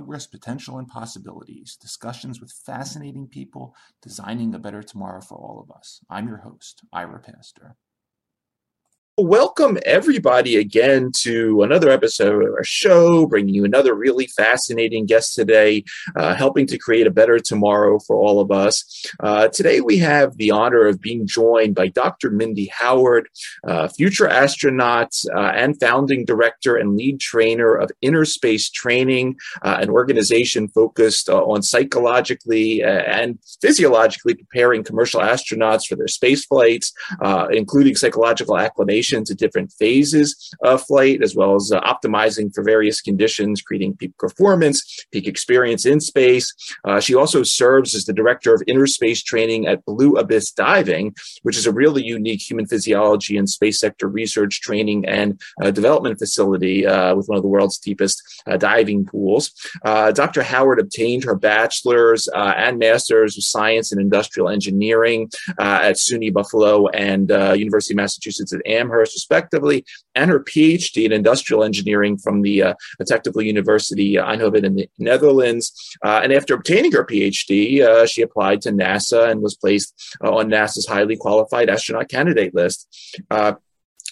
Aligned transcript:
Progress, 0.00 0.26
Potential, 0.26 0.78
and 0.78 0.88
Possibilities 0.88 1.76
discussions 1.76 2.40
with 2.40 2.50
fascinating 2.50 3.26
people 3.26 3.74
designing 4.00 4.54
a 4.54 4.58
better 4.58 4.82
tomorrow 4.82 5.20
for 5.20 5.34
all 5.34 5.60
of 5.60 5.70
us. 5.76 6.00
I'm 6.08 6.26
your 6.26 6.38
host, 6.38 6.84
Ira 6.90 7.20
Pastor. 7.20 7.76
Welcome, 9.22 9.76
everybody, 9.84 10.56
again 10.56 11.12
to 11.18 11.62
another 11.62 11.90
episode 11.90 12.42
of 12.42 12.54
our 12.54 12.64
show, 12.64 13.26
bringing 13.26 13.52
you 13.52 13.66
another 13.66 13.94
really 13.94 14.26
fascinating 14.28 15.04
guest 15.04 15.34
today, 15.34 15.84
uh, 16.16 16.34
helping 16.34 16.66
to 16.68 16.78
create 16.78 17.06
a 17.06 17.10
better 17.10 17.38
tomorrow 17.38 17.98
for 17.98 18.16
all 18.16 18.40
of 18.40 18.50
us. 18.50 19.04
Uh, 19.20 19.48
today, 19.48 19.82
we 19.82 19.98
have 19.98 20.38
the 20.38 20.50
honor 20.50 20.86
of 20.86 21.02
being 21.02 21.26
joined 21.26 21.74
by 21.74 21.88
Dr. 21.88 22.30
Mindy 22.30 22.70
Howard, 22.72 23.28
uh, 23.68 23.88
future 23.88 24.26
astronaut 24.26 25.12
uh, 25.36 25.52
and 25.54 25.78
founding 25.78 26.24
director 26.24 26.76
and 26.76 26.96
lead 26.96 27.20
trainer 27.20 27.74
of 27.74 27.90
Inner 28.00 28.24
Space 28.24 28.70
Training, 28.70 29.36
uh, 29.60 29.76
an 29.82 29.90
organization 29.90 30.66
focused 30.68 31.28
uh, 31.28 31.44
on 31.44 31.62
psychologically 31.62 32.82
and 32.82 33.38
physiologically 33.60 34.32
preparing 34.32 34.82
commercial 34.82 35.20
astronauts 35.20 35.86
for 35.86 35.96
their 35.96 36.08
space 36.08 36.46
flights, 36.46 36.94
including 37.50 37.94
psychological 37.94 38.56
acclimation 38.56 39.09
to 39.10 39.34
different 39.34 39.72
phases 39.72 40.54
of 40.62 40.82
flight, 40.82 41.22
as 41.22 41.34
well 41.34 41.54
as 41.54 41.70
uh, 41.72 41.80
optimizing 41.80 42.54
for 42.54 42.62
various 42.62 43.00
conditions, 43.00 43.62
creating 43.62 43.96
peak 43.96 44.16
performance, 44.18 45.04
peak 45.12 45.26
experience 45.26 45.84
in 45.84 46.00
space. 46.00 46.54
Uh, 46.84 47.00
she 47.00 47.14
also 47.14 47.42
serves 47.42 47.94
as 47.94 48.04
the 48.04 48.12
director 48.12 48.54
of 48.54 48.62
inner 48.66 48.86
space 48.86 49.22
training 49.22 49.66
at 49.66 49.84
Blue 49.84 50.16
Abyss 50.16 50.52
Diving, 50.52 51.14
which 51.42 51.56
is 51.56 51.66
a 51.66 51.72
really 51.72 52.02
unique 52.02 52.40
human 52.48 52.66
physiology 52.66 53.36
and 53.36 53.48
space 53.48 53.80
sector 53.80 54.08
research, 54.08 54.60
training, 54.60 55.04
and 55.06 55.40
uh, 55.62 55.70
development 55.70 56.18
facility 56.18 56.86
uh, 56.86 57.14
with 57.14 57.26
one 57.26 57.36
of 57.36 57.42
the 57.42 57.48
world's 57.48 57.78
deepest 57.78 58.22
uh, 58.46 58.56
diving 58.56 59.04
pools. 59.04 59.52
Uh, 59.84 60.12
Dr. 60.12 60.42
Howard 60.42 60.78
obtained 60.78 61.24
her 61.24 61.34
bachelor's 61.34 62.28
and 62.34 62.78
master's 62.78 63.36
of 63.36 63.44
science 63.44 63.92
in 63.92 64.00
industrial 64.00 64.48
engineering 64.48 65.30
at 65.58 65.96
SUNY 65.96 66.32
Buffalo 66.32 66.88
and 66.88 67.30
University 67.58 67.94
of 67.94 67.96
Massachusetts 67.96 68.52
at 68.52 68.60
Amherst 68.66 68.99
respectively, 69.00 69.84
and 70.14 70.30
her 70.30 70.40
PhD 70.40 71.04
in 71.04 71.12
industrial 71.12 71.64
engineering 71.64 72.18
from 72.18 72.42
the 72.42 72.62
uh, 72.62 72.74
Technical 73.06 73.42
University 73.42 74.18
uh, 74.18 74.26
Eindhoven 74.26 74.64
in 74.64 74.74
the 74.74 74.88
Netherlands. 74.98 75.72
Uh, 76.04 76.20
and 76.22 76.32
after 76.32 76.54
obtaining 76.54 76.92
her 76.92 77.04
PhD, 77.04 77.82
uh, 77.82 78.06
she 78.06 78.22
applied 78.22 78.60
to 78.62 78.70
NASA 78.70 79.30
and 79.30 79.42
was 79.42 79.56
placed 79.56 80.16
uh, 80.22 80.34
on 80.34 80.48
NASA's 80.48 80.86
highly 80.86 81.16
qualified 81.16 81.68
astronaut 81.68 82.08
candidate 82.08 82.54
list. 82.54 82.88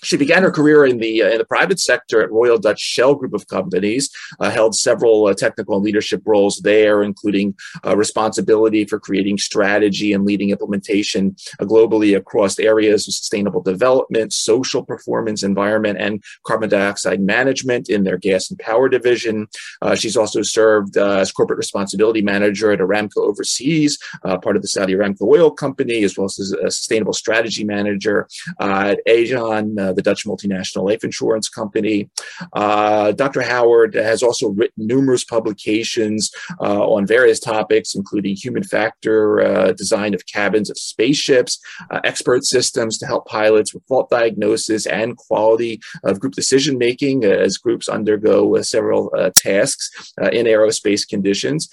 She 0.02 0.16
began 0.16 0.42
her 0.42 0.50
career 0.50 0.86
in 0.86 0.98
the 0.98 1.22
uh, 1.22 1.30
in 1.30 1.38
the 1.38 1.44
private 1.44 1.80
sector 1.80 2.22
at 2.22 2.30
Royal 2.30 2.58
Dutch 2.58 2.80
Shell 2.80 3.16
Group 3.16 3.34
of 3.34 3.46
companies, 3.48 4.10
uh, 4.40 4.50
held 4.50 4.74
several 4.74 5.26
uh, 5.26 5.34
technical 5.34 5.76
and 5.76 5.84
leadership 5.84 6.22
roles 6.24 6.58
there, 6.58 7.02
including 7.02 7.54
uh, 7.86 7.96
responsibility 7.96 8.84
for 8.84 9.00
creating 9.00 9.38
strategy 9.38 10.12
and 10.12 10.24
leading 10.24 10.50
implementation 10.50 11.36
uh, 11.60 11.64
globally 11.64 12.16
across 12.16 12.58
areas 12.58 13.08
of 13.08 13.14
sustainable 13.14 13.62
development, 13.62 14.32
social 14.32 14.84
performance, 14.84 15.42
environment, 15.42 15.98
and 15.98 16.22
carbon 16.46 16.68
dioxide 16.68 17.20
management 17.20 17.88
in 17.88 18.04
their 18.04 18.18
gas 18.18 18.50
and 18.50 18.58
power 18.58 18.88
division. 18.88 19.46
Uh, 19.82 19.94
she's 19.94 20.16
also 20.16 20.42
served 20.42 20.96
as 20.96 21.32
corporate 21.32 21.58
responsibility 21.58 22.22
manager 22.22 22.70
at 22.72 22.78
Aramco 22.78 23.18
Overseas, 23.18 23.98
part 24.22 24.56
of 24.56 24.62
the 24.62 24.68
Saudi 24.68 24.94
Aramco 24.94 25.22
Oil 25.22 25.50
Company, 25.50 26.04
as 26.04 26.16
well 26.16 26.26
as 26.26 26.38
a 26.38 26.70
sustainable 26.70 27.12
strategy 27.12 27.64
manager 27.64 28.28
at 28.60 28.98
Aegon 29.06 29.87
uh, 29.88 29.92
the 29.92 30.02
Dutch 30.02 30.24
multinational 30.26 30.84
life 30.84 31.04
insurance 31.04 31.48
company. 31.48 32.10
Uh, 32.52 33.12
Dr. 33.12 33.42
Howard 33.42 33.94
has 33.94 34.22
also 34.22 34.50
written 34.50 34.86
numerous 34.86 35.24
publications 35.24 36.30
uh, 36.60 36.88
on 36.88 37.06
various 37.06 37.40
topics, 37.40 37.94
including 37.94 38.36
human 38.36 38.62
factor 38.62 39.40
uh, 39.40 39.72
design 39.72 40.14
of 40.14 40.26
cabins 40.26 40.70
of 40.70 40.78
spaceships, 40.78 41.58
expert 42.04 42.44
systems 42.44 42.98
to 42.98 43.06
help 43.06 43.26
pilots 43.26 43.72
with 43.72 43.82
fault 43.86 44.10
diagnosis 44.10 44.86
and 44.86 45.16
quality 45.16 45.80
of 46.04 46.20
group 46.20 46.34
decision 46.34 46.78
making 46.78 47.24
as 47.24 47.58
groups 47.58 47.88
undergo 47.88 48.60
several 48.62 49.10
tasks 49.36 50.12
in 50.32 50.46
aerospace 50.46 51.08
conditions. 51.08 51.68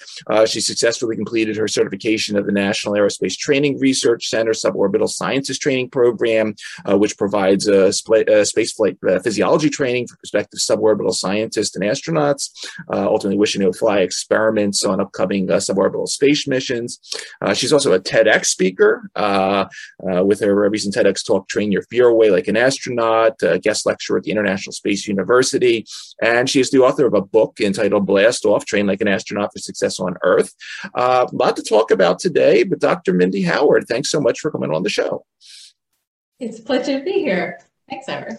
she 0.46 0.60
successfully 0.60 1.16
completed 1.16 1.56
her 1.56 1.68
certification 1.68 2.36
of 2.36 2.46
the 2.46 2.52
National 2.52 2.94
Aerospace 2.94 3.36
Training 3.36 3.78
Research 3.78 4.28
Center 4.28 4.52
Suborbital 4.52 5.08
Sciences 5.08 5.58
Training 5.58 5.90
Program, 5.90 6.54
which 6.86 7.16
provides 7.18 7.66
a 7.66 7.92
uh, 8.08 8.44
spaceflight 8.44 8.96
uh, 9.08 9.20
physiology 9.20 9.68
training 9.68 10.06
for 10.06 10.16
prospective 10.16 10.60
suborbital 10.60 11.12
scientists 11.12 11.74
and 11.76 11.84
astronauts, 11.84 12.50
uh, 12.92 13.06
ultimately 13.06 13.38
wishing 13.38 13.62
to 13.62 13.72
fly 13.72 13.98
experiments 13.98 14.84
on 14.84 15.00
upcoming 15.00 15.50
uh, 15.50 15.56
suborbital 15.56 16.08
space 16.08 16.46
missions. 16.46 17.00
Uh, 17.40 17.54
she's 17.54 17.72
also 17.72 17.92
a 17.92 18.00
TEDx 18.00 18.46
speaker 18.46 19.10
with 20.00 20.40
her 20.40 20.68
recent 20.68 20.94
TEDx 20.94 21.24
talk, 21.24 21.48
Train 21.48 21.72
Your 21.72 21.82
Fear 21.82 22.08
Away 22.08 22.30
Like 22.30 22.48
an 22.48 22.56
Astronaut, 22.56 23.38
guest 23.62 23.86
lecturer 23.86 24.18
at 24.18 24.24
the 24.24 24.30
International 24.30 24.72
Space 24.72 25.06
University. 25.06 25.86
And 26.22 26.48
she 26.48 26.60
is 26.60 26.70
the 26.70 26.78
author 26.78 27.06
of 27.06 27.14
a 27.14 27.22
book 27.22 27.60
entitled 27.60 28.06
Blast 28.06 28.44
Off 28.44 28.64
Train 28.64 28.86
Like 28.86 29.00
an 29.00 29.08
Astronaut 29.08 29.50
for 29.52 29.58
Success 29.58 30.00
on 30.00 30.16
Earth. 30.22 30.54
a 30.94 31.26
lot 31.32 31.56
to 31.56 31.62
talk 31.62 31.90
about 31.90 32.18
today, 32.18 32.62
but 32.62 32.80
Dr. 32.80 33.12
Mindy 33.12 33.42
Howard, 33.42 33.86
thanks 33.88 34.10
so 34.10 34.20
much 34.20 34.40
for 34.40 34.50
coming 34.50 34.72
on 34.72 34.82
the 34.82 34.88
show. 34.88 35.24
It's 36.38 36.58
a 36.58 36.62
pleasure 36.62 36.98
to 36.98 37.04
be 37.04 37.12
here. 37.12 37.58
Thanks, 37.88 38.08
Ira. 38.08 38.38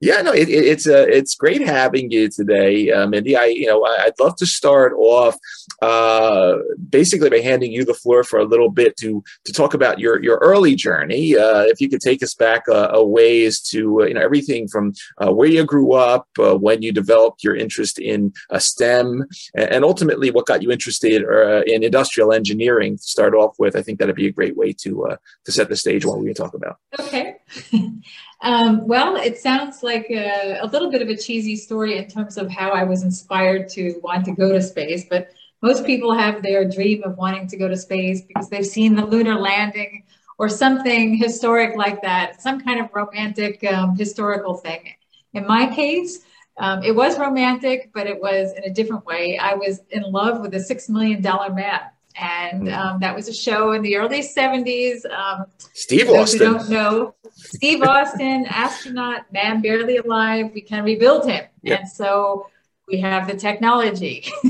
Yeah, 0.00 0.22
no, 0.22 0.32
it, 0.32 0.48
it, 0.48 0.64
it's 0.64 0.86
uh, 0.86 1.06
it's 1.08 1.34
great 1.34 1.60
having 1.60 2.10
you 2.12 2.28
today, 2.28 2.90
uh, 2.92 3.08
Mindy. 3.08 3.36
I, 3.36 3.46
you 3.46 3.66
know, 3.66 3.84
I'd 3.84 4.12
love 4.20 4.36
to 4.36 4.46
start 4.46 4.92
off 4.96 5.36
uh, 5.82 6.58
basically 6.88 7.28
by 7.30 7.40
handing 7.40 7.72
you 7.72 7.84
the 7.84 7.94
floor 7.94 8.22
for 8.22 8.38
a 8.38 8.44
little 8.44 8.70
bit 8.70 8.96
to 8.98 9.24
to 9.44 9.52
talk 9.52 9.74
about 9.74 9.98
your 9.98 10.22
your 10.22 10.36
early 10.36 10.76
journey. 10.76 11.36
Uh, 11.36 11.62
if 11.62 11.80
you 11.80 11.88
could 11.88 12.00
take 12.00 12.22
us 12.22 12.32
back 12.32 12.68
a, 12.68 12.90
a 12.92 13.04
ways 13.04 13.60
to 13.70 14.02
uh, 14.02 14.04
you 14.04 14.14
know 14.14 14.20
everything 14.20 14.68
from 14.68 14.92
uh, 15.20 15.32
where 15.32 15.48
you 15.48 15.64
grew 15.64 15.94
up, 15.94 16.28
when 16.36 16.80
you 16.80 16.92
developed 16.92 17.42
your 17.42 17.56
interest 17.56 17.98
in 17.98 18.32
STEM, 18.56 19.24
and, 19.56 19.70
and, 19.70 19.84
ultimately 19.84 20.30
what 20.30 20.46
got 20.46 20.62
you 20.62 20.70
interested 20.70 21.22
in 21.66 21.82
industrial 21.82 22.32
engineering. 22.32 22.96
To 22.96 23.02
start 23.02 23.34
off 23.34 23.56
with, 23.58 23.74
I 23.74 23.82
think 23.82 23.98
that'd 23.98 24.14
be 24.14 24.28
a 24.28 24.32
great 24.32 24.56
way 24.56 24.72
to 24.74 25.16
to 25.44 25.52
set 25.52 25.68
the 25.68 25.76
stage. 25.76 26.06
What 26.06 26.20
we 26.20 26.32
talk 26.34 26.54
about. 26.54 26.76
Okay. 27.00 27.38
Um, 28.40 28.86
well, 28.86 29.16
it 29.16 29.38
sounds 29.38 29.82
like 29.82 30.06
a, 30.10 30.58
a, 30.62 30.66
little 30.66 30.90
bit 30.90 31.02
of 31.02 31.08
a 31.08 31.16
cheesy 31.16 31.56
story 31.56 31.98
in 31.98 32.08
terms 32.08 32.36
of 32.36 32.48
how 32.48 32.70
I 32.70 32.84
was 32.84 33.02
inspired 33.02 33.68
to 33.70 33.98
want 34.02 34.24
to 34.26 34.32
go 34.32 34.52
to 34.52 34.62
space, 34.62 35.06
but 35.10 35.30
most 35.60 35.84
people 35.84 36.14
have 36.14 36.40
their 36.40 36.68
dream 36.68 37.02
of 37.02 37.16
wanting 37.16 37.48
to 37.48 37.56
go 37.56 37.66
to 37.66 37.76
space 37.76 38.22
because 38.22 38.48
they've 38.48 38.64
seen 38.64 38.94
the 38.94 39.04
lunar 39.04 39.34
landing 39.34 40.04
or 40.38 40.48
something 40.48 41.16
historic 41.16 41.76
like 41.76 42.00
that, 42.02 42.40
some 42.40 42.60
kind 42.60 42.80
of 42.80 42.90
romantic 42.94 43.64
um, 43.64 43.96
historical 43.96 44.54
thing. 44.54 44.94
In 45.34 45.44
my 45.44 45.66
case, 45.74 46.20
um, 46.58 46.84
it 46.84 46.94
was 46.94 47.18
romantic, 47.18 47.90
but 47.92 48.06
it 48.06 48.20
was 48.20 48.52
in 48.52 48.62
a 48.62 48.70
different 48.70 49.04
way. 49.04 49.36
I 49.36 49.54
was 49.54 49.80
in 49.90 50.02
love 50.02 50.40
with 50.40 50.54
a 50.54 50.60
six 50.60 50.88
million 50.88 51.22
dollar 51.22 51.52
man 51.52 51.80
and 52.18 52.68
hmm. 52.68 52.74
um, 52.74 53.00
that 53.00 53.14
was 53.14 53.28
a 53.28 53.34
show 53.34 53.72
in 53.72 53.82
the 53.82 53.96
early 53.96 54.20
70s. 54.20 55.04
Um, 55.10 55.46
Steve 55.74 56.08
Austin. 56.10 56.40
don't 56.40 56.68
know, 56.68 57.14
Steve 57.32 57.82
Austin, 57.82 58.46
astronaut, 58.48 59.32
man 59.32 59.62
barely 59.62 59.98
alive. 59.98 60.50
We 60.54 60.60
can 60.60 60.84
rebuild 60.84 61.28
him, 61.28 61.44
yep. 61.62 61.80
and 61.80 61.88
so 61.88 62.46
we 62.88 63.00
have 63.00 63.28
the 63.28 63.34
technology. 63.34 64.26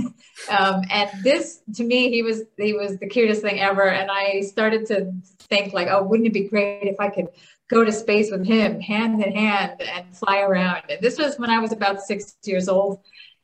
um, 0.50 0.82
and 0.90 1.10
this, 1.22 1.60
to 1.74 1.84
me, 1.84 2.10
he 2.10 2.22
was 2.22 2.42
he 2.56 2.72
was 2.72 2.96
the 2.98 3.06
cutest 3.06 3.42
thing 3.42 3.60
ever. 3.60 3.88
And 3.88 4.10
I 4.10 4.40
started 4.40 4.86
to 4.86 5.12
think 5.40 5.74
like, 5.74 5.88
oh, 5.90 6.02
wouldn't 6.02 6.28
it 6.28 6.32
be 6.32 6.48
great 6.48 6.84
if 6.84 7.00
I 7.00 7.10
could 7.10 7.28
go 7.68 7.84
to 7.84 7.92
space 7.92 8.30
with 8.30 8.46
him, 8.46 8.80
hand 8.80 9.22
in 9.22 9.32
hand, 9.32 9.82
and 9.82 10.16
fly 10.16 10.40
around? 10.40 10.82
And 10.88 11.00
this 11.00 11.18
was 11.18 11.38
when 11.38 11.50
I 11.50 11.58
was 11.58 11.72
about 11.72 12.00
six 12.00 12.36
years 12.44 12.68
old. 12.68 13.00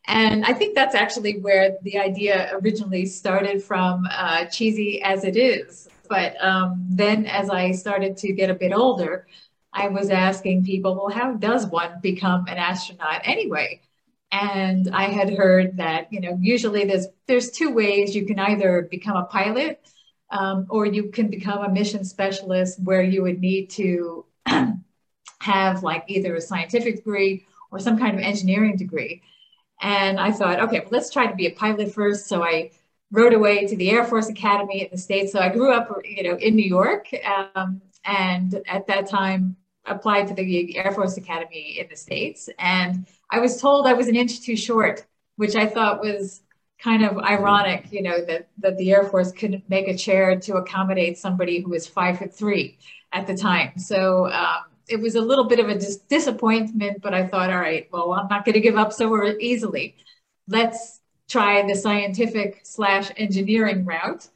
And 0.06 0.44
I 0.44 0.52
think 0.52 0.74
that's 0.74 0.94
actually 0.94 1.38
where 1.40 1.76
the 1.82 1.98
idea 1.98 2.50
originally 2.54 3.06
started 3.06 3.62
from, 3.62 4.06
uh, 4.10 4.44
cheesy 4.46 5.02
as 5.02 5.24
it 5.24 5.36
is. 5.36 5.88
But 6.08 6.42
um, 6.44 6.84
then 6.90 7.24
as 7.26 7.48
I 7.48 7.72
started 7.72 8.16
to 8.18 8.32
get 8.32 8.50
a 8.50 8.54
bit 8.54 8.72
older, 8.72 9.26
I 9.72 9.88
was 9.88 10.10
asking 10.10 10.64
people, 10.64 10.94
well, 10.94 11.08
how 11.08 11.32
does 11.32 11.66
one 11.66 12.00
become 12.02 12.46
an 12.46 12.58
astronaut 12.58 13.22
anyway? 13.24 13.80
And 14.30 14.90
I 14.92 15.04
had 15.04 15.32
heard 15.32 15.78
that, 15.78 16.12
you 16.12 16.20
know, 16.20 16.36
usually 16.40 16.84
there's 16.84 17.06
there's 17.26 17.50
two 17.50 17.72
ways 17.72 18.14
you 18.14 18.26
can 18.26 18.38
either 18.38 18.88
become 18.90 19.16
a 19.16 19.24
pilot 19.24 19.80
um, 20.30 20.66
or 20.68 20.86
you 20.86 21.10
can 21.10 21.28
become 21.28 21.64
a 21.64 21.68
mission 21.68 22.04
specialist 22.04 22.80
where 22.82 23.02
you 23.02 23.22
would 23.22 23.40
need 23.40 23.70
to 23.70 24.26
have 25.40 25.82
like 25.82 26.04
either 26.08 26.34
a 26.34 26.40
scientific 26.40 26.96
degree 26.96 27.46
or 27.70 27.78
some 27.78 27.98
kind 27.98 28.16
of 28.16 28.22
engineering 28.22 28.76
degree. 28.76 29.22
And 29.80 30.18
I 30.18 30.32
thought, 30.32 30.60
okay, 30.60 30.80
well, 30.80 30.88
let's 30.90 31.10
try 31.10 31.26
to 31.26 31.34
be 31.34 31.46
a 31.46 31.50
pilot 31.50 31.92
first. 31.92 32.26
So 32.26 32.42
I 32.42 32.70
rode 33.10 33.34
away 33.34 33.66
to 33.66 33.76
the 33.76 33.90
Air 33.90 34.04
Force 34.04 34.28
Academy 34.28 34.82
in 34.82 34.88
the 34.90 34.98
States. 34.98 35.32
So 35.32 35.40
I 35.40 35.48
grew 35.48 35.72
up, 35.72 35.90
you 36.04 36.22
know, 36.22 36.36
in 36.36 36.56
New 36.56 36.66
York. 36.66 37.08
Um, 37.54 37.82
and 38.04 38.62
at 38.66 38.86
that 38.86 39.08
time, 39.08 39.56
applied 39.86 40.28
to 40.28 40.34
the 40.34 40.78
Air 40.78 40.92
Force 40.92 41.16
Academy 41.16 41.78
in 41.78 41.86
the 41.90 41.96
States. 41.96 42.48
And 42.58 43.06
I 43.30 43.40
was 43.40 43.60
told 43.60 43.86
I 43.86 43.92
was 43.92 44.08
an 44.08 44.16
inch 44.16 44.40
too 44.40 44.56
short 44.56 45.04
which 45.36 45.56
I 45.56 45.66
thought 45.66 46.00
was 46.00 46.42
kind 46.78 47.04
of 47.04 47.18
ironic, 47.18 47.92
you 47.92 48.02
know, 48.02 48.24
that, 48.26 48.48
that 48.58 48.76
the 48.76 48.92
Air 48.92 49.04
Force 49.04 49.32
couldn't 49.32 49.68
make 49.68 49.88
a 49.88 49.96
chair 49.96 50.38
to 50.40 50.56
accommodate 50.56 51.18
somebody 51.18 51.60
who 51.60 51.70
was 51.70 51.86
five 51.86 52.18
foot 52.18 52.34
three 52.34 52.78
at 53.12 53.26
the 53.26 53.36
time. 53.36 53.78
So 53.78 54.30
um, 54.30 54.64
it 54.88 55.00
was 55.00 55.14
a 55.14 55.20
little 55.20 55.44
bit 55.44 55.60
of 55.60 55.68
a 55.68 55.74
dis- 55.74 55.96
disappointment, 55.96 57.00
but 57.02 57.14
I 57.14 57.26
thought, 57.26 57.50
all 57.50 57.60
right, 57.60 57.88
well, 57.92 58.12
I'm 58.12 58.28
not 58.28 58.44
going 58.44 58.54
to 58.54 58.60
give 58.60 58.76
up 58.76 58.92
so 58.92 59.26
easily. 59.38 59.96
Let's 60.48 61.00
try 61.28 61.66
the 61.66 61.74
scientific 61.74 62.60
slash 62.64 63.10
engineering 63.16 63.84
route. 63.84 64.28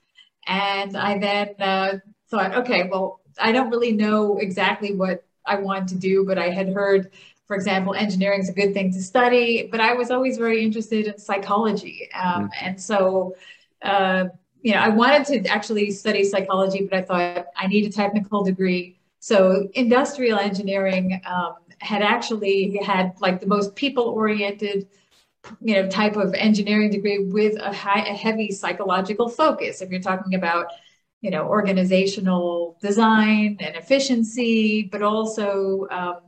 And 0.47 0.97
I 0.97 1.19
then 1.19 1.55
uh, 1.59 1.99
thought, 2.31 2.55
okay, 2.55 2.89
well, 2.91 3.21
I 3.39 3.53
don't 3.53 3.71
really 3.71 3.93
know 3.93 4.39
exactly 4.39 4.95
what 4.95 5.25
I 5.45 5.57
want 5.57 5.89
to 5.91 5.95
do, 5.97 6.25
but 6.25 6.39
I 6.39 6.51
had 6.51 6.71
heard, 6.71 7.11
for 7.47 7.57
example, 7.57 7.95
engineering 7.95 8.41
is 8.41 8.49
a 8.49 8.53
good 8.53 8.73
thing 8.73 8.93
to 8.93 9.03
study, 9.03 9.69
but 9.71 9.81
I 9.81 9.95
was 9.95 10.11
always 10.11 10.39
very 10.39 10.63
interested 10.63 11.07
in 11.07 11.19
psychology. 11.19 12.09
Um, 12.15 12.45
mm-hmm. 12.45 12.67
And 12.67 12.81
so, 12.81 13.37
uh, 13.83 14.27
you 14.63 14.73
know, 14.73 14.81
I 14.81 14.89
wanted 14.89 15.45
to 15.45 15.49
actually 15.49 15.91
study 15.91 16.25
psychology, 16.25 16.87
but 16.91 16.99
I 16.99 17.03
thought 17.03 17.47
I 17.57 17.67
need 17.67 17.87
a 17.87 17.93
technical 17.93 18.43
degree. 18.43 18.98
So 19.29 19.69
industrial 19.75 20.39
engineering 20.39 21.21
um, 21.27 21.57
had 21.81 22.01
actually 22.01 22.81
had 22.83 23.13
like 23.21 23.41
the 23.41 23.47
most 23.47 23.77
people 23.77 24.05
oriented 24.05 24.89
you 25.61 25.75
know 25.75 25.87
type 25.87 26.17
of 26.17 26.33
engineering 26.33 26.91
degree 26.91 27.19
with 27.19 27.55
a 27.61 27.71
high 27.71 28.01
a 28.01 28.15
heavy 28.15 28.51
psychological 28.51 29.29
focus. 29.29 29.83
If 29.83 29.91
you're 29.91 30.01
talking 30.01 30.35
about 30.35 30.69
you 31.21 31.31
know 31.31 31.43
organizational 31.47 32.79
design 32.81 33.59
and 33.61 33.77
efficiency 33.77 34.89
but 34.91 35.03
also 35.03 35.87
um, 35.91 36.21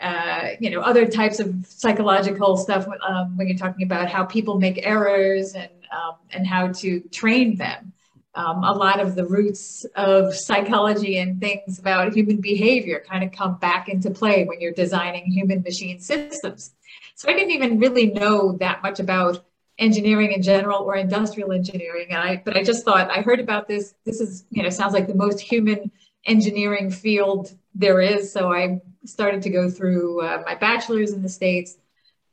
uh, 0.00 0.48
you 0.60 0.70
know 0.70 0.80
other 0.80 1.04
types 1.04 1.40
of 1.40 1.54
psychological 1.66 2.56
stuff 2.56 2.88
um, 3.06 3.36
when 3.36 3.48
you're 3.48 3.58
talking 3.58 3.84
about 3.84 4.08
how 4.08 4.24
people 4.24 4.58
make 4.58 4.78
errors 4.82 5.52
and 5.52 5.72
um, 5.92 6.14
and 6.30 6.46
how 6.46 6.68
to 6.68 7.00
train 7.20 7.54
them 7.56 7.92
um, 8.38 8.64
a 8.64 8.72
lot 8.72 9.00
of 9.00 9.14
the 9.14 9.26
roots 9.26 9.84
of 9.96 10.34
psychology 10.34 11.18
and 11.18 11.40
things 11.40 11.78
about 11.78 12.14
human 12.14 12.40
behavior 12.40 13.02
kind 13.08 13.22
of 13.24 13.32
come 13.32 13.58
back 13.58 13.88
into 13.88 14.10
play 14.10 14.44
when 14.44 14.60
you're 14.60 14.72
designing 14.72 15.26
human 15.26 15.60
machine 15.62 15.98
systems 16.00 16.72
so 17.18 17.28
I 17.28 17.32
didn't 17.32 17.50
even 17.50 17.80
really 17.80 18.06
know 18.06 18.56
that 18.58 18.80
much 18.80 19.00
about 19.00 19.44
engineering 19.76 20.30
in 20.30 20.40
general 20.40 20.82
or 20.82 20.94
industrial 20.94 21.50
engineering. 21.50 22.06
And 22.10 22.18
I, 22.18 22.42
but 22.44 22.56
I 22.56 22.62
just 22.62 22.84
thought 22.84 23.10
I 23.10 23.22
heard 23.22 23.40
about 23.40 23.66
this. 23.66 23.94
This 24.04 24.20
is, 24.20 24.44
you 24.50 24.62
know, 24.62 24.70
sounds 24.70 24.94
like 24.94 25.08
the 25.08 25.16
most 25.16 25.40
human 25.40 25.90
engineering 26.26 26.92
field 26.92 27.52
there 27.74 28.00
is. 28.00 28.32
So 28.32 28.52
I 28.52 28.80
started 29.04 29.42
to 29.42 29.50
go 29.50 29.68
through 29.68 30.22
uh, 30.22 30.44
my 30.46 30.54
bachelor's 30.54 31.12
in 31.12 31.22
the 31.22 31.28
States. 31.28 31.76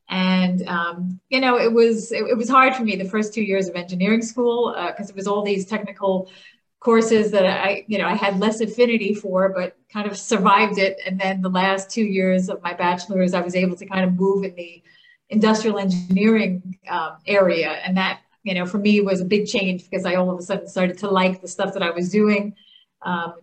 And, 0.10 0.68
um, 0.68 1.19
you 1.30 1.42
know, 1.42 1.57
it 1.57 1.72
was, 1.72 2.12
it, 2.12 2.24
it, 2.24 2.38
was 2.38 2.48
hard 2.48 2.75
for 2.75 2.84
me 2.84 2.96
the 2.96 3.10
first 3.10 3.34
two 3.34 3.42
years 3.42 3.68
of 3.68 3.75
engineering 3.75 4.22
school 4.22 4.72
because 4.88 5.10
uh, 5.10 5.12
it 5.12 5.16
was 5.16 5.28
all 5.28 5.44
these 5.44 5.66
technical 5.66 6.30
courses 6.80 7.31
that 7.31 7.46
I, 7.46 7.84
you 7.88 7.98
know, 7.98 8.06
I 8.06 8.13
had 8.13 8.40
less 8.40 8.62
affinity 8.62 9.16
for, 9.16 9.50
but 9.50 9.75
kind 9.92 10.07
of 10.07 10.16
survived 10.16 10.78
it. 10.78 11.00
And 11.06 11.19
then 11.19 11.42
the 11.42 11.50
last 11.50 11.90
two 11.90 12.04
years 12.04 12.48
of 12.48 12.62
my 12.62 12.74
bachelor's, 12.74 13.34
I 13.34 13.42
was 13.42 13.56
able 13.56 13.75
to 13.78 13.86
kind 13.88 14.06
of 14.06 14.13
move 14.13 14.44
in 14.44 14.54
the 14.54 14.84
industrial 15.30 15.80
engineering 15.80 16.78
um, 16.88 17.18
area. 17.25 17.72
And 17.72 17.98
that, 17.98 18.19
you 18.44 18.54
know, 18.54 18.68
for 18.68 18.78
me 18.78 19.02
was 19.02 19.22
a 19.22 19.25
big 19.25 19.48
change 19.48 19.90
because 19.90 20.06
I 20.06 20.13
all 20.13 20.30
of 20.30 20.38
a 20.38 20.44
sudden 20.44 20.68
started 20.68 21.00
to 21.00 21.10
like 21.10 21.42
the 21.42 21.48
stuff 21.48 21.74
that 21.74 21.81
I 21.81 21.90
was 21.90 22.12
doing, 22.12 22.54
um, 23.02 23.34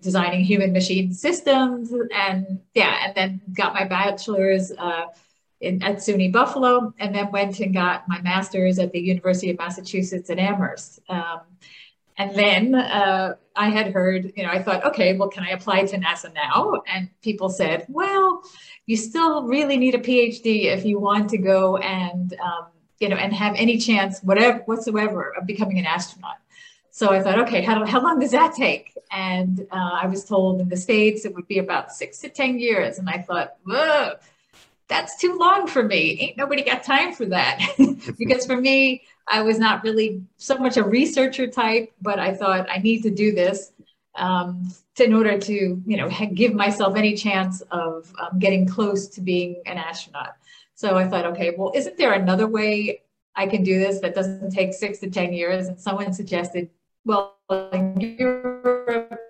designing 0.00 0.42
human 0.42 0.72
machine 0.72 1.12
systems. 1.12 1.92
And 2.14 2.60
yeah, 2.72 2.96
and 3.04 3.14
then 3.14 3.42
got 3.52 3.74
my 3.74 3.84
bachelor's 3.84 4.72
uh, 4.72 5.04
in, 5.60 5.82
at 5.82 5.96
SUNY 5.96 6.32
Buffalo, 6.32 6.92
and 6.98 7.14
then 7.14 7.30
went 7.32 7.60
and 7.60 7.74
got 7.74 8.08
my 8.08 8.20
master's 8.20 8.78
at 8.78 8.92
the 8.92 9.00
University 9.00 9.50
of 9.50 9.58
Massachusetts 9.58 10.30
at 10.30 10.38
Amherst. 10.38 11.00
Um, 11.08 11.40
and 12.18 12.34
then 12.34 12.74
uh, 12.74 13.34
I 13.54 13.70
had 13.70 13.92
heard, 13.92 14.32
you 14.36 14.42
know, 14.42 14.50
I 14.50 14.60
thought, 14.60 14.84
okay, 14.84 15.16
well, 15.16 15.28
can 15.28 15.44
I 15.44 15.50
apply 15.50 15.84
to 15.84 15.98
NASA 15.98 16.34
now? 16.34 16.82
And 16.92 17.08
people 17.22 17.48
said, 17.48 17.86
well, 17.88 18.42
you 18.86 18.96
still 18.96 19.44
really 19.44 19.76
need 19.76 19.94
a 19.94 19.98
PhD 19.98 20.64
if 20.64 20.84
you 20.84 20.98
want 20.98 21.30
to 21.30 21.38
go 21.38 21.76
and, 21.76 22.34
um, 22.42 22.66
you 22.98 23.08
know, 23.08 23.16
and 23.16 23.32
have 23.32 23.54
any 23.56 23.78
chance, 23.78 24.20
whatever, 24.20 24.58
whatsoever, 24.66 25.32
of 25.36 25.46
becoming 25.46 25.78
an 25.78 25.86
astronaut. 25.86 26.38
So 26.90 27.12
I 27.12 27.22
thought, 27.22 27.38
okay, 27.40 27.62
how, 27.62 27.84
how 27.86 28.02
long 28.02 28.18
does 28.18 28.32
that 28.32 28.54
take? 28.54 28.92
And 29.12 29.60
uh, 29.70 29.90
I 30.02 30.06
was 30.06 30.24
told 30.24 30.60
in 30.60 30.68
the 30.68 30.76
States 30.76 31.24
it 31.24 31.32
would 31.34 31.46
be 31.46 31.58
about 31.58 31.92
six 31.92 32.18
to 32.20 32.28
10 32.28 32.58
years. 32.58 32.98
And 32.98 33.08
I 33.08 33.18
thought, 33.18 33.54
whoa, 33.64 34.14
that's 34.88 35.16
too 35.18 35.36
long 35.38 35.66
for 35.66 35.82
me. 35.82 36.18
Ain't 36.20 36.36
nobody 36.36 36.62
got 36.62 36.82
time 36.82 37.12
for 37.12 37.26
that. 37.26 37.60
because 38.18 38.46
for 38.46 38.56
me, 38.56 39.02
I 39.30 39.42
was 39.42 39.58
not 39.58 39.84
really 39.84 40.22
so 40.38 40.56
much 40.56 40.76
a 40.76 40.82
researcher 40.82 41.46
type, 41.46 41.92
but 42.00 42.18
I 42.18 42.34
thought 42.34 42.66
I 42.70 42.78
need 42.78 43.02
to 43.02 43.10
do 43.10 43.32
this 43.32 43.72
um, 44.14 44.72
to, 44.96 45.04
in 45.04 45.14
order 45.14 45.38
to, 45.38 45.82
you 45.86 45.96
know, 45.96 46.10
give 46.34 46.54
myself 46.54 46.96
any 46.96 47.14
chance 47.14 47.60
of 47.70 48.12
um, 48.20 48.38
getting 48.38 48.66
close 48.66 49.08
to 49.08 49.20
being 49.20 49.62
an 49.66 49.76
astronaut. 49.76 50.34
So 50.74 50.96
I 50.96 51.06
thought, 51.06 51.26
okay, 51.26 51.54
well, 51.56 51.72
isn't 51.74 51.98
there 51.98 52.14
another 52.14 52.46
way 52.46 53.02
I 53.36 53.46
can 53.46 53.62
do 53.62 53.78
this 53.78 54.00
that 54.00 54.14
doesn't 54.14 54.50
take 54.50 54.72
six 54.72 54.98
to 55.00 55.10
10 55.10 55.32
years? 55.32 55.68
And 55.68 55.78
someone 55.78 56.12
suggested, 56.12 56.70
well, 57.04 57.36
in 57.72 58.16
Europe, 58.18 59.20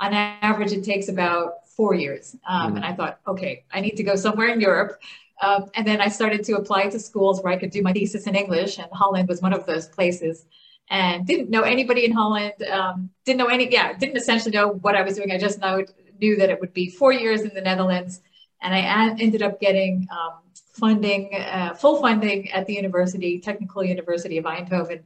on 0.00 0.14
average, 0.14 0.72
it 0.72 0.84
takes 0.84 1.08
about 1.08 1.67
four 1.78 1.94
years. 1.94 2.36
Um, 2.46 2.60
mm-hmm. 2.60 2.76
And 2.76 2.84
I 2.84 2.92
thought, 2.92 3.14
okay, 3.32 3.64
I 3.72 3.80
need 3.80 3.96
to 4.00 4.06
go 4.10 4.16
somewhere 4.16 4.48
in 4.48 4.60
Europe 4.60 4.92
um, 5.40 5.70
and 5.74 5.86
then 5.86 6.00
I 6.00 6.08
started 6.08 6.44
to 6.44 6.54
apply 6.54 6.88
to 6.88 6.98
schools 6.98 7.42
where 7.42 7.52
I 7.52 7.56
could 7.56 7.70
do 7.70 7.82
my 7.82 7.92
thesis 7.92 8.26
in 8.26 8.34
English, 8.34 8.78
and 8.78 8.88
Holland 8.92 9.28
was 9.28 9.40
one 9.40 9.52
of 9.52 9.66
those 9.66 9.86
places. 9.86 10.46
And 10.90 11.26
didn't 11.26 11.50
know 11.50 11.62
anybody 11.62 12.06
in 12.06 12.12
Holland. 12.12 12.54
Um, 12.62 13.10
didn't 13.24 13.38
know 13.38 13.46
any. 13.46 13.70
Yeah, 13.70 13.92
didn't 13.92 14.16
essentially 14.16 14.52
know 14.52 14.68
what 14.68 14.94
I 14.94 15.02
was 15.02 15.16
doing. 15.16 15.30
I 15.30 15.38
just 15.38 15.60
know, 15.60 15.84
knew 16.18 16.36
that 16.36 16.48
it 16.48 16.58
would 16.60 16.72
be 16.72 16.88
four 16.88 17.12
years 17.12 17.42
in 17.42 17.52
the 17.54 17.60
Netherlands, 17.60 18.22
and 18.62 18.74
I 18.74 19.14
ended 19.20 19.42
up 19.42 19.60
getting 19.60 20.08
um, 20.10 20.40
funding, 20.72 21.34
uh, 21.34 21.74
full 21.74 22.00
funding 22.00 22.50
at 22.52 22.66
the 22.66 22.72
university, 22.72 23.38
Technical 23.38 23.84
University 23.84 24.38
of 24.38 24.46
Eindhoven, 24.46 25.02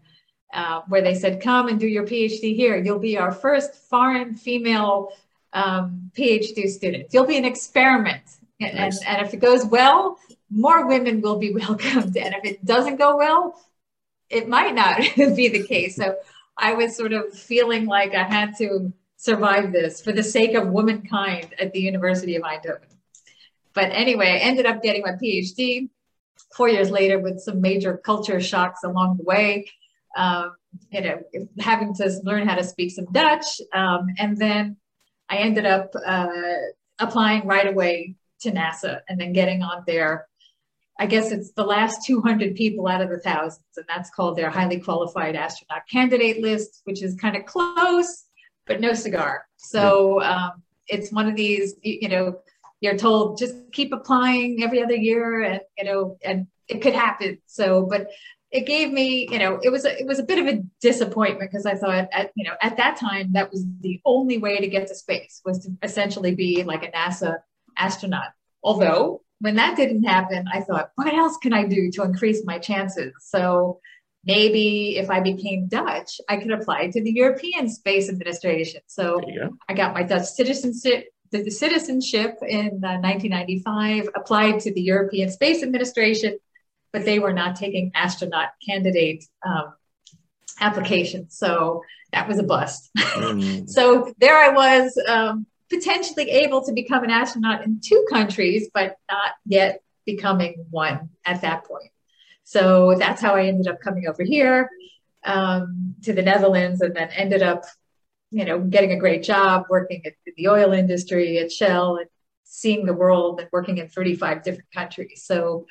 uh, 0.55 0.83
where 0.87 1.03
they 1.03 1.17
said, 1.17 1.43
"Come 1.43 1.67
and 1.67 1.81
do 1.81 1.89
your 1.89 2.05
PhD 2.05 2.55
here. 2.55 2.77
You'll 2.77 3.01
be 3.01 3.19
our 3.19 3.33
first 3.33 3.75
foreign 3.75 4.35
female 4.35 5.11
um, 5.53 6.11
PhD 6.17 6.69
student. 6.69 7.09
You'll 7.13 7.27
be 7.27 7.37
an 7.37 7.45
experiment." 7.45 8.23
And, 8.61 8.77
nice. 8.77 9.01
and, 9.01 9.19
and 9.19 9.27
if 9.27 9.35
it 9.35 9.41
goes 9.41 9.65
well, 9.65 10.19
more 10.51 10.87
women 10.87 11.21
will 11.21 11.39
be 11.39 11.53
welcomed. 11.55 12.17
And 12.17 12.35
if 12.35 12.45
it 12.45 12.65
doesn't 12.65 12.97
go 12.97 13.17
well, 13.17 13.61
it 14.29 14.49
might 14.49 14.75
not 14.75 15.01
be 15.17 15.49
the 15.49 15.65
case. 15.65 15.97
So 15.97 16.17
I 16.57 16.75
was 16.75 16.97
sort 16.97 17.13
of 17.13 17.33
feeling 17.33 17.87
like 17.87 18.15
I 18.15 18.25
had 18.25 18.57
to 18.59 18.93
survive 19.17 19.73
this 19.73 20.01
for 20.01 20.13
the 20.13 20.23
sake 20.23 20.55
of 20.55 20.69
womankind 20.69 21.55
at 21.61 21.73
the 21.73 21.81
University 21.81 22.37
of 22.37 22.43
Eindhoven. 22.43 22.89
But 23.75 23.91
anyway, 23.93 24.33
I 24.33 24.37
ended 24.39 24.67
up 24.67 24.83
getting 24.83 25.03
my 25.03 25.13
PhD 25.13 25.89
four 26.55 26.69
years 26.69 26.91
later 26.91 27.19
with 27.19 27.41
some 27.41 27.61
major 27.61 27.97
culture 27.97 28.41
shocks 28.41 28.85
along 28.85 29.17
the 29.17 29.25
way. 29.25 29.71
Um, 30.17 30.57
you 30.91 31.01
know, 31.03 31.23
having 31.59 31.95
to 31.95 32.21
learn 32.25 32.47
how 32.47 32.57
to 32.57 32.65
speak 32.65 32.91
some 32.91 33.07
Dutch. 33.13 33.61
Um, 33.73 34.09
and 34.19 34.37
then 34.37 34.77
I 35.33 35.37
ended 35.37 35.65
up 35.65 35.95
uh, 36.05 36.27
applying 36.99 37.47
right 37.47 37.67
away 37.67 38.17
to 38.41 38.53
NASA 38.53 39.01
and 39.09 39.19
then 39.19 39.33
getting 39.33 39.63
on 39.63 39.83
their, 39.87 40.29
I 41.01 41.07
guess 41.07 41.33
it's 41.33 41.53
the 41.53 41.65
last 41.65 42.07
200 42.07 42.55
people 42.55 42.87
out 42.87 43.01
of 43.01 43.09
the 43.09 43.19
thousands, 43.19 43.65
and 43.79 43.87
that's 43.89 44.11
called 44.11 44.37
their 44.37 44.51
highly 44.51 44.79
qualified 44.79 45.35
astronaut 45.35 45.89
candidate 45.91 46.43
list, 46.43 46.83
which 46.85 47.03
is 47.03 47.15
kind 47.15 47.35
of 47.35 47.47
close, 47.47 48.27
but 48.67 48.83
no 48.83 48.93
cigar. 48.93 49.47
So 49.57 50.21
um, 50.21 50.63
it's 50.87 51.11
one 51.11 51.29
of 51.29 51.35
these, 51.35 51.77
you 51.83 52.11
know, 52.11 52.39
you're 52.83 52.99
told 52.99 53.39
just 53.39 53.55
keep 53.73 53.95
applying 53.95 54.63
every 54.63 54.83
other 54.83 54.97
year, 54.97 55.41
and 55.45 55.61
you 55.79 55.85
know, 55.85 56.19
and 56.23 56.47
it 56.69 56.83
could 56.83 56.95
happen. 56.95 57.39
So, 57.47 57.87
but 57.89 58.09
it 58.53 58.67
gave 58.67 58.93
me, 58.93 59.27
you 59.31 59.39
know, 59.39 59.59
it 59.63 59.71
was 59.71 59.87
a, 59.87 59.99
it 59.99 60.07
was 60.07 60.19
a 60.19 60.23
bit 60.23 60.39
of 60.39 60.47
a 60.47 60.63
disappointment 60.83 61.51
because 61.51 61.65
I 61.65 61.75
thought 61.75 62.09
at 62.13 62.33
you 62.37 62.45
know 62.45 62.55
at 62.61 62.77
that 62.77 62.97
time 62.97 63.33
that 63.33 63.51
was 63.51 63.65
the 63.81 64.01
only 64.05 64.39
way 64.39 64.59
to 64.59 64.69
get 64.69 64.87
to 64.89 64.95
space 64.95 65.41
was 65.45 65.61
to 65.61 65.71
essentially 65.83 66.35
be 66.35 66.63
like 66.63 66.85
a 66.85 66.91
NASA 66.91 67.39
astronaut. 67.79 68.33
Although 68.63 69.23
when 69.41 69.57
that 69.57 69.77
didn't 69.77 70.05
happen, 70.05 70.45
I 70.53 70.61
thought, 70.61 70.91
what 70.95 71.13
else 71.13 71.37
can 71.39 71.53
I 71.53 71.65
do 71.65 71.91
to 71.93 72.03
increase 72.03 72.45
my 72.45 72.59
chances? 72.59 73.13
So 73.21 73.81
maybe 74.25 74.97
if 74.99 75.11
I 75.11 75.21
became 75.21 75.67
Dutch, 75.67 76.21
I 76.29 76.37
could 76.37 76.53
apply 76.53 76.91
to 76.91 77.03
the 77.03 77.11
European 77.11 77.69
Space 77.69 78.09
Administration. 78.09 78.83
So 78.87 79.21
I 79.69 79.75
got 79.75 79.95
my 79.95 80.05
Dutch 80.05 80.27
citizenship, 80.27 81.07
the 81.33 81.51
citizenship 81.51 82.37
in 82.47 82.85
uh, 82.85 83.01
1995, 83.01 84.11
applied 84.15 84.61
to 84.61 84.73
the 84.73 84.83
European 84.83 85.29
Space 85.29 85.63
Administration, 85.65 86.39
but 86.93 87.05
they 87.05 87.19
were 87.19 87.33
not 87.33 87.57
taking 87.57 87.91
astronaut 87.95 88.51
candidate 88.67 89.25
um, 89.47 89.75
applications. 90.61 91.37
So 91.37 91.83
that 92.13 92.29
was 92.29 92.39
a 92.39 92.43
bust. 92.43 92.91
Mm. 92.97 93.69
so 93.69 94.13
there 94.19 94.37
I 94.37 94.51
was 94.51 94.99
um, 95.09 95.47
potentially 95.71 96.31
able 96.31 96.65
to 96.65 96.73
become 96.73 97.05
an 97.05 97.11
astronaut 97.11 97.65
in 97.65 97.81
two 97.83 98.05
countries, 98.11 98.69
but 98.73 98.97
not 99.11 99.33
yet 99.47 99.83
becoming 100.05 100.67
one 100.71 101.11
at 101.25 101.41
that 101.43 101.65
point. 101.65 101.91
So 102.45 102.95
that's 102.99 103.23
how 103.23 103.35
I 103.35 103.47
ended 103.47 103.69
up 103.69 103.81
coming 103.81 104.07
over 104.07 104.23
here 104.23 104.69
um, 105.25 105.95
to 106.03 106.13
the 106.13 106.23
Netherlands 106.23 106.81
and 106.81 106.95
then 106.95 107.09
ended 107.17 107.43
up, 107.43 107.65
you 108.31 108.45
know, 108.45 108.61
getting 108.61 108.93
a 108.93 108.99
great 108.99 109.23
job 109.23 109.65
working 109.71 110.03
at 110.05 110.15
the 110.37 110.49
oil 110.49 110.73
industry 110.73 111.39
at 111.39 111.53
Shell 111.53 111.97
and 111.97 112.09
seeing 112.45 112.85
the 112.85 112.93
world 112.93 113.41
and 113.41 113.49
working 113.53 113.79
in 113.79 113.89
35 113.89 114.43
different 114.43 114.71
countries. 114.75 115.23
So 115.25 115.67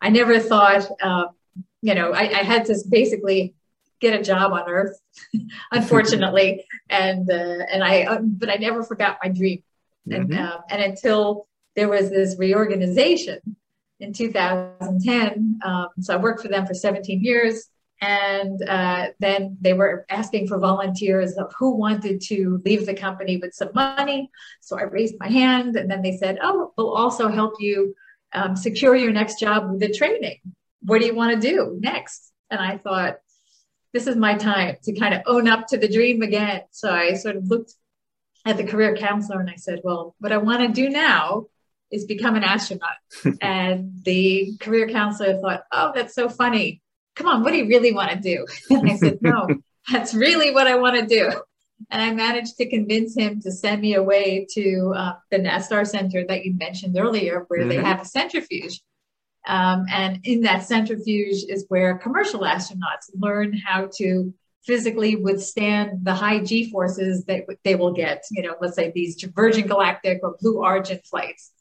I 0.00 0.08
never 0.10 0.38
thought, 0.38 0.86
um, 1.02 1.28
you 1.82 1.94
know, 1.94 2.12
I, 2.12 2.22
I, 2.22 2.42
had 2.42 2.66
to 2.66 2.76
basically 2.88 3.54
get 4.00 4.18
a 4.18 4.22
job 4.22 4.52
on 4.52 4.68
Earth, 4.68 4.98
unfortunately, 5.72 6.64
and 6.90 7.30
uh, 7.30 7.64
and 7.70 7.84
I, 7.84 8.02
uh, 8.02 8.20
but 8.22 8.50
I 8.50 8.56
never 8.56 8.82
forgot 8.82 9.18
my 9.22 9.30
dream, 9.30 9.62
mm-hmm. 10.08 10.32
and 10.32 10.38
um, 10.38 10.60
and 10.70 10.82
until 10.82 11.46
there 11.76 11.88
was 11.88 12.10
this 12.10 12.36
reorganization 12.38 13.38
in 14.00 14.12
2010. 14.12 15.60
Um, 15.64 15.88
so 16.00 16.14
I 16.14 16.16
worked 16.16 16.42
for 16.42 16.48
them 16.48 16.66
for 16.66 16.74
17 16.74 17.22
years. 17.22 17.68
And 18.02 18.62
uh, 18.66 19.08
then 19.18 19.58
they 19.60 19.74
were 19.74 20.06
asking 20.08 20.48
for 20.48 20.58
volunteers 20.58 21.34
of 21.36 21.52
who 21.58 21.76
wanted 21.76 22.22
to 22.28 22.62
leave 22.64 22.86
the 22.86 22.94
company 22.94 23.36
with 23.36 23.52
some 23.52 23.70
money. 23.74 24.30
So 24.62 24.78
I 24.78 24.84
raised 24.84 25.16
my 25.20 25.28
hand, 25.28 25.76
and 25.76 25.90
then 25.90 26.00
they 26.00 26.16
said, 26.16 26.38
"Oh, 26.42 26.72
we'll 26.78 26.94
also 26.94 27.28
help 27.28 27.54
you 27.58 27.94
um, 28.32 28.56
secure 28.56 28.94
your 28.94 29.12
next 29.12 29.38
job 29.38 29.70
with 29.70 29.80
the 29.80 29.92
training. 29.92 30.38
What 30.82 31.00
do 31.00 31.06
you 31.06 31.14
want 31.14 31.40
to 31.40 31.48
do 31.48 31.76
next?" 31.80 32.32
And 32.50 32.60
I 32.60 32.78
thought, 32.78 33.18
this 33.92 34.06
is 34.06 34.16
my 34.16 34.34
time 34.34 34.76
to 34.84 34.98
kind 34.98 35.14
of 35.14 35.22
own 35.26 35.48
up 35.48 35.66
to 35.68 35.78
the 35.78 35.88
dream 35.88 36.22
again. 36.22 36.62
So 36.70 36.90
I 36.90 37.14
sort 37.14 37.36
of 37.36 37.46
looked 37.46 37.74
at 38.44 38.56
the 38.56 38.64
career 38.64 38.96
counselor 38.96 39.40
and 39.40 39.50
I 39.50 39.56
said, 39.56 39.80
"Well, 39.84 40.14
what 40.18 40.32
I 40.32 40.38
want 40.38 40.62
to 40.62 40.68
do 40.68 40.88
now 40.88 41.46
is 41.90 42.04
become 42.04 42.36
an 42.36 42.44
astronaut." 42.44 42.96
and 43.40 44.02
the 44.04 44.56
career 44.60 44.88
counselor 44.88 45.40
thought, 45.40 45.64
"Oh, 45.72 45.92
that's 45.94 46.14
so 46.14 46.28
funny." 46.28 46.82
come 47.20 47.28
on, 47.28 47.42
what 47.42 47.52
do 47.52 47.58
you 47.58 47.66
really 47.66 47.92
want 47.92 48.10
to 48.10 48.18
do? 48.18 48.46
And 48.70 48.90
I 48.90 48.96
said, 48.96 49.18
no, 49.20 49.46
that's 49.92 50.14
really 50.14 50.52
what 50.52 50.66
I 50.66 50.76
want 50.76 50.98
to 51.00 51.06
do. 51.06 51.30
And 51.90 52.02
I 52.02 52.12
managed 52.12 52.56
to 52.58 52.68
convince 52.68 53.16
him 53.16 53.40
to 53.40 53.50
send 53.50 53.80
me 53.80 53.94
away 53.94 54.46
to 54.52 54.92
uh, 54.94 55.12
the 55.30 55.38
NASTAR 55.38 55.86
Center 55.86 56.24
that 56.26 56.44
you 56.44 56.54
mentioned 56.54 56.96
earlier, 56.98 57.44
where 57.48 57.60
mm-hmm. 57.60 57.68
they 57.70 57.76
have 57.76 58.02
a 58.02 58.04
centrifuge. 58.04 58.80
Um, 59.46 59.86
and 59.90 60.20
in 60.24 60.42
that 60.42 60.64
centrifuge 60.64 61.44
is 61.48 61.64
where 61.68 61.98
commercial 61.98 62.40
astronauts 62.40 63.08
learn 63.14 63.56
how 63.56 63.88
to 63.96 64.34
physically 64.64 65.16
withstand 65.16 66.04
the 66.04 66.12
high 66.12 66.40
G 66.40 66.70
forces 66.70 67.24
that 67.24 67.44
they 67.64 67.74
will 67.74 67.92
get, 67.92 68.24
you 68.30 68.42
know, 68.42 68.56
let's 68.60 68.76
say 68.76 68.92
these 68.94 69.22
Virgin 69.34 69.66
Galactic 69.66 70.20
or 70.22 70.36
Blue 70.40 70.58
Origin 70.58 71.00
flights. 71.08 71.52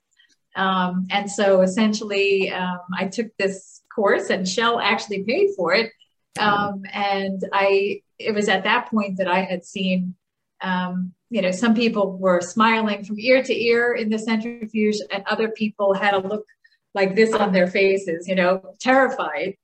Um, 0.56 1.08
and 1.10 1.32
so 1.32 1.62
essentially, 1.62 2.52
um, 2.52 2.80
I 2.98 3.06
took 3.08 3.28
this 3.38 3.82
course, 3.96 4.30
and 4.30 4.48
Shell 4.48 4.80
actually 4.80 5.24
paid 5.24 5.52
for 5.56 5.74
it. 5.74 5.92
Um, 6.38 6.84
and 6.94 7.42
I, 7.54 8.02
it 8.20 8.34
was 8.34 8.50
at 8.50 8.64
that 8.66 8.90
point 8.90 9.18
that 9.18 9.28
I 9.28 9.42
had 9.42 9.64
seen, 9.64 10.16
um, 10.62 11.14
you 11.30 11.42
know, 11.42 11.52
some 11.52 11.74
people 11.74 12.18
were 12.18 12.42
smiling 12.42 13.04
from 13.04 13.20
ear 13.20 13.42
to 13.42 13.54
ear 13.54 13.94
in 13.94 14.10
the 14.10 14.20
centrifuge, 14.20 14.98
and 15.12 15.24
other 15.26 15.50
people 15.50 15.94
had 15.94 16.14
a 16.14 16.20
look 16.20 16.46
like 16.94 17.16
this 17.16 17.34
on 17.34 17.54
their 17.54 17.68
faces, 17.68 18.28
you 18.28 18.36
know, 18.36 18.62
terrified. 18.80 19.56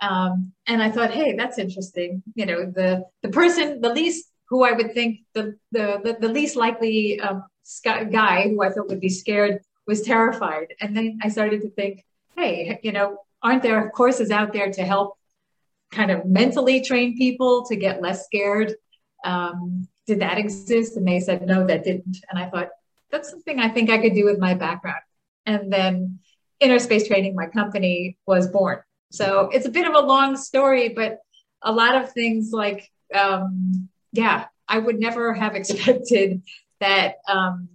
Um, 0.00 0.52
and 0.66 0.82
I 0.82 0.90
thought, 0.90 1.10
hey, 1.10 1.34
that's 1.36 1.58
interesting. 1.58 2.22
You 2.34 2.46
know, 2.46 2.66
the 2.66 3.04
the 3.22 3.30
person, 3.30 3.80
the 3.80 3.92
least 3.92 4.30
who 4.48 4.64
I 4.64 4.72
would 4.72 4.92
think 4.92 5.20
the 5.34 5.56
the 5.72 6.00
the, 6.04 6.16
the 6.20 6.28
least 6.28 6.56
likely 6.56 7.20
um, 7.20 7.44
guy 7.84 8.48
who 8.48 8.62
I 8.62 8.70
thought 8.70 8.88
would 8.88 9.00
be 9.00 9.08
scared 9.08 9.60
was 9.86 10.02
terrified. 10.02 10.74
And 10.80 10.96
then 10.96 11.18
I 11.22 11.28
started 11.28 11.62
to 11.62 11.70
think, 11.70 12.04
hey, 12.36 12.78
you 12.82 12.92
know, 12.92 13.18
aren't 13.42 13.62
there 13.62 13.90
courses 13.90 14.30
out 14.30 14.52
there 14.52 14.70
to 14.72 14.82
help 14.82 15.16
kind 15.94 16.10
of 16.10 16.24
mentally 16.26 16.82
train 16.82 17.16
people 17.16 17.64
to 17.66 17.76
get 17.76 18.02
less 18.02 18.24
scared? 18.24 18.74
Um, 19.24 19.88
did 20.06 20.20
that 20.20 20.38
exist? 20.38 20.96
And 20.96 21.06
they 21.06 21.20
said, 21.20 21.46
no, 21.46 21.66
that 21.66 21.84
didn't. 21.84 22.18
And 22.28 22.38
I 22.38 22.48
thought, 22.48 22.68
that's 23.10 23.30
something 23.30 23.60
I 23.60 23.68
think 23.68 23.90
I 23.90 23.98
could 23.98 24.14
do 24.14 24.24
with 24.24 24.38
my 24.38 24.54
background. 24.54 25.02
And 25.46 25.72
then 25.72 26.18
Inner 26.60 26.78
Space 26.78 27.06
Training, 27.06 27.34
my 27.34 27.46
company, 27.46 28.18
was 28.26 28.48
born. 28.48 28.80
So 29.10 29.48
it's 29.52 29.66
a 29.66 29.70
bit 29.70 29.86
of 29.86 29.94
a 29.94 30.06
long 30.06 30.36
story, 30.36 30.88
but 30.88 31.18
a 31.62 31.72
lot 31.72 31.94
of 31.94 32.12
things 32.12 32.50
like, 32.52 32.90
um, 33.14 33.88
yeah, 34.12 34.46
I 34.68 34.78
would 34.78 34.98
never 34.98 35.32
have 35.32 35.54
expected 35.60 36.42
that 36.80 37.16
um, 37.28 37.68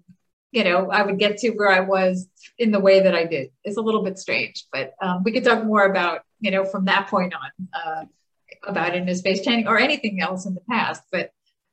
you 0.52 0.64
know, 0.64 0.90
I 0.90 1.04
would 1.04 1.20
get 1.20 1.38
to 1.40 1.52
where 1.52 1.70
I 1.70 1.82
was 1.82 2.28
in 2.58 2.72
the 2.72 2.80
way 2.80 3.02
that 3.02 3.16
I 3.16 3.26
did. 3.26 3.52
It's 3.64 3.78
a 3.78 3.82
little 3.82 4.04
bit 4.04 4.18
strange, 4.18 4.66
but 4.72 4.94
um, 5.02 5.24
we 5.24 5.32
could 5.32 5.44
talk 5.44 5.64
more 5.64 5.86
about, 5.86 6.22
you 6.40 6.52
know, 6.52 6.66
from 6.66 6.86
that 6.86 7.08
point 7.08 7.34
on 7.34 7.68
uh, 7.74 8.06
about 8.68 8.96
inner 8.96 9.16
space 9.16 9.44
training 9.44 9.68
or 9.68 9.78
anything 9.78 10.22
else 10.22 10.46
in 10.46 10.56
the 10.56 10.62
past. 10.70 11.04
But 11.12 11.32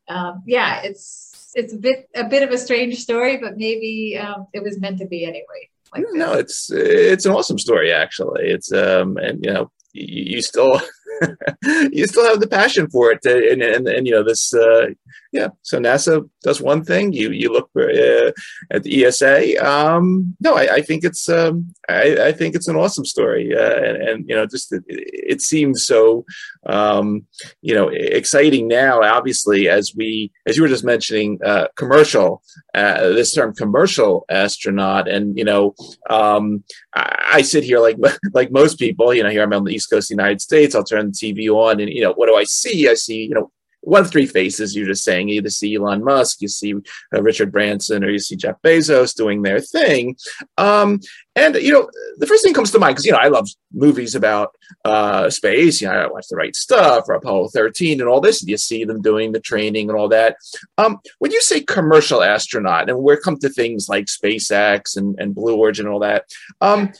um, 0.08 0.42
yeah, 0.46 0.82
it's 0.82 1.52
it's 1.54 1.72
a 1.72 1.78
bit 1.78 2.08
a 2.14 2.24
bit 2.24 2.42
of 2.42 2.50
a 2.50 2.58
strange 2.58 2.98
story, 2.98 3.38
but 3.38 3.56
maybe 3.56 4.18
um, 4.18 4.46
it 4.52 4.62
was 4.62 4.78
meant 4.78 4.98
to 4.98 5.06
be 5.06 5.24
anyway. 5.24 5.70
Like 5.94 6.04
no, 6.12 6.34
it's 6.34 6.70
it's 6.70 7.26
an 7.26 7.32
awesome 7.32 7.58
story 7.58 7.92
actually. 7.92 8.48
It's 8.48 8.72
um 8.72 9.16
and 9.16 9.44
you 9.44 9.52
know 9.52 9.70
you, 9.92 10.36
you 10.36 10.42
still 10.42 10.80
you 11.92 12.06
still 12.06 12.24
have 12.26 12.40
the 12.40 12.48
passion 12.48 12.88
for 12.90 13.12
it, 13.12 13.24
and, 13.24 13.62
and, 13.62 13.88
and 13.88 14.06
you 14.06 14.12
know 14.12 14.22
this. 14.22 14.54
Uh, 14.54 14.88
yeah, 15.32 15.48
so 15.62 15.78
NASA 15.78 16.28
does 16.42 16.60
one 16.60 16.84
thing. 16.84 17.12
You 17.12 17.30
you 17.30 17.52
look 17.52 17.70
uh, 17.76 18.32
at 18.70 18.82
the 18.82 19.04
ESA. 19.04 19.64
Um, 19.64 20.36
no, 20.40 20.56
I, 20.56 20.76
I 20.76 20.82
think 20.82 21.04
it's 21.04 21.28
um, 21.28 21.74
I, 21.88 22.28
I, 22.28 22.32
think 22.32 22.54
it's 22.54 22.68
an 22.68 22.76
awesome 22.76 23.04
story, 23.04 23.54
uh, 23.54 23.76
and, 23.76 23.96
and, 23.96 24.28
you 24.28 24.34
know 24.34 24.46
just 24.46 24.72
it, 24.72 24.82
it 24.86 25.42
seems 25.42 25.86
so 25.86 26.24
um, 26.66 27.26
you 27.60 27.74
know 27.74 27.88
exciting 27.88 28.68
now. 28.68 29.02
Obviously, 29.02 29.68
as 29.68 29.92
we 29.94 30.32
as 30.46 30.56
you 30.56 30.62
were 30.62 30.68
just 30.68 30.84
mentioning, 30.84 31.38
uh, 31.44 31.68
commercial 31.76 32.42
uh, 32.76 33.08
this 33.08 33.34
term 33.34 33.54
commercial 33.54 34.24
astronaut, 34.28 35.08
and 35.08 35.36
you 35.36 35.44
know 35.44 35.74
um, 36.10 36.62
I, 36.94 37.24
I 37.34 37.42
sit 37.42 37.64
here 37.64 37.80
like 37.80 37.96
like 38.32 38.50
most 38.50 38.78
people. 38.78 39.12
You 39.14 39.22
know, 39.22 39.30
here 39.30 39.42
I'm 39.42 39.52
on 39.52 39.64
the 39.64 39.74
East 39.74 39.90
Coast 39.90 40.10
of 40.10 40.16
the 40.16 40.22
United 40.22 40.40
States. 40.40 40.74
I'll 40.74 40.84
turn 40.84 41.05
the 41.06 41.12
TV 41.12 41.48
on, 41.48 41.80
and 41.80 41.90
you 41.90 42.02
know, 42.02 42.12
what 42.12 42.28
do 42.28 42.36
I 42.36 42.44
see? 42.44 42.88
I 42.88 42.94
see, 42.94 43.24
you 43.24 43.34
know, 43.34 43.50
one 43.86 44.00
of 44.00 44.10
three 44.10 44.26
faces 44.26 44.74
you're 44.74 44.86
just 44.86 45.04
saying. 45.04 45.28
You 45.28 45.36
either 45.36 45.48
see 45.48 45.76
elon 45.76 46.02
musk 46.02 46.42
you 46.42 46.48
see 46.48 46.74
uh, 47.14 47.22
richard 47.22 47.52
branson 47.52 48.02
or 48.02 48.10
you 48.10 48.18
see 48.18 48.34
jeff 48.36 48.56
bezos 48.62 49.14
doing 49.14 49.42
their 49.42 49.60
thing. 49.60 50.16
Um, 50.58 51.00
and 51.36 51.54
you 51.56 51.72
know 51.72 51.88
the 52.18 52.26
first 52.26 52.42
thing 52.42 52.52
comes 52.52 52.72
to 52.72 52.78
mind 52.80 52.96
because 52.96 53.06
you 53.06 53.12
know 53.12 53.18
i 53.18 53.28
love 53.28 53.48
movies 53.72 54.14
about 54.14 54.54
uh, 54.84 55.30
space. 55.30 55.80
You 55.80 55.88
know 55.88 55.94
i 55.94 56.06
watch 56.08 56.26
the 56.28 56.36
right 56.36 56.54
stuff 56.56 57.04
or 57.08 57.14
apollo 57.14 57.48
13 57.48 58.00
and 58.00 58.08
all 58.08 58.20
this 58.20 58.42
and 58.42 58.50
you 58.50 58.56
see 58.56 58.84
them 58.84 59.02
doing 59.02 59.32
the 59.32 59.40
training 59.40 59.88
and 59.88 59.98
all 59.98 60.08
that. 60.08 60.36
Um, 60.78 60.98
when 61.20 61.30
you 61.30 61.40
say 61.40 61.60
commercial 61.60 62.22
astronaut 62.22 62.90
and 62.90 62.98
we're 62.98 63.20
come 63.20 63.38
to 63.38 63.48
things 63.48 63.88
like 63.88 64.06
spacex 64.06 64.96
and, 64.96 65.18
and 65.20 65.34
blue 65.34 65.56
origin 65.56 65.86
and 65.86 65.92
all 65.94 66.00
that 66.00 66.24
um, 66.60 66.92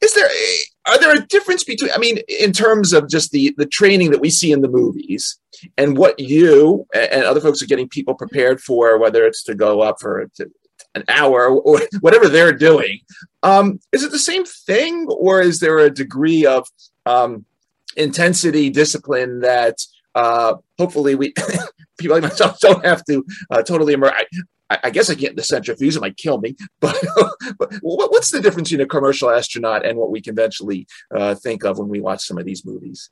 is 0.00 0.14
there 0.14 0.28
are 0.88 0.98
there 0.98 1.14
a 1.14 1.26
difference 1.26 1.64
between 1.64 1.90
i 1.92 1.98
mean 1.98 2.18
in 2.28 2.52
terms 2.52 2.92
of 2.92 3.08
just 3.08 3.30
the 3.30 3.54
the 3.58 3.66
training 3.66 4.10
that 4.10 4.20
we 4.20 4.30
see 4.30 4.52
in 4.52 4.62
the 4.62 4.68
movies 4.68 5.38
and 5.76 5.96
what 5.96 6.18
you 6.18 6.86
and 6.94 7.24
other 7.24 7.40
folks 7.40 7.62
are 7.62 7.66
getting 7.66 7.88
people 7.88 8.14
prepared 8.14 8.60
for 8.60 8.98
whether 8.98 9.24
it's 9.24 9.42
to 9.42 9.54
go 9.54 9.80
up 9.80 9.96
for 10.00 10.28
an 10.94 11.04
hour 11.08 11.48
or 11.48 11.80
whatever 12.00 12.28
they're 12.28 12.52
doing 12.52 13.00
um, 13.42 13.78
is 13.92 14.02
it 14.02 14.10
the 14.10 14.18
same 14.18 14.44
thing 14.44 15.06
or 15.08 15.40
is 15.40 15.60
there 15.60 15.78
a 15.78 15.90
degree 15.90 16.46
of 16.46 16.66
um, 17.06 17.44
intensity 17.96 18.70
discipline 18.70 19.40
that 19.40 19.76
uh, 20.14 20.54
hopefully 20.78 21.14
we 21.14 21.32
people 21.98 22.16
like 22.16 22.22
myself 22.22 22.58
don't 22.60 22.84
have 22.84 23.04
to 23.04 23.24
uh, 23.50 23.62
totally 23.62 23.92
immerse. 23.92 24.12
I, 24.14 24.24
I, 24.70 24.90
guess 24.90 25.08
I 25.08 25.14
get 25.14 25.36
the 25.36 25.42
centrifuge; 25.42 25.96
it 25.96 26.00
might 26.00 26.16
kill 26.16 26.40
me. 26.40 26.56
But, 26.80 26.96
but 27.58 27.72
what's 27.80 28.30
the 28.30 28.40
difference 28.40 28.70
between 28.70 28.84
a 28.84 28.88
commercial 28.88 29.30
astronaut 29.30 29.84
and 29.84 29.98
what 29.98 30.10
we 30.10 30.20
conventionally 30.20 30.86
uh, 31.14 31.34
think 31.34 31.64
of 31.64 31.78
when 31.78 31.88
we 31.88 32.00
watch 32.00 32.24
some 32.24 32.38
of 32.38 32.44
these 32.44 32.64
movies? 32.64 33.10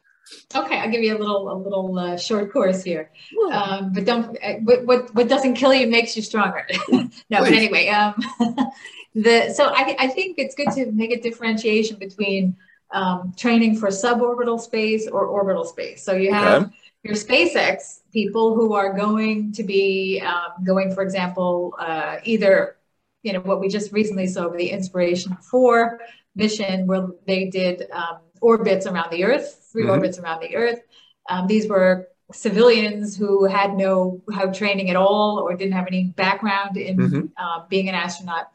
Okay, 0.54 0.78
I'll 0.78 0.90
give 0.90 1.02
you 1.02 1.16
a 1.16 1.18
little 1.18 1.50
a 1.50 1.56
little 1.56 1.98
uh, 1.98 2.16
short 2.16 2.52
course 2.52 2.82
here. 2.82 3.10
Um, 3.50 3.92
but 3.92 4.04
don't 4.04 4.36
uh, 4.42 4.54
what, 4.64 4.84
what 4.84 5.14
what 5.14 5.28
doesn't 5.28 5.54
kill 5.54 5.72
you 5.72 5.86
makes 5.86 6.16
you 6.16 6.22
stronger. 6.22 6.66
no, 6.90 7.08
but 7.30 7.52
anyway, 7.52 7.88
um, 7.88 8.14
the 9.14 9.52
so 9.54 9.66
I 9.66 9.96
I 9.98 10.08
think 10.08 10.38
it's 10.38 10.54
good 10.54 10.72
to 10.72 10.90
make 10.92 11.12
a 11.12 11.20
differentiation 11.20 11.98
between 11.98 12.56
um, 12.90 13.34
training 13.36 13.76
for 13.78 13.88
suborbital 13.88 14.60
space 14.60 15.06
or 15.08 15.26
orbital 15.26 15.64
space. 15.64 16.04
So 16.04 16.14
you 16.14 16.32
have 16.32 16.64
okay. 16.64 16.72
Your 17.06 17.14
SpaceX 17.14 18.00
people 18.12 18.54
who 18.54 18.75
are 18.75 18.92
going 18.92 19.52
to 19.52 19.62
be 19.62 20.20
um, 20.25 20.64
going, 20.64 20.92
for 20.92 21.02
example, 21.02 21.75
uh, 21.78 22.16
either 22.25 22.76
you 23.22 23.32
know 23.32 23.40
what 23.40 23.60
we 23.60 23.68
just 23.68 23.92
recently 23.92 24.26
saw 24.26 24.48
with 24.48 24.58
the 24.58 24.70
Inspiration 24.70 25.36
Four 25.50 26.00
mission, 26.34 26.86
where 26.86 27.08
they 27.26 27.46
did 27.46 27.88
um, 27.92 28.18
orbits 28.40 28.86
around 28.86 29.10
the 29.10 29.25
Earth, 29.25 29.68
3 29.72 29.82
mm-hmm. 29.82 29.90
orbits 29.90 30.18
around 30.18 30.40
the 30.40 30.54
Earth. 30.56 30.80
Um, 31.28 31.46
these 31.46 31.68
were 31.68 32.08
civilians 32.32 33.16
who 33.16 33.44
had 33.44 33.76
no 33.76 34.20
how 34.34 34.50
training 34.50 34.90
at 34.90 34.96
all 34.96 35.38
or 35.38 35.56
didn't 35.56 35.75
have 35.75 35.86
any 35.86 36.04
background 36.16 36.76
in 36.76 36.96
mm-hmm. 36.96 37.26
uh, 37.36 37.66
being 37.68 37.88
an 37.88 37.94
astronaut. 37.94 38.48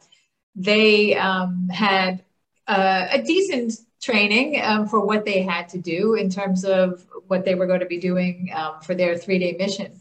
They 0.54 1.16
um, 1.16 1.68
had 1.68 2.22
uh, 2.66 3.06
a 3.10 3.22
decent 3.22 3.72
training 4.02 4.60
um, 4.62 4.86
for 4.86 5.00
what 5.06 5.24
they 5.24 5.42
had 5.42 5.68
to 5.70 5.78
do 5.78 6.14
in 6.14 6.28
terms 6.28 6.64
of 6.64 7.06
what 7.28 7.44
they 7.44 7.54
were 7.54 7.66
going 7.66 7.80
to 7.80 7.86
be 7.86 7.98
doing 7.98 8.50
um, 8.54 8.80
for 8.82 8.94
their 8.94 9.16
three 9.16 9.38
day 9.38 9.52
mission. 9.58 9.92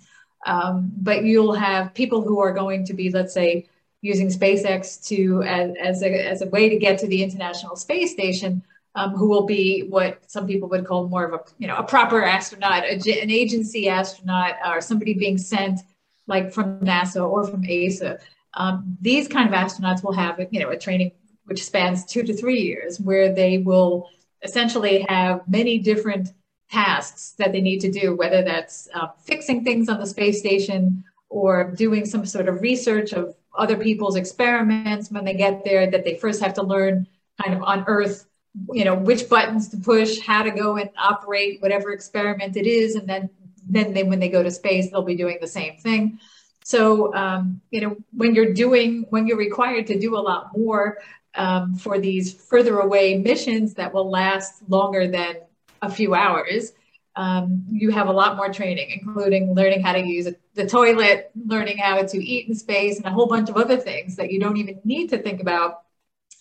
Um, 0.45 0.91
but 0.97 1.23
you'll 1.23 1.53
have 1.53 1.93
people 1.93 2.21
who 2.21 2.39
are 2.39 2.51
going 2.51 2.83
to 2.85 2.93
be, 2.93 3.11
let's 3.11 3.33
say, 3.33 3.69
using 4.01 4.27
SpaceX 4.29 5.07
to 5.07 5.43
as, 5.43 5.75
as, 5.79 6.01
a, 6.01 6.27
as 6.27 6.41
a 6.41 6.47
way 6.47 6.67
to 6.67 6.77
get 6.77 6.97
to 6.99 7.07
the 7.07 7.21
International 7.21 7.75
Space 7.75 8.11
Station, 8.11 8.63
um, 8.95 9.11
who 9.11 9.29
will 9.29 9.45
be 9.45 9.83
what 9.83 10.19
some 10.29 10.47
people 10.47 10.67
would 10.69 10.85
call 10.85 11.07
more 11.07 11.25
of 11.25 11.33
a 11.33 11.43
you 11.59 11.67
know 11.67 11.77
a 11.77 11.83
proper 11.83 12.23
astronaut, 12.23 12.83
a, 12.83 12.95
an 13.21 13.29
agency 13.29 13.87
astronaut, 13.87 14.55
or 14.65 14.81
somebody 14.81 15.13
being 15.13 15.37
sent 15.37 15.81
like 16.27 16.51
from 16.51 16.79
NASA 16.79 17.27
or 17.27 17.47
from 17.47 17.63
ESA. 17.67 18.19
Um, 18.55 18.97
these 18.99 19.27
kind 19.27 19.47
of 19.47 19.55
astronauts 19.55 20.03
will 20.03 20.13
have 20.13 20.39
you 20.51 20.59
know 20.59 20.69
a 20.69 20.77
training 20.77 21.11
which 21.51 21.65
spans 21.65 22.05
two 22.05 22.23
to 22.23 22.33
three 22.33 22.61
years, 22.61 22.97
where 22.97 23.35
they 23.35 23.57
will 23.57 24.09
essentially 24.41 25.05
have 25.09 25.45
many 25.49 25.77
different 25.77 26.29
tasks 26.71 27.33
that 27.37 27.51
they 27.51 27.59
need 27.59 27.81
to 27.81 27.91
do, 27.91 28.15
whether 28.15 28.41
that's 28.41 28.87
uh, 28.93 29.09
fixing 29.25 29.65
things 29.65 29.89
on 29.89 29.99
the 29.99 30.07
space 30.07 30.39
station 30.39 31.03
or 31.27 31.71
doing 31.71 32.05
some 32.05 32.25
sort 32.25 32.47
of 32.47 32.61
research 32.61 33.11
of 33.11 33.35
other 33.57 33.75
people's 33.75 34.15
experiments 34.15 35.11
when 35.11 35.25
they 35.25 35.33
get 35.33 35.65
there 35.65 35.91
that 35.91 36.05
they 36.05 36.15
first 36.15 36.41
have 36.41 36.53
to 36.53 36.63
learn 36.63 37.05
kind 37.43 37.53
of 37.53 37.61
on 37.63 37.83
earth 37.87 38.27
you 38.71 38.85
know 38.85 38.95
which 38.95 39.27
buttons 39.27 39.67
to 39.67 39.77
push 39.77 40.19
how 40.19 40.41
to 40.43 40.51
go 40.51 40.77
and 40.77 40.89
operate 40.97 41.61
whatever 41.61 41.91
experiment 41.91 42.55
it 42.55 42.65
is 42.65 42.95
and 42.95 43.07
then 43.07 43.29
then 43.67 43.93
they, 43.93 44.03
when 44.03 44.19
they 44.19 44.29
go 44.29 44.43
to 44.43 44.51
space 44.51 44.89
they'll 44.89 45.03
be 45.03 45.15
doing 45.15 45.37
the 45.41 45.47
same 45.47 45.77
thing. 45.77 46.19
So 46.63 47.13
um, 47.13 47.61
you 47.71 47.81
know 47.81 47.97
when 48.11 48.35
you're 48.35 48.53
doing 48.53 49.05
when 49.09 49.27
you're 49.27 49.37
required 49.37 49.87
to 49.87 49.99
do 49.99 50.15
a 50.15 50.19
lot 50.19 50.55
more 50.57 50.97
um, 51.35 51.75
for 51.75 51.99
these 51.99 52.33
further 52.33 52.79
away 52.79 53.17
missions 53.17 53.73
that 53.75 53.93
will 53.93 54.09
last 54.09 54.61
longer 54.69 55.07
than 55.07 55.35
a 55.81 55.89
few 55.89 56.13
hours 56.13 56.73
um, 57.15 57.65
you 57.69 57.91
have 57.91 58.07
a 58.07 58.11
lot 58.11 58.37
more 58.37 58.51
training, 58.51 58.89
including 58.89 59.53
learning 59.53 59.81
how 59.81 59.93
to 59.93 59.99
use 59.99 60.27
the 60.53 60.65
toilet, 60.65 61.31
learning 61.45 61.77
how 61.77 62.01
to 62.01 62.17
eat 62.17 62.47
in 62.47 62.55
space, 62.55 62.97
and 62.97 63.05
a 63.05 63.11
whole 63.11 63.27
bunch 63.27 63.49
of 63.49 63.57
other 63.57 63.77
things 63.77 64.15
that 64.15 64.31
you 64.31 64.39
don't 64.39 64.57
even 64.57 64.79
need 64.85 65.09
to 65.09 65.17
think 65.17 65.41
about 65.41 65.81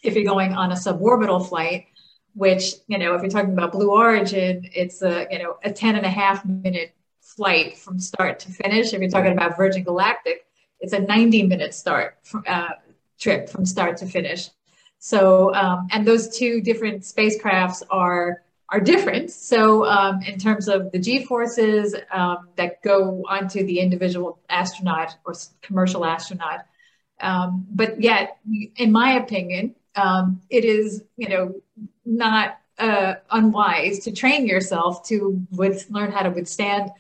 if 0.03 0.15
you're 0.15 0.25
going 0.25 0.53
on 0.53 0.71
a 0.71 0.75
suborbital 0.75 1.49
flight. 1.49 1.87
Which 2.35 2.75
you 2.87 2.97
know, 2.99 3.15
if 3.15 3.23
you're 3.23 3.31
talking 3.31 3.53
about 3.53 3.73
Blue 3.73 3.91
Origin, 3.91 4.69
it's 4.73 5.03
a 5.03 5.27
you 5.31 5.41
know 5.41 5.57
a 5.65 5.73
10 5.73 5.97
and 5.97 6.07
a 6.07 6.11
half 6.11 6.45
minute 6.45 6.95
flight 7.21 7.77
from 7.77 7.99
start 7.99 8.39
to 8.41 8.53
finish. 8.53 8.93
If 8.93 9.01
you're 9.01 9.11
talking 9.11 9.33
about 9.33 9.57
Virgin 9.57 9.83
Galactic, 9.83 10.47
it's 10.79 10.93
a 10.93 11.01
90 11.01 11.43
minute 11.45 11.75
start 11.75 12.19
from, 12.23 12.45
uh, 12.47 12.71
trip 13.19 13.49
from 13.49 13.67
start 13.67 13.97
to 13.99 14.07
finish. 14.07 14.51
So, 15.01 15.53
um, 15.55 15.89
and 15.91 16.07
those 16.07 16.37
two 16.37 16.61
different 16.61 17.03
spacecrafts 17.03 17.83
are 17.91 18.43
are 18.69 18.81
different. 18.81 19.31
So, 19.31 19.85
um, 19.87 20.23
in 20.23 20.39
terms 20.39 20.69
of 20.69 20.93
the 20.93 20.99
G 20.99 21.25
forces 21.25 21.97
um, 22.13 22.51
that 22.57 22.83
go 22.83 23.25
onto 23.27 23.65
the 23.65 23.81
individual 23.81 24.39
astronaut 24.49 25.17
or 25.25 25.33
commercial 25.63 26.05
astronaut, 26.05 26.61
um, 27.21 27.67
but 27.71 28.01
yet, 28.01 28.37
in 28.77 28.93
my 28.93 29.13
opinion, 29.13 29.75
um, 29.97 30.43
it 30.51 30.67
is 30.67 31.03
you 31.17 31.31
know 31.31 31.55
not 32.05 32.59
uh, 32.79 33.15
unwise 33.31 34.01
to 34.01 34.13
train 34.13 34.47
yourself 34.47 35.07
to 35.09 35.47
with, 35.51 35.87
learn 35.91 36.13
how 36.13 36.23
to 36.23 36.31
withstand 36.31 36.91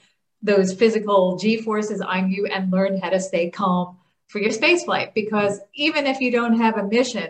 those 0.42 0.72
physical 0.72 1.36
G 1.36 1.58
forces 1.58 2.00
on 2.00 2.30
you 2.30 2.46
and 2.46 2.72
learn 2.72 2.98
how 2.98 3.10
to 3.10 3.20
stay 3.20 3.50
calm 3.50 3.98
for 4.28 4.38
your 4.38 4.52
space 4.52 4.84
flight. 4.84 5.12
Because 5.12 5.60
even 5.74 6.06
if 6.06 6.22
you 6.22 6.30
don't 6.30 6.58
have 6.58 6.78
a 6.78 6.86
mission 6.86 7.28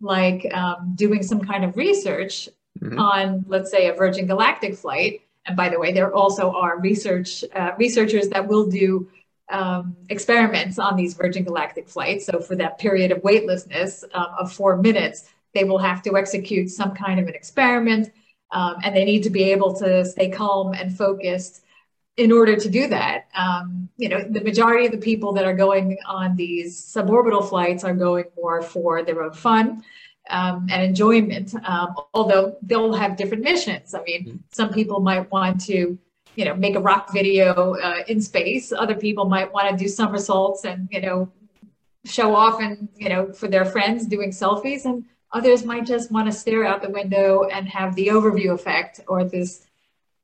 like 0.00 0.46
um, 0.54 0.92
doing 0.94 1.22
some 1.22 1.40
kind 1.40 1.64
of 1.64 1.76
research 1.76 2.48
mm-hmm. 2.80 2.98
on, 2.98 3.44
let's 3.48 3.70
say, 3.70 3.88
a 3.88 3.94
Virgin 3.94 4.26
Galactic 4.26 4.76
flight. 4.76 5.22
And 5.46 5.56
by 5.56 5.68
the 5.68 5.78
way, 5.78 5.92
there 5.92 6.12
also 6.14 6.52
are 6.52 6.78
research 6.80 7.44
uh, 7.54 7.72
researchers 7.78 8.28
that 8.28 8.46
will 8.46 8.66
do 8.66 9.08
um, 9.50 9.96
experiments 10.08 10.78
on 10.78 10.96
these 10.96 11.14
Virgin 11.14 11.44
Galactic 11.44 11.88
flights. 11.88 12.26
So 12.26 12.40
for 12.40 12.56
that 12.56 12.78
period 12.78 13.10
of 13.10 13.22
weightlessness 13.22 14.04
um, 14.14 14.26
of 14.38 14.52
four 14.52 14.76
minutes, 14.76 15.28
they 15.54 15.64
will 15.64 15.78
have 15.78 16.02
to 16.02 16.16
execute 16.16 16.70
some 16.70 16.94
kind 16.94 17.18
of 17.18 17.26
an 17.26 17.34
experiment, 17.34 18.12
um, 18.52 18.76
and 18.84 18.94
they 18.94 19.04
need 19.04 19.22
to 19.24 19.30
be 19.30 19.44
able 19.50 19.74
to 19.74 20.04
stay 20.04 20.28
calm 20.30 20.72
and 20.74 20.96
focused 20.96 21.64
in 22.20 22.32
order 22.32 22.54
to 22.54 22.68
do 22.68 22.86
that. 22.86 23.28
Um, 23.34 23.88
you 23.96 24.08
know, 24.10 24.20
the 24.22 24.42
majority 24.42 24.84
of 24.84 24.92
the 24.92 24.98
people 24.98 25.32
that 25.32 25.46
are 25.46 25.54
going 25.54 25.96
on 26.06 26.36
these 26.36 26.70
suborbital 26.78 27.48
flights 27.48 27.82
are 27.82 27.94
going 27.94 28.26
more 28.36 28.60
for 28.60 29.02
their 29.02 29.22
own 29.22 29.32
fun 29.32 29.82
um, 30.28 30.66
and 30.70 30.82
enjoyment, 30.82 31.54
um, 31.64 31.94
although 32.12 32.56
they'll 32.62 32.92
have 32.92 33.16
different 33.16 33.42
missions. 33.42 33.94
I 33.94 34.02
mean, 34.02 34.22
mm-hmm. 34.26 34.36
some 34.52 34.70
people 34.70 35.00
might 35.00 35.30
want 35.32 35.62
to, 35.62 35.98
you 36.36 36.44
know, 36.44 36.54
make 36.54 36.76
a 36.76 36.80
rock 36.80 37.10
video 37.10 37.74
uh, 37.76 38.02
in 38.06 38.20
space. 38.20 38.70
Other 38.70 38.94
people 38.94 39.24
might 39.24 39.50
want 39.50 39.70
to 39.70 39.82
do 39.82 39.88
somersaults 39.88 40.66
and, 40.66 40.90
you 40.92 41.00
know, 41.00 41.32
show 42.04 42.34
off 42.34 42.60
and, 42.60 42.86
you 42.96 43.08
know, 43.08 43.32
for 43.32 43.48
their 43.48 43.64
friends 43.64 44.06
doing 44.06 44.30
selfies. 44.30 44.84
And 44.84 45.06
others 45.32 45.64
might 45.64 45.86
just 45.86 46.12
want 46.12 46.30
to 46.30 46.32
stare 46.32 46.66
out 46.66 46.82
the 46.82 46.90
window 46.90 47.44
and 47.44 47.66
have 47.66 47.94
the 47.94 48.08
overview 48.08 48.52
effect 48.52 49.00
or 49.08 49.24
this 49.24 49.66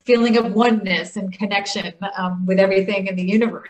feeling 0.06 0.36
of 0.38 0.54
oneness 0.54 1.16
and 1.16 1.32
connection 1.32 1.92
um, 2.16 2.46
with 2.46 2.58
everything 2.58 3.08
in 3.08 3.16
the 3.16 3.24
universe 3.24 3.68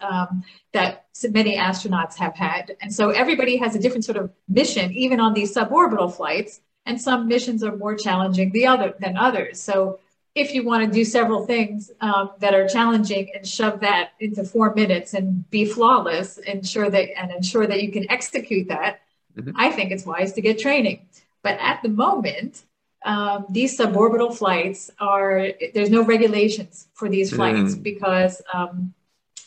um, 0.00 0.42
that 0.72 1.06
many 1.30 1.56
astronauts 1.56 2.16
have 2.16 2.34
had. 2.34 2.76
And 2.80 2.92
so 2.92 3.10
everybody 3.10 3.56
has 3.58 3.74
a 3.74 3.78
different 3.78 4.04
sort 4.04 4.16
of 4.16 4.30
mission, 4.48 4.92
even 4.92 5.20
on 5.20 5.34
these 5.34 5.54
suborbital 5.54 6.14
flights. 6.14 6.60
And 6.86 7.00
some 7.00 7.28
missions 7.28 7.62
are 7.64 7.76
more 7.76 7.94
challenging 7.94 8.52
the 8.52 8.66
other 8.66 8.94
than 8.98 9.16
others. 9.16 9.60
So 9.60 10.00
if 10.34 10.52
you 10.52 10.64
want 10.64 10.84
to 10.84 10.90
do 10.90 11.04
several 11.04 11.46
things 11.46 11.90
um, 12.00 12.30
that 12.40 12.54
are 12.54 12.68
challenging 12.68 13.30
and 13.34 13.46
shove 13.46 13.80
that 13.80 14.10
into 14.20 14.44
four 14.44 14.74
minutes 14.74 15.14
and 15.14 15.48
be 15.50 15.64
flawless, 15.64 16.38
ensure 16.38 16.90
that 16.90 17.08
and 17.16 17.30
ensure 17.30 17.66
that 17.66 17.82
you 17.82 17.92
can 17.92 18.10
execute 18.10 18.68
that, 18.68 19.00
mm-hmm. 19.36 19.52
I 19.56 19.70
think 19.70 19.92
it's 19.92 20.04
wise 20.04 20.32
to 20.34 20.42
get 20.42 20.58
training. 20.58 21.06
But 21.42 21.58
at 21.60 21.82
the 21.82 21.88
moment, 21.88 22.64
um, 23.04 23.46
these 23.50 23.78
suborbital 23.78 24.36
flights 24.36 24.90
are 24.98 25.48
there's 25.74 25.90
no 25.90 26.02
regulations 26.04 26.88
for 26.94 27.08
these 27.08 27.32
flights 27.32 27.74
mm. 27.74 27.82
because 27.82 28.40
um, 28.52 28.94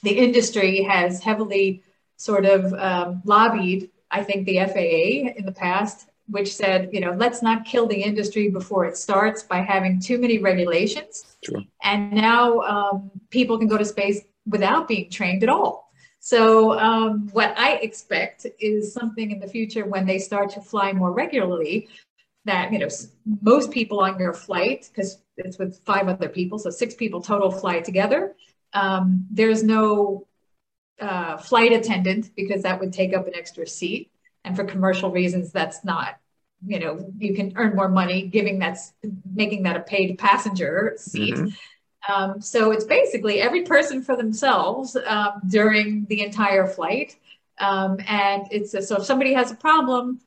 the 0.03 0.11
industry 0.11 0.83
has 0.83 1.21
heavily 1.23 1.83
sort 2.17 2.45
of 2.45 2.73
um, 2.73 3.21
lobbied, 3.25 3.89
I 4.11 4.23
think, 4.23 4.45
the 4.45 4.59
FAA 4.59 5.37
in 5.37 5.45
the 5.45 5.51
past, 5.51 6.07
which 6.27 6.53
said, 6.53 6.89
you 6.93 6.99
know, 6.99 7.13
let's 7.13 7.41
not 7.41 7.65
kill 7.65 7.87
the 7.87 8.01
industry 8.01 8.49
before 8.49 8.85
it 8.85 8.95
starts 8.95 9.43
by 9.43 9.59
having 9.59 9.99
too 9.99 10.19
many 10.19 10.37
regulations. 10.37 11.37
True. 11.43 11.63
And 11.83 12.11
now 12.11 12.59
um, 12.61 13.11
people 13.31 13.57
can 13.57 13.67
go 13.67 13.77
to 13.77 13.85
space 13.85 14.21
without 14.45 14.87
being 14.87 15.09
trained 15.09 15.43
at 15.43 15.49
all. 15.49 15.91
So, 16.19 16.77
um, 16.77 17.29
what 17.31 17.57
I 17.57 17.75
expect 17.75 18.47
is 18.59 18.91
something 18.91 19.31
in 19.31 19.39
the 19.39 19.47
future 19.47 19.85
when 19.85 20.05
they 20.05 20.19
start 20.19 20.49
to 20.51 20.61
fly 20.61 20.91
more 20.91 21.11
regularly 21.13 21.87
that, 22.47 22.73
you 22.73 22.79
know, 22.79 22.87
most 23.41 23.71
people 23.71 23.99
on 23.99 24.19
your 24.19 24.33
flight, 24.33 24.89
because 24.91 25.21
it's 25.37 25.57
with 25.57 25.79
five 25.85 26.07
other 26.07 26.29
people, 26.29 26.59
so 26.59 26.69
six 26.69 26.95
people 26.95 27.21
total 27.21 27.51
fly 27.51 27.79
together 27.79 28.35
um, 28.73 29.25
there's 29.31 29.63
no 29.63 30.27
uh, 30.99 31.37
flight 31.37 31.73
attendant 31.73 32.31
because 32.35 32.63
that 32.63 32.79
would 32.79 32.93
take 32.93 33.13
up 33.13 33.27
an 33.27 33.35
extra 33.35 33.67
seat. 33.67 34.11
And 34.43 34.55
for 34.55 34.63
commercial 34.63 35.11
reasons, 35.11 35.51
that's 35.51 35.83
not, 35.83 36.17
you 36.65 36.79
know, 36.79 37.11
you 37.17 37.35
can 37.35 37.53
earn 37.55 37.75
more 37.75 37.89
money 37.89 38.27
giving 38.27 38.59
that's 38.59 38.93
making 39.33 39.63
that 39.63 39.77
a 39.77 39.81
paid 39.81 40.17
passenger 40.17 40.93
seat. 40.97 41.35
Mm-hmm. 41.35 42.11
Um, 42.11 42.41
so 42.41 42.71
it's 42.71 42.85
basically 42.85 43.41
every 43.41 43.63
person 43.63 44.01
for 44.01 44.15
themselves 44.15 44.95
um, 45.05 45.41
during 45.49 46.05
the 46.07 46.23
entire 46.23 46.65
flight. 46.65 47.17
Um, 47.59 47.97
and 48.07 48.47
it's 48.51 48.73
a, 48.73 48.81
so 48.81 48.97
if 48.97 49.05
somebody 49.05 49.33
has 49.33 49.51
a 49.51 49.55
problem, 49.55 50.21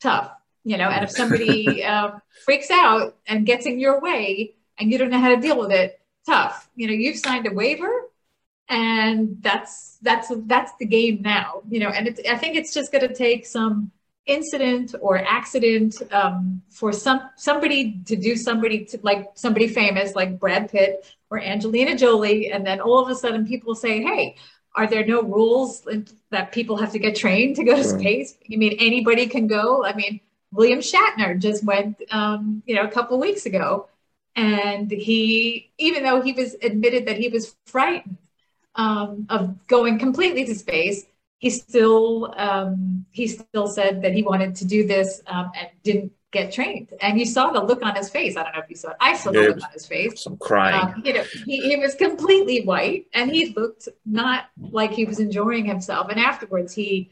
tough, 0.00 0.32
you 0.64 0.76
know, 0.76 0.88
and 0.88 1.04
if 1.04 1.10
somebody 1.10 1.84
um, 1.84 2.20
freaks 2.44 2.70
out 2.70 3.16
and 3.26 3.46
gets 3.46 3.66
in 3.66 3.78
your 3.78 4.00
way 4.00 4.54
and 4.78 4.90
you 4.90 4.98
don't 4.98 5.10
know 5.10 5.18
how 5.18 5.34
to 5.34 5.40
deal 5.40 5.58
with 5.58 5.70
it, 5.70 6.00
tough. 6.26 6.68
You 6.74 6.86
know, 6.86 6.92
you've 6.92 7.18
signed 7.18 7.46
a 7.46 7.52
waiver 7.52 8.10
and 8.70 9.36
that's 9.42 9.98
that's 10.00 10.32
that's 10.46 10.72
the 10.78 10.86
game 10.86 11.20
now 11.22 11.60
you 11.68 11.80
know 11.80 11.88
and 11.88 12.06
it, 12.06 12.20
i 12.30 12.36
think 12.36 12.56
it's 12.56 12.72
just 12.72 12.92
going 12.92 13.06
to 13.06 13.12
take 13.12 13.44
some 13.44 13.90
incident 14.26 14.94
or 15.00 15.18
accident 15.18 16.00
um, 16.12 16.62
for 16.70 16.92
some 16.92 17.20
somebody 17.36 18.00
to 18.06 18.14
do 18.14 18.36
somebody 18.36 18.84
to 18.84 18.98
like 19.02 19.28
somebody 19.34 19.66
famous 19.66 20.14
like 20.14 20.38
brad 20.38 20.70
pitt 20.70 21.04
or 21.30 21.40
angelina 21.40 21.96
jolie 21.96 22.52
and 22.52 22.64
then 22.64 22.80
all 22.80 23.02
of 23.02 23.10
a 23.10 23.14
sudden 23.14 23.44
people 23.44 23.74
say 23.74 24.00
hey 24.02 24.36
are 24.76 24.86
there 24.86 25.04
no 25.04 25.20
rules 25.22 25.84
that 26.30 26.52
people 26.52 26.76
have 26.76 26.92
to 26.92 26.98
get 27.00 27.16
trained 27.16 27.56
to 27.56 27.64
go 27.64 27.74
to 27.74 27.82
space? 27.82 28.36
You 28.44 28.56
mean 28.56 28.76
anybody 28.78 29.26
can 29.26 29.48
go? 29.48 29.84
I 29.84 29.94
mean 29.94 30.20
william 30.52 30.80
shatner 30.80 31.38
just 31.38 31.64
went 31.64 32.00
um, 32.10 32.62
you 32.66 32.74
know 32.74 32.82
a 32.82 32.90
couple 32.90 33.16
of 33.16 33.20
weeks 33.20 33.46
ago 33.46 33.88
and 34.36 34.90
he 34.90 35.70
even 35.78 36.02
though 36.02 36.20
he 36.20 36.32
was 36.32 36.54
admitted 36.62 37.06
that 37.06 37.18
he 37.18 37.28
was 37.28 37.56
frightened 37.66 38.18
um, 38.76 39.26
of 39.28 39.66
going 39.66 39.98
completely 39.98 40.44
to 40.44 40.54
space 40.54 41.06
he 41.38 41.50
still 41.50 42.32
um, 42.36 43.06
he 43.10 43.26
still 43.26 43.66
said 43.66 44.02
that 44.02 44.12
he 44.12 44.22
wanted 44.22 44.54
to 44.56 44.64
do 44.64 44.86
this 44.86 45.22
um, 45.26 45.50
and 45.58 45.68
didn't 45.82 46.12
get 46.32 46.52
trained. 46.52 46.92
And 47.00 47.18
you 47.18 47.26
saw 47.26 47.50
the 47.50 47.62
look 47.62 47.82
on 47.82 47.96
his 47.96 48.08
face. 48.08 48.36
I 48.36 48.44
don't 48.44 48.54
know 48.54 48.60
if 48.60 48.70
you 48.70 48.76
saw 48.76 48.90
it. 48.90 48.96
I 49.00 49.16
saw 49.16 49.32
the 49.32 49.40
look 49.40 49.64
on 49.64 49.70
his 49.72 49.86
face. 49.86 50.22
Some 50.22 50.36
crying. 50.36 50.94
Um, 50.94 51.02
you 51.04 51.14
know, 51.14 51.24
he, 51.44 51.60
he 51.60 51.76
was 51.76 51.94
completely 51.94 52.62
white 52.64 53.06
and 53.14 53.30
he 53.30 53.52
looked 53.56 53.88
not 54.06 54.50
like 54.70 54.92
he 54.92 55.04
was 55.04 55.18
enjoying 55.18 55.64
himself. 55.64 56.08
And 56.08 56.20
afterwards, 56.20 56.72
he 56.72 57.10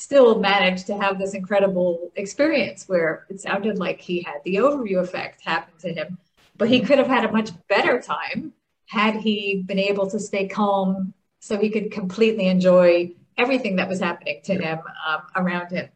still 0.00 0.40
managed 0.40 0.86
to 0.86 0.96
have 0.96 1.18
this 1.18 1.34
incredible 1.34 2.10
experience 2.16 2.88
where 2.88 3.26
it 3.28 3.40
sounded 3.40 3.78
like 3.78 4.00
he 4.00 4.22
had 4.22 4.36
the 4.44 4.56
overview 4.56 5.00
effect 5.00 5.42
happen 5.44 5.74
to 5.80 5.92
him. 5.92 6.18
But 6.56 6.68
he 6.68 6.80
could 6.80 6.98
have 6.98 7.06
had 7.06 7.24
a 7.24 7.32
much 7.32 7.50
better 7.68 8.00
time 8.00 8.52
had 8.86 9.16
he 9.16 9.62
been 9.66 9.78
able 9.78 10.10
to 10.10 10.18
stay 10.18 10.48
calm 10.48 11.12
so 11.38 11.58
he 11.58 11.70
could 11.70 11.90
completely 11.90 12.46
enjoy 12.46 13.12
everything 13.36 13.76
that 13.76 13.88
was 13.88 14.00
happening 14.00 14.40
to 14.44 14.54
him 14.54 14.78
um, 15.06 15.22
around 15.36 15.70
him. 15.70 15.88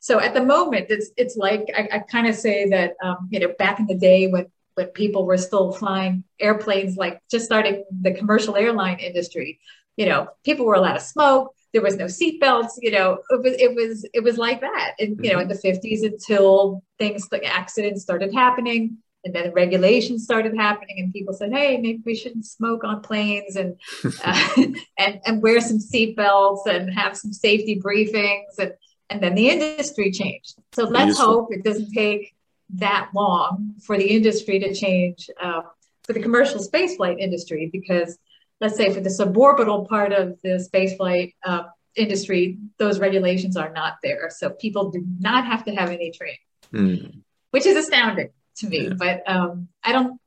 So 0.00 0.20
at 0.20 0.34
the 0.34 0.44
moment, 0.44 0.86
it's 0.90 1.10
it's 1.16 1.36
like 1.36 1.62
I, 1.76 1.88
I 1.92 1.98
kind 2.00 2.26
of 2.26 2.34
say 2.34 2.68
that 2.68 2.94
um, 3.02 3.28
you 3.30 3.40
know 3.40 3.52
back 3.58 3.78
in 3.80 3.86
the 3.86 3.94
day 3.94 4.26
when 4.26 4.46
when 4.74 4.88
people 4.88 5.24
were 5.24 5.38
still 5.38 5.72
flying 5.72 6.24
airplanes, 6.40 6.96
like 6.96 7.22
just 7.30 7.46
starting 7.46 7.84
the 8.02 8.12
commercial 8.12 8.56
airline 8.56 8.98
industry, 8.98 9.60
you 9.96 10.06
know, 10.06 10.28
people 10.44 10.66
were 10.66 10.74
allowed 10.74 10.94
to 10.94 11.00
smoke. 11.00 11.54
There 11.74 11.82
was 11.82 11.96
no 11.96 12.06
seatbelts. 12.06 12.70
You 12.80 12.92
know, 12.92 13.18
it 13.30 13.42
was 13.42 13.54
it 13.58 13.74
was 13.74 14.06
it 14.14 14.20
was 14.20 14.38
like 14.38 14.62
that. 14.62 14.92
And 14.98 15.18
you 15.22 15.32
know, 15.32 15.40
in 15.40 15.48
the 15.48 15.54
fifties 15.54 16.02
until 16.02 16.82
things 16.98 17.28
like 17.30 17.44
accidents 17.44 18.00
started 18.02 18.32
happening, 18.32 18.98
and 19.24 19.34
then 19.34 19.52
regulations 19.52 20.24
started 20.24 20.54
happening, 20.56 21.00
and 21.00 21.12
people 21.12 21.34
said, 21.34 21.52
"Hey, 21.52 21.76
maybe 21.76 22.00
we 22.06 22.14
shouldn't 22.14 22.46
smoke 22.46 22.84
on 22.84 23.02
planes 23.02 23.56
and 23.56 23.76
uh, 24.24 24.48
and 24.98 25.20
and 25.26 25.42
wear 25.42 25.60
some 25.60 25.78
seatbelts 25.78 26.66
and 26.66 26.90
have 26.94 27.16
some 27.16 27.32
safety 27.32 27.78
briefings." 27.78 28.58
And 28.58 28.72
and 29.10 29.22
then 29.22 29.34
the 29.34 29.50
industry 29.50 30.10
changed. 30.10 30.54
So 30.72 30.84
let's 30.84 31.08
Useful. 31.08 31.26
hope 31.26 31.48
it 31.50 31.64
doesn't 31.64 31.92
take 31.92 32.34
that 32.76 33.10
long 33.14 33.74
for 33.84 33.98
the 33.98 34.06
industry 34.06 34.58
to 34.60 34.72
change 34.74 35.28
uh, 35.42 35.62
for 36.04 36.12
the 36.12 36.20
commercial 36.20 36.60
spaceflight 36.60 37.18
industry 37.18 37.68
because 37.72 38.18
let's 38.60 38.76
say 38.76 38.92
for 38.92 39.00
the 39.00 39.10
suborbital 39.10 39.88
part 39.88 40.12
of 40.12 40.40
the 40.42 40.66
spaceflight 40.72 41.34
uh, 41.44 41.64
industry, 41.96 42.58
those 42.78 42.98
regulations 42.98 43.56
are 43.56 43.72
not 43.72 43.94
there. 44.02 44.30
So 44.30 44.50
people 44.50 44.90
do 44.90 45.04
not 45.20 45.46
have 45.46 45.64
to 45.64 45.74
have 45.74 45.90
any 45.90 46.10
training, 46.10 46.38
mm. 46.72 47.22
which 47.50 47.66
is 47.66 47.76
astounding 47.76 48.30
to 48.56 48.68
me. 48.68 48.88
Yeah. 48.88 48.94
But 48.96 49.22
um, 49.26 49.68
I 49.82 49.92
don't 49.92 50.20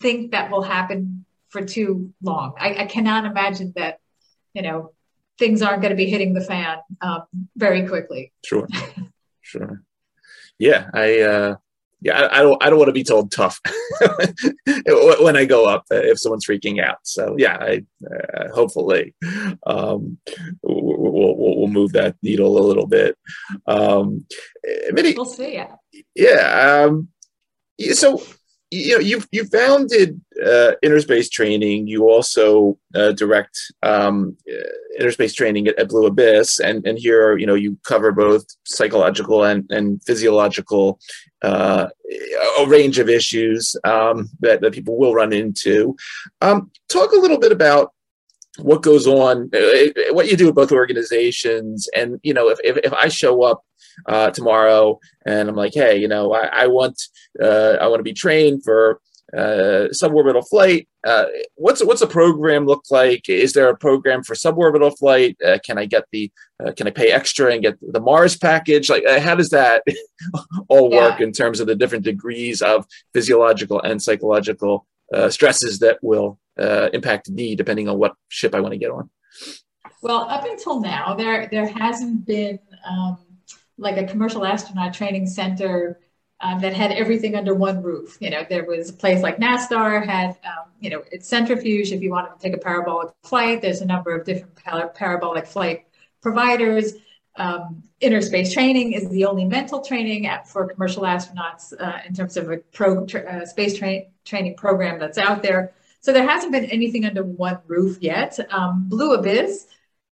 think 0.00 0.32
that 0.32 0.50
will 0.50 0.62
happen 0.62 1.24
for 1.48 1.64
too 1.64 2.12
long. 2.22 2.54
I, 2.58 2.74
I 2.74 2.86
cannot 2.86 3.24
imagine 3.24 3.72
that, 3.76 3.98
you 4.52 4.62
know, 4.62 4.92
things 5.38 5.62
aren't 5.62 5.82
going 5.82 5.90
to 5.90 5.96
be 5.96 6.06
hitting 6.06 6.34
the 6.34 6.40
fan 6.40 6.78
um, 7.00 7.22
very 7.56 7.86
quickly. 7.86 8.32
Sure, 8.44 8.68
sure. 9.40 9.82
Yeah, 10.58 10.90
I 10.92 11.20
uh, 11.20 11.56
yeah, 12.00 12.28
I, 12.30 12.42
don't 12.42 12.62
I 12.62 12.70
don't 12.70 12.78
want 12.78 12.88
to 12.88 12.92
be 12.92 13.04
told 13.04 13.32
tough 13.32 13.60
when 15.20 15.36
I 15.36 15.44
go 15.44 15.66
up 15.66 15.84
if 15.90 16.18
someone's 16.18 16.46
freaking 16.46 16.82
out. 16.82 16.98
So 17.04 17.34
yeah, 17.38 17.56
I 17.58 17.84
uh, 18.04 18.48
hopefully 18.52 19.14
um, 19.66 20.18
we'll, 20.62 21.12
we'll, 21.12 21.56
we'll 21.56 21.68
move 21.68 21.92
that 21.92 22.16
needle 22.22 22.58
a 22.58 22.66
little 22.66 22.86
bit. 22.86 23.16
Um, 23.66 24.26
Mindy, 24.92 25.14
we'll 25.16 25.24
see. 25.24 25.54
Yeah. 25.54 25.76
Yeah. 26.14 26.86
Um, 26.88 27.08
so 27.92 28.22
you 28.74 28.94
know 28.94 29.00
you 29.00 29.22
you 29.30 29.44
founded 29.46 30.20
uh, 30.44 30.72
Innerspace 30.84 31.30
Training. 31.30 31.86
You 31.86 32.08
also 32.08 32.78
uh, 32.94 33.12
direct 33.12 33.58
um, 33.82 34.36
uh, 34.50 35.00
Innerspace 35.00 35.34
Training 35.34 35.68
at, 35.68 35.78
at, 35.78 35.88
Blue 35.88 36.06
Abyss, 36.06 36.60
and 36.60 36.86
and 36.86 36.98
here 36.98 37.36
you 37.36 37.46
know 37.46 37.54
you 37.54 37.78
cover 37.84 38.12
both 38.12 38.44
psychological 38.64 39.44
and 39.44 39.70
and 39.70 40.02
physiological 40.04 40.98
uh, 41.42 41.86
a 42.58 42.66
range 42.66 42.98
of 42.98 43.08
issues 43.08 43.76
um, 43.84 44.28
that 44.40 44.60
that 44.60 44.72
people 44.72 44.98
will 44.98 45.14
run 45.14 45.32
into. 45.32 45.96
Um, 46.40 46.70
talk 46.88 47.12
a 47.12 47.20
little 47.20 47.38
bit 47.38 47.52
about 47.52 47.92
what 48.58 48.82
goes 48.82 49.06
on, 49.06 49.50
uh, 49.52 50.12
what 50.12 50.28
you 50.28 50.36
do 50.36 50.48
at 50.48 50.54
both 50.54 50.72
organizations, 50.72 51.88
and 51.94 52.18
you 52.22 52.34
know 52.34 52.48
if 52.48 52.58
if, 52.64 52.76
if 52.78 52.92
I 52.92 53.08
show 53.08 53.42
up 53.42 53.62
uh, 54.06 54.30
tomorrow, 54.30 54.98
and 55.26 55.48
I'm 55.48 55.56
like, 55.56 55.74
hey, 55.74 55.96
you 55.96 56.08
know, 56.08 56.32
I, 56.32 56.64
I 56.64 56.66
want 56.66 57.00
uh, 57.42 57.76
I 57.80 57.86
want 57.88 58.00
to 58.00 58.04
be 58.04 58.12
trained 58.12 58.64
for 58.64 59.00
uh, 59.32 59.88
suborbital 59.90 60.46
flight. 60.48 60.88
Uh, 61.04 61.24
what's 61.56 61.84
what's 61.84 62.02
a 62.02 62.06
program 62.06 62.66
look 62.66 62.84
like? 62.90 63.28
Is 63.28 63.52
there 63.52 63.68
a 63.68 63.76
program 63.76 64.22
for 64.22 64.34
suborbital 64.34 64.96
flight? 64.96 65.36
Uh, 65.44 65.58
can 65.64 65.78
I 65.78 65.86
get 65.86 66.04
the 66.12 66.30
uh, 66.64 66.72
can 66.72 66.86
I 66.86 66.90
pay 66.90 67.10
extra 67.10 67.52
and 67.52 67.62
get 67.62 67.76
the 67.80 68.00
Mars 68.00 68.36
package? 68.36 68.88
Like, 68.88 69.04
uh, 69.06 69.20
how 69.20 69.34
does 69.34 69.50
that 69.50 69.82
all 70.68 70.90
work 70.90 71.18
yeah. 71.18 71.26
in 71.26 71.32
terms 71.32 71.60
of 71.60 71.66
the 71.66 71.74
different 71.74 72.04
degrees 72.04 72.62
of 72.62 72.86
physiological 73.12 73.80
and 73.80 74.00
psychological 74.00 74.86
uh, 75.12 75.30
stresses 75.30 75.80
that 75.80 75.98
will 76.02 76.38
impact 76.56 77.28
me 77.28 77.56
depending 77.56 77.88
on 77.88 77.98
what 77.98 78.14
ship 78.28 78.54
I 78.54 78.60
want 78.60 78.72
to 78.72 78.78
get 78.78 78.90
on? 78.90 79.10
Well, 80.00 80.28
up 80.28 80.44
until 80.44 80.80
now, 80.80 81.14
there 81.14 81.48
there 81.50 81.66
hasn't 81.66 82.26
been 82.26 82.58
um, 82.88 83.18
like 83.78 83.96
a 83.96 84.06
commercial 84.06 84.44
astronaut 84.44 84.94
training 84.94 85.26
center 85.26 85.98
um, 86.40 86.60
that 86.60 86.74
had 86.74 86.92
everything 86.92 87.34
under 87.34 87.54
one 87.54 87.82
roof. 87.82 88.18
You 88.20 88.30
know, 88.30 88.44
there 88.48 88.64
was 88.64 88.90
a 88.90 88.92
place 88.92 89.22
like 89.22 89.38
NASTAR 89.38 90.04
had, 90.04 90.30
um, 90.44 90.70
you 90.80 90.90
know, 90.90 91.02
it's 91.10 91.28
centrifuge. 91.28 91.92
If 91.92 92.02
you 92.02 92.10
wanted 92.10 92.34
to 92.34 92.40
take 92.40 92.54
a 92.54 92.58
parabolic 92.58 93.14
flight, 93.22 93.62
there's 93.62 93.80
a 93.80 93.86
number 93.86 94.14
of 94.14 94.24
different 94.24 94.54
par- 94.56 94.88
parabolic 94.88 95.46
flight 95.46 95.86
providers. 96.20 96.94
Um, 97.36 97.82
Innerspace 98.00 98.52
training 98.52 98.92
is 98.92 99.08
the 99.08 99.24
only 99.24 99.44
mental 99.44 99.80
training 99.80 100.28
for 100.46 100.68
commercial 100.68 101.02
astronauts 101.02 101.72
uh, 101.80 101.98
in 102.06 102.14
terms 102.14 102.36
of 102.36 102.50
a 102.50 102.58
pro, 102.58 103.06
tra- 103.06 103.22
uh, 103.22 103.46
space 103.46 103.76
tra- 103.78 104.02
training 104.24 104.56
program 104.56 104.98
that's 104.98 105.18
out 105.18 105.42
there. 105.42 105.72
So 106.00 106.12
there 106.12 106.28
hasn't 106.28 106.52
been 106.52 106.66
anything 106.66 107.06
under 107.06 107.24
one 107.24 107.58
roof 107.66 107.98
yet. 108.00 108.38
Um, 108.52 108.88
Blue 108.88 109.14
Abyss 109.14 109.66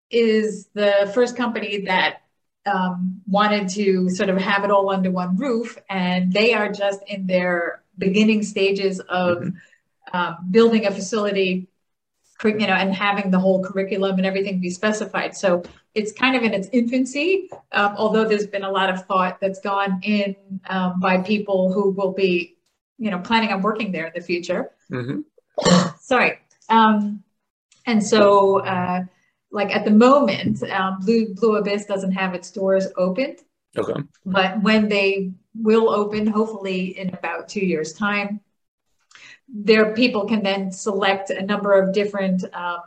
is 0.09 0.67
the 0.73 1.11
first 1.13 1.35
company 1.35 1.81
that 1.81 2.20
um, 2.65 3.21
wanted 3.27 3.69
to 3.69 4.09
sort 4.09 4.29
of 4.29 4.37
have 4.37 4.63
it 4.63 4.71
all 4.71 4.89
under 4.89 5.11
one 5.11 5.35
roof, 5.37 5.77
and 5.89 6.31
they 6.31 6.53
are 6.53 6.71
just 6.71 7.01
in 7.07 7.27
their 7.27 7.83
beginning 7.97 8.43
stages 8.43 8.99
of 8.99 9.39
mm-hmm. 9.39 10.17
um, 10.17 10.37
building 10.49 10.85
a 10.85 10.91
facility, 10.91 11.67
you 12.43 12.67
know, 12.67 12.73
and 12.73 12.93
having 12.93 13.31
the 13.31 13.39
whole 13.39 13.63
curriculum 13.63 14.17
and 14.17 14.25
everything 14.25 14.59
be 14.59 14.69
specified. 14.69 15.35
So 15.35 15.63
it's 15.93 16.11
kind 16.11 16.35
of 16.35 16.43
in 16.43 16.53
its 16.53 16.67
infancy, 16.71 17.49
um, 17.71 17.95
although 17.97 18.27
there's 18.27 18.47
been 18.47 18.63
a 18.63 18.71
lot 18.71 18.89
of 18.89 19.05
thought 19.05 19.39
that's 19.39 19.59
gone 19.59 19.99
in 20.03 20.35
um, 20.69 20.99
by 20.99 21.19
people 21.19 21.73
who 21.73 21.91
will 21.91 22.13
be, 22.13 22.57
you 22.97 23.11
know, 23.11 23.19
planning 23.19 23.49
on 23.51 23.61
working 23.61 23.91
there 23.91 24.07
in 24.07 24.13
the 24.15 24.21
future. 24.21 24.71
Mm-hmm. 24.91 25.21
Sorry. 25.99 26.39
Um, 26.69 27.23
and 27.85 28.05
so. 28.05 28.59
Uh, 28.59 29.05
like 29.51 29.75
at 29.75 29.85
the 29.85 29.91
moment, 29.91 30.63
um, 30.63 30.99
Blue 30.99 31.33
Blue 31.33 31.57
Abyss 31.57 31.85
doesn't 31.85 32.13
have 32.13 32.33
its 32.33 32.51
doors 32.51 32.87
opened. 32.97 33.39
Okay. 33.77 34.01
But 34.25 34.61
when 34.61 34.89
they 34.89 35.31
will 35.55 35.89
open, 35.89 36.27
hopefully 36.27 36.97
in 36.97 37.09
about 37.09 37.49
two 37.49 37.65
years' 37.65 37.93
time, 37.93 38.41
their 39.47 39.93
people 39.93 40.25
can 40.25 40.43
then 40.43 40.71
select 40.71 41.29
a 41.29 41.41
number 41.41 41.73
of 41.73 41.93
different 41.93 42.43
um, 42.53 42.79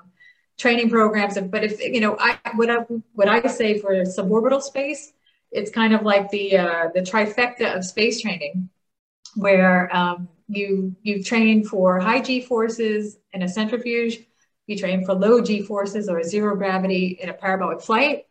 training 0.58 0.90
programs. 0.90 1.38
But 1.38 1.64
if 1.64 1.80
you 1.80 2.00
know, 2.00 2.16
I 2.18 2.38
what 2.54 2.70
I 2.70 2.78
what 3.12 3.28
I 3.28 3.46
say 3.46 3.78
for 3.78 3.92
suborbital 4.04 4.62
space, 4.62 5.12
it's 5.50 5.70
kind 5.70 5.94
of 5.94 6.02
like 6.02 6.30
the 6.30 6.58
uh, 6.58 6.88
the 6.94 7.00
trifecta 7.00 7.76
of 7.76 7.84
space 7.84 8.22
training, 8.22 8.70
where 9.36 9.94
um, 9.94 10.28
you 10.48 10.96
you 11.02 11.22
train 11.22 11.64
for 11.64 12.00
high 12.00 12.20
G 12.20 12.40
forces 12.40 13.18
in 13.32 13.42
a 13.42 13.48
centrifuge 13.48 14.18
you 14.66 14.78
train 14.78 15.04
for 15.04 15.14
low 15.14 15.40
G 15.40 15.62
forces 15.62 16.08
or 16.08 16.22
zero 16.22 16.56
gravity 16.56 17.18
in 17.20 17.28
a 17.28 17.34
parabolic 17.34 17.80
flight, 17.80 18.26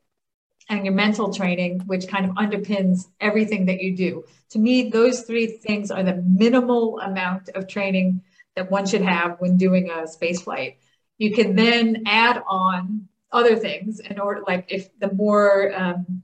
and 0.69 0.85
your 0.85 0.93
mental 0.93 1.33
training, 1.33 1.81
which 1.85 2.07
kind 2.07 2.25
of 2.25 2.31
underpins 2.35 3.07
everything 3.19 3.65
that 3.65 3.81
you 3.81 3.95
do. 3.95 4.23
To 4.51 4.59
me, 4.59 4.89
those 4.89 5.21
three 5.21 5.47
things 5.47 5.91
are 5.91 6.03
the 6.03 6.15
minimal 6.15 6.99
amount 6.99 7.49
of 7.49 7.67
training 7.67 8.21
that 8.55 8.71
one 8.71 8.85
should 8.85 9.01
have 9.01 9.37
when 9.39 9.57
doing 9.57 9.89
a 9.89 10.07
space 10.07 10.41
flight. 10.41 10.77
You 11.17 11.33
can 11.33 11.55
then 11.55 12.03
add 12.05 12.41
on 12.47 13.07
other 13.31 13.55
things 13.55 13.99
in 13.99 14.19
order, 14.19 14.41
like 14.47 14.65
if 14.69 14.97
the 14.99 15.11
more, 15.13 15.73
um, 15.75 16.23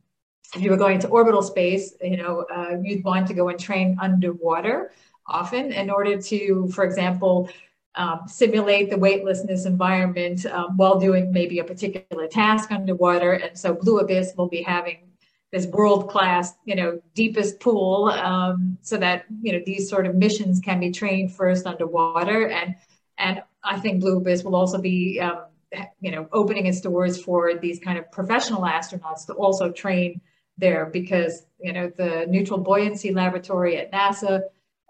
if 0.55 0.61
you 0.61 0.71
were 0.71 0.77
going 0.77 0.99
to 0.99 1.07
orbital 1.07 1.41
space, 1.41 1.93
you 2.01 2.17
know, 2.17 2.45
uh, 2.53 2.77
you'd 2.81 3.03
want 3.03 3.27
to 3.27 3.33
go 3.33 3.49
and 3.49 3.59
train 3.59 3.97
underwater 4.01 4.91
often 5.27 5.71
in 5.71 5.89
order 5.89 6.21
to, 6.21 6.67
for 6.73 6.83
example, 6.83 7.49
um, 7.95 8.21
simulate 8.27 8.89
the 8.89 8.97
weightlessness 8.97 9.65
environment 9.65 10.45
um, 10.45 10.77
while 10.77 10.99
doing 10.99 11.31
maybe 11.31 11.59
a 11.59 11.63
particular 11.63 12.27
task 12.27 12.71
underwater. 12.71 13.33
And 13.33 13.57
so 13.57 13.73
Blue 13.73 13.99
Abyss 13.99 14.33
will 14.37 14.47
be 14.47 14.61
having 14.61 15.09
this 15.51 15.65
world-class, 15.65 16.53
you 16.65 16.75
know, 16.75 17.01
deepest 17.15 17.59
pool, 17.59 18.09
um, 18.09 18.77
so 18.81 18.97
that 18.97 19.25
you 19.41 19.51
know 19.51 19.61
these 19.65 19.89
sort 19.89 20.05
of 20.05 20.15
missions 20.15 20.59
can 20.59 20.79
be 20.79 20.91
trained 20.91 21.33
first 21.33 21.65
underwater. 21.65 22.47
And 22.49 22.75
and 23.17 23.41
I 23.63 23.79
think 23.79 23.99
Blue 23.99 24.17
Abyss 24.17 24.43
will 24.43 24.55
also 24.55 24.79
be, 24.79 25.19
um, 25.19 25.45
you 25.99 26.11
know, 26.11 26.29
opening 26.31 26.67
its 26.67 26.81
doors 26.81 27.21
for 27.21 27.55
these 27.55 27.79
kind 27.79 27.97
of 27.97 28.11
professional 28.11 28.61
astronauts 28.61 29.25
to 29.25 29.33
also 29.33 29.71
train 29.71 30.21
there 30.59 30.85
because 30.85 31.45
you 31.59 31.73
know 31.73 31.91
the 31.97 32.25
neutral 32.29 32.59
buoyancy 32.59 33.13
laboratory 33.13 33.77
at 33.77 33.91
NASA 33.91 34.41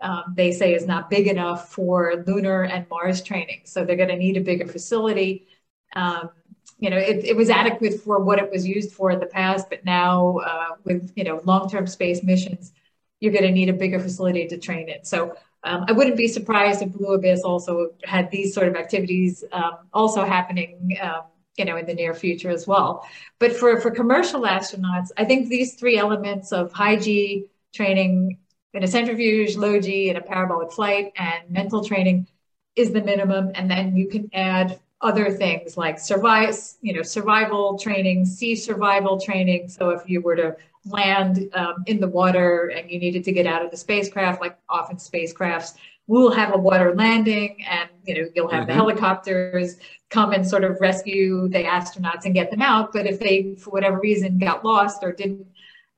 um, 0.01 0.33
they 0.35 0.51
say 0.51 0.73
is 0.73 0.85
not 0.85 1.09
big 1.09 1.27
enough 1.27 1.71
for 1.71 2.23
lunar 2.25 2.63
and 2.63 2.87
Mars 2.89 3.21
training. 3.21 3.61
So 3.65 3.83
they're 3.83 3.95
going 3.95 4.09
to 4.09 4.15
need 4.15 4.37
a 4.37 4.41
bigger 4.41 4.67
facility. 4.67 5.47
Um, 5.95 6.29
you 6.77 6.89
know, 6.89 6.97
it, 6.97 7.25
it, 7.25 7.35
was 7.35 7.49
adequate 7.49 8.01
for 8.01 8.19
what 8.23 8.39
it 8.39 8.49
was 8.49 8.65
used 8.65 8.93
for 8.93 9.11
in 9.11 9.19
the 9.19 9.25
past, 9.25 9.69
but 9.69 9.83
now 9.83 10.37
uh, 10.37 10.75
with 10.85 11.11
you 11.15 11.25
know 11.25 11.41
long-term 11.43 11.87
space 11.87 12.23
missions, 12.23 12.71
you're 13.19 13.33
going 13.33 13.43
to 13.43 13.51
need 13.51 13.67
a 13.67 13.73
bigger 13.73 13.99
facility 13.99 14.47
to 14.47 14.57
train 14.57 14.87
it. 14.87 15.05
So 15.05 15.35
um, 15.63 15.85
I 15.89 15.91
wouldn't 15.91 16.15
be 16.15 16.29
surprised 16.29 16.81
if 16.81 16.93
Blue 16.93 17.13
Abyss 17.15 17.41
also 17.41 17.91
had 18.05 18.31
these 18.31 18.53
sort 18.53 18.69
of 18.69 18.75
activities 18.75 19.43
um, 19.51 19.79
also 19.93 20.23
happening, 20.23 20.97
um, 21.01 21.23
you 21.57 21.65
know, 21.65 21.75
in 21.75 21.85
the 21.85 21.93
near 21.93 22.13
future 22.13 22.49
as 22.49 22.65
well. 22.65 23.05
But 23.39 23.53
for 23.53 23.81
for 23.81 23.91
commercial 23.91 24.41
astronauts, 24.43 25.09
I 25.17 25.25
think 25.25 25.49
these 25.49 25.75
three 25.75 25.97
elements 25.97 26.53
of 26.53 26.71
high 26.71 26.95
G 26.95 27.47
training 27.73 28.37
in 28.73 28.83
a 28.83 28.87
centrifuge, 28.87 29.55
low 29.55 29.79
G, 29.79 30.09
and 30.09 30.17
a 30.17 30.21
parabolic 30.21 30.71
flight, 30.71 31.11
and 31.17 31.49
mental 31.49 31.83
training 31.83 32.27
is 32.75 32.91
the 32.91 33.01
minimum. 33.01 33.51
And 33.55 33.69
then 33.69 33.95
you 33.95 34.07
can 34.07 34.29
add 34.33 34.79
other 35.01 35.31
things 35.31 35.77
like 35.77 35.97
survive, 35.97 36.55
you 36.81 36.93
know, 36.93 37.01
survival 37.01 37.77
training, 37.77 38.25
sea 38.25 38.55
survival 38.55 39.19
training. 39.19 39.69
So 39.69 39.89
if 39.89 40.07
you 40.07 40.21
were 40.21 40.35
to 40.35 40.55
land 40.85 41.49
um, 41.53 41.83
in 41.87 41.99
the 41.99 42.07
water 42.07 42.71
and 42.75 42.89
you 42.89 42.99
needed 42.99 43.23
to 43.23 43.31
get 43.31 43.47
out 43.47 43.63
of 43.63 43.71
the 43.71 43.77
spacecraft, 43.77 44.41
like 44.41 44.57
often 44.69 44.97
spacecrafts 44.97 45.75
will 46.07 46.31
have 46.31 46.55
a 46.55 46.57
water 46.57 46.93
landing, 46.95 47.63
and 47.69 47.87
you 48.03 48.15
know 48.15 48.29
you'll 48.35 48.49
have 48.49 48.61
mm-hmm. 48.61 48.69
the 48.69 48.73
helicopters 48.73 49.77
come 50.09 50.33
and 50.33 50.45
sort 50.45 50.63
of 50.63 50.81
rescue 50.81 51.47
the 51.49 51.63
astronauts 51.63 52.25
and 52.25 52.33
get 52.33 52.49
them 52.49 52.61
out. 52.61 52.91
But 52.91 53.05
if 53.05 53.19
they, 53.19 53.55
for 53.55 53.69
whatever 53.69 53.99
reason, 53.99 54.39
got 54.39 54.65
lost 54.65 55.03
or 55.03 55.11
didn't 55.11 55.45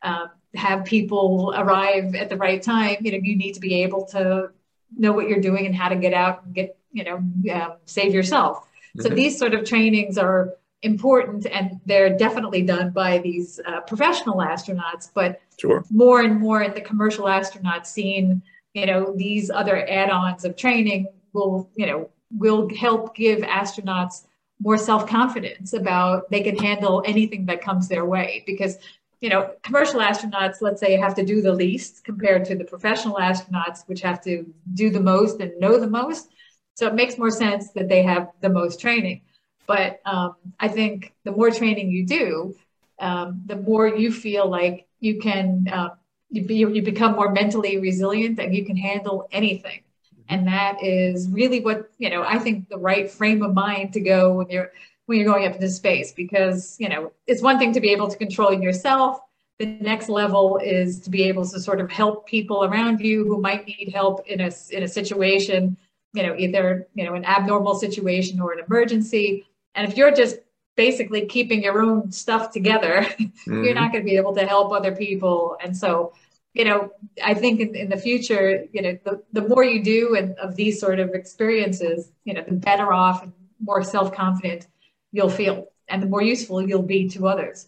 um, 0.04 0.30
have 0.56 0.86
people 0.86 1.54
arrive 1.56 2.16
at 2.16 2.30
the 2.30 2.38
right 2.38 2.62
time, 2.62 2.98
you 3.02 3.12
know, 3.12 3.20
you 3.22 3.36
need 3.36 3.54
to 3.54 3.60
be 3.60 3.84
able 3.84 4.06
to 4.06 4.50
know 4.98 5.14
what 5.14 5.30
you're 5.30 5.40
doing 5.40 5.66
and 5.66 5.76
how 5.76 5.90
to 5.90 5.96
get 5.96 6.14
out 6.14 6.44
and 6.44 6.54
get, 6.54 6.78
you 6.92 7.04
know, 7.04 7.18
um, 7.54 7.74
save 7.86 8.14
yourself. 8.14 8.58
Mm-hmm. 8.58 9.02
So 9.02 9.10
these 9.10 9.38
sort 9.38 9.54
of 9.54 9.64
trainings 9.64 10.18
are 10.18 10.56
important 10.82 11.46
and 11.46 11.80
they're 11.86 12.16
definitely 12.18 12.64
done 12.64 12.90
by 12.92 13.20
these 13.20 13.60
uh, 13.66 13.82
professional 13.82 14.38
astronauts, 14.38 15.10
but 15.14 15.40
sure. 15.60 15.86
more 15.92 16.22
and 16.22 16.40
more 16.40 16.62
in 16.64 16.74
the 16.74 16.82
commercial 16.82 17.30
astronaut 17.30 17.88
scene, 17.88 18.42
you 18.74 18.86
know, 18.86 19.14
these 19.16 19.50
other 19.50 19.88
add-ons 19.88 20.44
of 20.44 20.56
training 20.56 21.08
will, 21.34 21.70
you 21.76 21.86
know, 21.86 22.10
will 22.32 22.70
help 22.76 23.16
give 23.16 23.40
astronauts 23.40 24.26
more 24.60 24.78
self-confidence 24.78 25.74
about 25.74 26.30
they 26.30 26.42
can 26.42 26.56
handle 26.58 27.04
anything 27.06 27.46
that 27.46 27.62
comes 27.62 27.88
their 27.88 28.06
way 28.06 28.44
because 28.46 28.78
you 29.22 29.30
know, 29.30 29.52
commercial 29.62 30.00
astronauts, 30.00 30.62
let's 30.62 30.82
say, 30.82 30.98
have 30.98 31.16
to 31.16 31.24
do 31.24 31.42
the 31.42 31.54
least 31.54 32.04
compared 32.04 32.44
to 32.46 32.56
the 32.56 32.66
professional 32.66 33.16
astronauts, 33.16 33.88
which 33.88 34.02
have 34.02 34.22
to 34.24 34.46
do 34.74 34.90
the 34.90 35.00
most 35.00 35.40
and 35.40 35.58
know 35.60 35.80
the 35.80 35.88
most. 35.88 36.30
So 36.74 36.88
it 36.88 36.96
makes 36.96 37.18
more 37.18 37.30
sense 37.30 37.72
that 37.74 37.88
they 37.88 38.02
have 38.02 38.30
the 38.42 38.50
most 38.50 38.82
training. 38.82 39.22
But 39.68 40.02
um, 40.06 40.36
I 40.60 40.68
think 40.68 41.14
the 41.24 41.32
more 41.32 41.52
training 41.52 41.92
you 41.92 42.06
do, 42.06 42.56
um, 43.00 43.44
the 43.46 43.56
more 43.56 43.88
you 43.88 44.12
feel 44.12 44.50
like 44.50 44.88
you 45.00 45.20
can, 45.20 45.68
uh, 45.72 45.90
you, 46.30 46.46
be, 46.46 46.56
you 46.56 46.82
become 46.82 47.14
more 47.14 47.32
mentally 47.32 47.78
resilient 47.78 48.40
and 48.40 48.56
you 48.56 48.66
can 48.66 48.76
handle 48.76 49.28
anything. 49.32 49.82
And 50.30 50.48
that 50.48 50.82
is 50.82 51.30
really 51.30 51.60
what, 51.60 51.92
you 52.00 52.10
know, 52.10 52.24
I 52.24 52.40
think 52.40 52.70
the 52.70 52.78
right 52.78 53.10
frame 53.10 53.44
of 53.44 53.54
mind 53.54 53.94
to 53.94 54.00
go 54.00 54.34
when 54.34 54.50
you're 54.50 54.72
when 55.12 55.20
you're 55.20 55.28
going 55.32 55.46
up 55.46 55.56
into 55.56 55.70
space 55.70 56.14
because 56.14 56.78
you 56.80 56.88
know 56.88 57.12
it's 57.28 57.42
one 57.42 57.60
thing 57.60 57.74
to 57.74 57.82
be 57.82 57.92
able 57.92 58.08
to 58.08 58.18
control 58.18 58.54
yourself. 58.54 59.20
The 59.60 59.66
next 59.66 60.08
level 60.08 60.58
is 60.58 61.02
to 61.02 61.10
be 61.10 61.24
able 61.24 61.46
to 61.46 61.60
sort 61.60 61.82
of 61.82 61.92
help 61.92 62.26
people 62.26 62.64
around 62.64 63.02
you 63.02 63.26
who 63.26 63.42
might 63.42 63.68
need 63.68 63.92
help 63.94 64.26
in 64.26 64.40
a 64.40 64.52
in 64.72 64.84
a 64.84 64.88
situation 64.88 65.76
you 66.14 66.24
know 66.24 66.34
either 66.38 66.88
you 66.96 67.04
know 67.04 67.14
an 67.14 67.26
abnormal 67.26 67.76
situation 67.76 68.40
or 68.40 68.54
an 68.54 68.64
emergency. 68.66 69.46
And 69.76 69.86
if 69.88 69.98
you're 69.98 70.14
just 70.14 70.38
basically 70.78 71.26
keeping 71.26 71.62
your 71.62 71.82
own 71.82 72.12
stuff 72.12 72.52
together 72.52 73.02
mm-hmm. 73.02 73.64
you're 73.66 73.76
not 73.76 73.92
going 73.92 74.06
to 74.06 74.10
be 74.10 74.16
able 74.16 74.34
to 74.36 74.48
help 74.48 74.72
other 74.72 74.96
people. 74.96 75.58
And 75.62 75.76
so 75.76 76.14
you 76.54 76.66
know 76.66 76.92
i 77.24 77.34
think 77.34 77.62
in, 77.62 77.74
in 77.76 77.90
the 77.90 77.96
future 77.98 78.66
you 78.74 78.82
know 78.82 78.98
the, 79.06 79.24
the 79.32 79.48
more 79.48 79.64
you 79.64 79.82
do 79.82 80.16
and 80.16 80.38
of 80.38 80.56
these 80.58 80.82
sort 80.82 81.00
of 81.00 81.14
experiences 81.14 82.12
you 82.26 82.34
know 82.34 82.44
the 82.46 82.54
better 82.54 82.92
off 82.92 83.24
and 83.24 83.32
more 83.62 83.84
self-confident 83.84 84.68
you'll 85.12 85.30
feel 85.30 85.68
and 85.88 86.02
the 86.02 86.08
more 86.08 86.22
useful 86.22 86.62
you'll 86.68 86.82
be 86.82 87.10
to 87.10 87.28
others. 87.28 87.68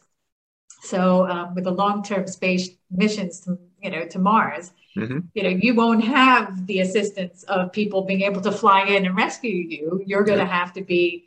So 0.82 1.28
um, 1.28 1.56
with 1.56 1.66
the 1.66 1.72
long-term 1.72 2.28
space 2.28 2.70
missions 2.92 3.40
to 3.42 3.58
you 3.82 3.90
know 3.90 4.06
to 4.08 4.20
Mars, 4.20 4.72
mm-hmm. 4.98 5.20
you 5.34 5.44
know 5.44 5.50
you 5.50 5.76
won't 5.76 6.04
have 6.04 6.68
the 6.68 6.80
assistance 6.80 7.44
of 7.44 7.72
people 7.72 8.04
being 8.04 8.22
able 8.22 8.42
to 8.42 8.52
fly 8.52 8.86
in 8.86 9.06
and 9.06 9.16
rescue 9.16 9.56
you. 9.56 10.02
You're 10.06 10.24
going 10.24 10.40
to 10.40 10.46
yeah. 10.46 10.60
have 10.60 10.74
to 10.74 10.82
be 10.82 11.26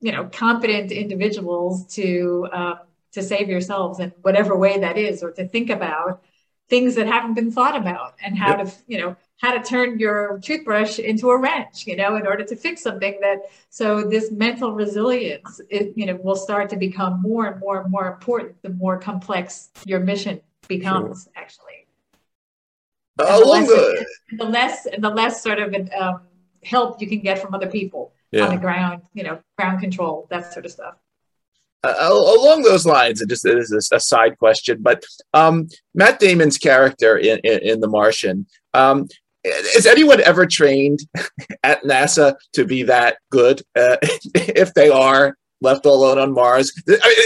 you 0.00 0.12
know 0.12 0.24
competent 0.24 0.92
individuals 0.92 1.86
to 1.94 2.48
um, 2.52 2.78
to 3.12 3.22
save 3.22 3.48
yourselves 3.48 4.00
in 4.00 4.12
whatever 4.22 4.56
way 4.56 4.78
that 4.78 4.98
is, 4.98 5.22
or 5.22 5.30
to 5.32 5.48
think 5.48 5.70
about 5.70 6.22
things 6.72 6.94
that 6.94 7.06
haven't 7.06 7.34
been 7.34 7.52
thought 7.52 7.76
about 7.76 8.14
and 8.24 8.38
how 8.38 8.56
yep. 8.56 8.66
to 8.66 8.72
you 8.86 8.98
know 8.98 9.14
how 9.42 9.52
to 9.52 9.62
turn 9.62 9.98
your 9.98 10.40
toothbrush 10.42 10.98
into 10.98 11.28
a 11.28 11.36
wrench, 11.38 11.86
you 11.86 11.96
know, 11.96 12.16
in 12.16 12.26
order 12.26 12.44
to 12.44 12.56
fix 12.56 12.82
something 12.82 13.18
that 13.20 13.40
so 13.68 14.02
this 14.14 14.30
mental 14.30 14.72
resilience, 14.72 15.60
it, 15.68 15.92
you 15.96 16.06
know, 16.06 16.16
will 16.22 16.40
start 16.46 16.70
to 16.70 16.76
become 16.76 17.20
more 17.20 17.44
and 17.48 17.60
more 17.60 17.82
and 17.82 17.90
more 17.90 18.06
important 18.06 18.54
the 18.62 18.70
more 18.70 18.96
complex 18.98 19.68
your 19.84 20.00
mission 20.00 20.40
becomes 20.66 21.24
sure. 21.24 21.42
actually. 21.42 21.80
Uh, 23.18 23.38
the, 23.38 23.44
less, 23.44 23.68
the... 23.68 24.06
the 24.38 24.44
less 24.44 24.86
the 24.98 25.10
less 25.10 25.42
sort 25.42 25.58
of 25.58 25.74
um, 26.00 26.22
help 26.64 27.02
you 27.02 27.06
can 27.06 27.20
get 27.20 27.38
from 27.38 27.52
other 27.52 27.68
people 27.68 28.14
yeah. 28.30 28.46
on 28.46 28.54
the 28.54 28.60
ground, 28.66 29.02
you 29.12 29.24
know, 29.24 29.38
ground 29.58 29.78
control, 29.82 30.26
that 30.30 30.54
sort 30.54 30.64
of 30.64 30.72
stuff. 30.72 30.94
Uh, 31.84 31.94
along 32.10 32.62
those 32.62 32.86
lines, 32.86 33.20
and 33.20 33.28
just 33.28 33.44
is 33.44 33.90
a 33.92 33.98
side 33.98 34.38
question, 34.38 34.78
but 34.80 35.02
um, 35.34 35.66
Matt 35.94 36.20
Damon's 36.20 36.56
character 36.56 37.18
in, 37.18 37.40
in, 37.40 37.58
in 37.58 37.80
The 37.80 37.88
Martian, 37.88 38.46
um, 38.72 39.08
has 39.44 39.86
anyone 39.86 40.20
ever 40.20 40.46
trained 40.46 41.00
at 41.64 41.82
NASA 41.82 42.36
to 42.52 42.64
be 42.64 42.84
that 42.84 43.16
good? 43.30 43.62
Uh, 43.74 43.96
if 44.02 44.72
they 44.74 44.90
are 44.90 45.36
left 45.60 45.84
alone 45.84 46.18
on 46.18 46.32
Mars, 46.32 46.72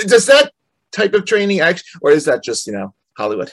does 0.06 0.26
that 0.26 0.52
type 0.92 1.12
of 1.12 1.26
training 1.26 1.60
actually, 1.60 2.00
or 2.00 2.10
is 2.10 2.24
that 2.24 2.42
just 2.42 2.66
you 2.66 2.72
know 2.72 2.94
Hollywood? 3.16 3.50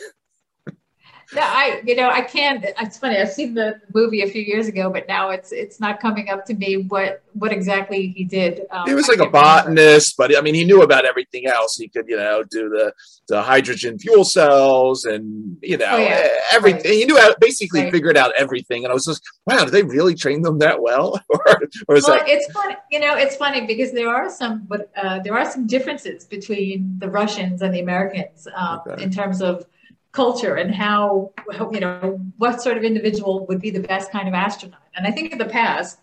No, 1.36 1.42
I 1.42 1.82
you 1.86 1.96
know 1.96 2.10
I 2.10 2.22
can't. 2.22 2.66
It's 2.80 2.98
funny. 2.98 3.18
I've 3.18 3.32
seen 3.32 3.54
the 3.54 3.80
movie 3.94 4.22
a 4.22 4.28
few 4.28 4.42
years 4.42 4.68
ago, 4.68 4.90
but 4.90 5.08
now 5.08 5.30
it's 5.30 5.52
it's 5.52 5.80
not 5.80 6.00
coming 6.00 6.30
up 6.30 6.46
to 6.46 6.54
me 6.54 6.84
what 6.88 7.24
what 7.34 7.52
exactly 7.52 8.14
he 8.16 8.24
did. 8.24 8.62
Um, 8.72 8.88
he 8.88 8.94
was 8.94 9.08
like 9.08 9.20
a 9.20 9.30
botanist, 9.30 10.18
remember. 10.18 10.34
but 10.34 10.40
I 10.40 10.42
mean, 10.42 10.54
he 10.54 10.64
knew 10.64 10.82
about 10.82 11.06
everything 11.06 11.48
else. 11.48 11.76
He 11.76 11.88
could 11.88 12.08
you 12.08 12.18
know 12.18 12.44
do 12.44 12.70
the 12.70 12.94
the 13.28 13.42
hydrogen 13.42 13.98
fuel 13.98 14.24
cells 14.24 15.06
and 15.06 15.58
you 15.62 15.78
know 15.78 15.88
oh, 15.92 15.98
yeah. 15.98 16.28
everything. 16.52 16.84
Right. 16.84 16.94
He 16.94 17.06
knew 17.06 17.18
how, 17.18 17.34
basically 17.40 17.82
right. 17.82 17.92
figured 17.92 18.18
out 18.18 18.32
everything. 18.38 18.84
And 18.84 18.92
I 18.92 18.94
was 18.94 19.06
just 19.06 19.24
wow, 19.46 19.64
did 19.64 19.72
they 19.72 19.84
really 19.84 20.16
train 20.16 20.42
them 20.42 20.60
that 20.60 20.82
well? 20.82 21.20
or, 21.30 21.62
or 21.88 21.96
is 21.96 22.08
well, 22.08 22.18
that... 22.18 22.28
it's 22.28 22.52
funny. 22.52 22.76
You 22.92 23.00
know, 23.00 23.16
it's 23.16 23.36
funny 23.36 23.66
because 23.66 23.92
there 23.92 24.10
are 24.10 24.30
some 24.30 24.66
but 24.68 24.92
uh, 24.96 25.20
there 25.20 25.36
are 25.36 25.50
some 25.50 25.66
differences 25.66 26.26
between 26.26 26.96
the 27.00 27.10
Russians 27.10 27.62
and 27.62 27.74
the 27.74 27.80
Americans 27.80 28.48
um, 28.56 28.82
okay. 28.88 29.04
in 29.04 29.10
terms 29.10 29.42
of 29.42 29.66
culture 30.14 30.56
and 30.56 30.74
how, 30.74 31.34
you 31.72 31.80
know, 31.80 32.22
what 32.38 32.62
sort 32.62 32.78
of 32.78 32.84
individual 32.84 33.46
would 33.48 33.60
be 33.60 33.72
the 33.72 33.82
best 33.82 34.12
kind 34.12 34.28
of 34.28 34.34
astronaut. 34.34 34.80
And 34.96 35.06
I 35.06 35.12
think 35.12 35.32
in 35.34 35.38
the 35.40 35.46
past, 35.46 36.00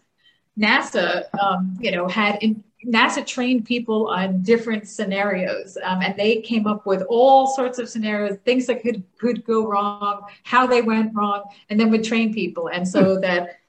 NASA, 0.59 1.25
um, 1.41 1.77
you 1.81 1.93
know, 1.93 2.07
had 2.09 2.39
in, 2.43 2.63
NASA 2.87 3.25
trained 3.25 3.67
people 3.67 4.09
on 4.09 4.43
different 4.43 4.89
scenarios, 4.89 5.79
um, 5.83 6.01
and 6.03 6.17
they 6.17 6.41
came 6.41 6.67
up 6.67 6.87
with 6.87 7.03
all 7.09 7.47
sorts 7.47 7.79
of 7.79 7.89
scenarios, 7.89 8.39
things 8.45 8.67
that 8.67 8.83
could 8.83 9.03
could 9.19 9.45
go 9.45 9.67
wrong, 9.67 10.23
how 10.45 10.67
they 10.67 10.83
went 10.83 11.15
wrong, 11.15 11.45
and 11.69 11.79
then 11.79 11.91
would 11.91 12.03
train 12.03 12.33
people. 12.33 12.69
And 12.69 12.89
so 12.89 13.15
hmm. 13.15 13.21
that, 13.21 13.61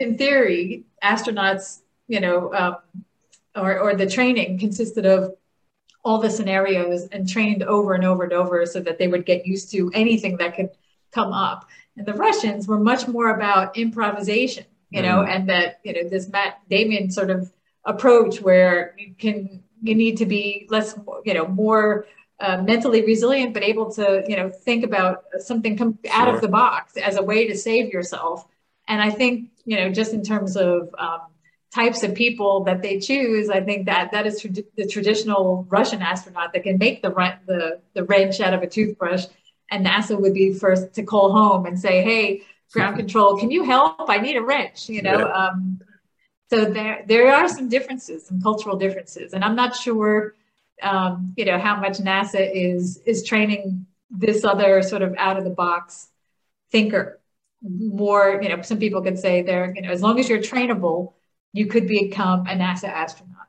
in 0.00 0.18
theory, 0.18 0.84
astronauts, 1.02 1.82
you 2.08 2.20
know, 2.20 2.52
um, 2.52 2.76
or 3.54 3.78
or 3.78 3.94
the 3.94 4.06
training 4.06 4.58
consisted 4.58 5.06
of 5.06 5.36
all 6.06 6.20
the 6.20 6.30
scenarios 6.30 7.08
and 7.08 7.28
trained 7.28 7.64
over 7.64 7.92
and 7.92 8.04
over 8.04 8.22
and 8.22 8.32
over 8.32 8.64
so 8.64 8.78
that 8.78 8.96
they 8.96 9.08
would 9.08 9.26
get 9.26 9.44
used 9.44 9.72
to 9.72 9.90
anything 9.92 10.36
that 10.36 10.54
could 10.54 10.70
come 11.10 11.32
up. 11.32 11.68
And 11.96 12.06
the 12.06 12.14
Russians 12.14 12.68
were 12.68 12.78
much 12.78 13.08
more 13.08 13.34
about 13.34 13.76
improvisation, 13.76 14.66
you 14.90 15.02
know, 15.02 15.24
mm. 15.24 15.28
and 15.28 15.48
that, 15.48 15.80
you 15.82 15.92
know, 15.92 16.08
this 16.08 16.28
Matt 16.28 16.60
Damon 16.70 17.10
sort 17.10 17.30
of 17.30 17.52
approach 17.84 18.40
where 18.40 18.94
you 18.96 19.14
can, 19.18 19.64
you 19.82 19.96
need 19.96 20.18
to 20.18 20.26
be 20.26 20.68
less, 20.70 20.96
you 21.24 21.34
know, 21.34 21.48
more 21.48 22.06
uh, 22.38 22.62
mentally 22.62 23.04
resilient, 23.04 23.52
but 23.52 23.64
able 23.64 23.90
to, 23.94 24.22
you 24.28 24.36
know, 24.36 24.48
think 24.48 24.84
about 24.84 25.24
something 25.38 25.76
come 25.76 25.98
out 26.12 26.32
of 26.32 26.40
the 26.40 26.48
box 26.48 26.96
as 26.96 27.16
a 27.16 27.22
way 27.22 27.48
to 27.48 27.56
save 27.56 27.92
yourself. 27.92 28.46
And 28.86 29.02
I 29.02 29.10
think, 29.10 29.50
you 29.64 29.76
know, 29.76 29.90
just 29.90 30.12
in 30.12 30.22
terms 30.22 30.56
of, 30.56 30.94
um, 30.98 31.22
types 31.74 32.02
of 32.02 32.14
people 32.14 32.64
that 32.64 32.82
they 32.82 32.98
choose, 32.98 33.50
I 33.50 33.60
think 33.60 33.86
that 33.86 34.12
that 34.12 34.26
is 34.26 34.42
the 34.42 34.86
traditional 34.86 35.66
Russian 35.68 36.02
astronaut 36.02 36.52
that 36.52 36.62
can 36.62 36.78
make 36.78 37.02
the, 37.02 37.10
the 37.46 37.80
the 37.94 38.04
wrench 38.04 38.40
out 38.40 38.54
of 38.54 38.62
a 38.62 38.66
toothbrush, 38.66 39.26
and 39.70 39.84
NASA 39.86 40.18
would 40.18 40.34
be 40.34 40.52
first 40.52 40.94
to 40.94 41.02
call 41.02 41.32
home 41.32 41.66
and 41.66 41.78
say, 41.78 42.02
"Hey, 42.02 42.42
ground 42.72 42.96
control, 43.02 43.36
can 43.36 43.50
you 43.50 43.64
help? 43.64 44.08
I 44.08 44.18
need 44.18 44.36
a 44.36 44.42
wrench." 44.42 44.88
You 44.88 45.02
know. 45.02 45.18
Yeah. 45.18 45.32
Um, 45.32 45.80
so 46.48 46.64
there 46.64 47.04
there 47.06 47.34
are 47.34 47.48
some 47.48 47.68
differences, 47.68 48.26
some 48.26 48.40
cultural 48.40 48.76
differences, 48.76 49.32
and 49.32 49.44
I'm 49.44 49.56
not 49.56 49.74
sure, 49.74 50.34
um, 50.82 51.34
you 51.36 51.44
know, 51.44 51.58
how 51.58 51.76
much 51.80 51.98
NASA 51.98 52.48
is 52.52 52.98
is 53.04 53.24
training 53.24 53.86
this 54.10 54.44
other 54.44 54.82
sort 54.82 55.02
of 55.02 55.14
out 55.18 55.36
of 55.36 55.44
the 55.44 55.50
box 55.50 56.08
thinker 56.70 57.20
more 57.62 58.40
you 58.42 58.48
know 58.48 58.60
some 58.62 58.78
people 58.78 59.02
could 59.02 59.18
say 59.18 59.42
they're 59.42 59.72
you 59.74 59.82
know 59.82 59.90
as 59.90 60.02
long 60.02 60.18
as 60.20 60.28
you're 60.28 60.38
trainable 60.38 61.14
you 61.56 61.66
could 61.66 61.88
become 61.88 62.40
a 62.40 62.54
nasa 62.54 62.88
astronaut. 62.88 63.48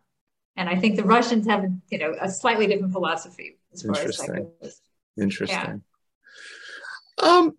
And 0.56 0.68
i 0.70 0.76
think 0.76 0.96
the 0.96 1.04
russians 1.04 1.46
have 1.48 1.66
you 1.92 2.00
know 2.00 2.16
a 2.20 2.30
slightly 2.30 2.66
different 2.68 2.94
philosophy 2.94 3.58
as 3.74 3.84
far 3.84 3.96
interesting. 3.96 4.52
as 4.62 4.82
interesting. 5.20 5.84
Yeah. 7.22 7.28
um 7.30 7.52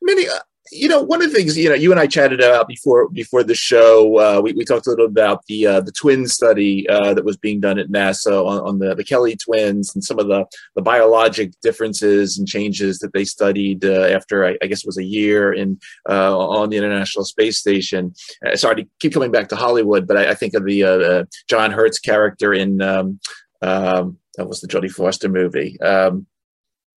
many 0.00 0.28
uh, 0.28 0.38
you 0.72 0.88
know, 0.88 1.02
one 1.02 1.22
of 1.22 1.30
the 1.30 1.36
things 1.36 1.56
you 1.58 1.68
know, 1.68 1.74
you 1.74 1.90
and 1.90 2.00
I 2.00 2.06
chatted 2.06 2.40
about 2.40 2.68
before 2.68 3.08
before 3.10 3.42
the 3.42 3.54
show. 3.54 4.18
Uh, 4.18 4.40
we, 4.40 4.52
we 4.52 4.64
talked 4.64 4.86
a 4.86 4.90
little 4.90 5.06
about 5.06 5.44
the 5.46 5.66
uh, 5.66 5.80
the 5.80 5.92
twin 5.92 6.26
study 6.26 6.88
uh, 6.88 7.12
that 7.14 7.24
was 7.24 7.36
being 7.36 7.60
done 7.60 7.78
at 7.78 7.88
NASA 7.88 8.44
on, 8.44 8.60
on, 8.60 8.78
the, 8.78 8.94
the 8.94 9.04
Kelly 9.04 9.36
twins 9.36 9.94
and 9.94 10.02
some 10.02 10.18
of 10.18 10.28
the 10.28 10.44
the 10.74 10.82
biologic 10.82 11.52
differences 11.60 12.38
and 12.38 12.48
changes 12.48 12.98
that 13.00 13.12
they 13.12 13.24
studied 13.24 13.84
uh, 13.84 14.06
after 14.06 14.46
I, 14.46 14.56
I, 14.62 14.66
guess 14.66 14.84
it 14.84 14.86
was 14.86 14.98
a 14.98 15.04
year 15.04 15.52
in 15.52 15.78
uh, 16.08 16.36
on 16.36 16.70
the 16.70 16.78
International 16.78 17.24
Space 17.24 17.58
Station. 17.58 18.14
Uh, 18.46 18.56
sorry 18.56 18.76
to 18.76 18.88
keep 19.00 19.12
coming 19.12 19.30
back 19.30 19.48
to 19.50 19.56
Hollywood, 19.56 20.06
but 20.06 20.16
I, 20.16 20.30
I 20.30 20.34
think 20.34 20.54
of 20.54 20.64
the 20.64 21.28
John 21.48 21.72
Hurt's 21.72 21.98
character 21.98 22.54
in 22.54 22.80
um, 22.80 23.20
um, 23.60 24.18
that 24.36 24.48
was 24.48 24.60
the 24.60 24.68
Jodie 24.68 24.90
Foster 24.90 25.28
movie. 25.28 25.80
Um, 25.80 26.26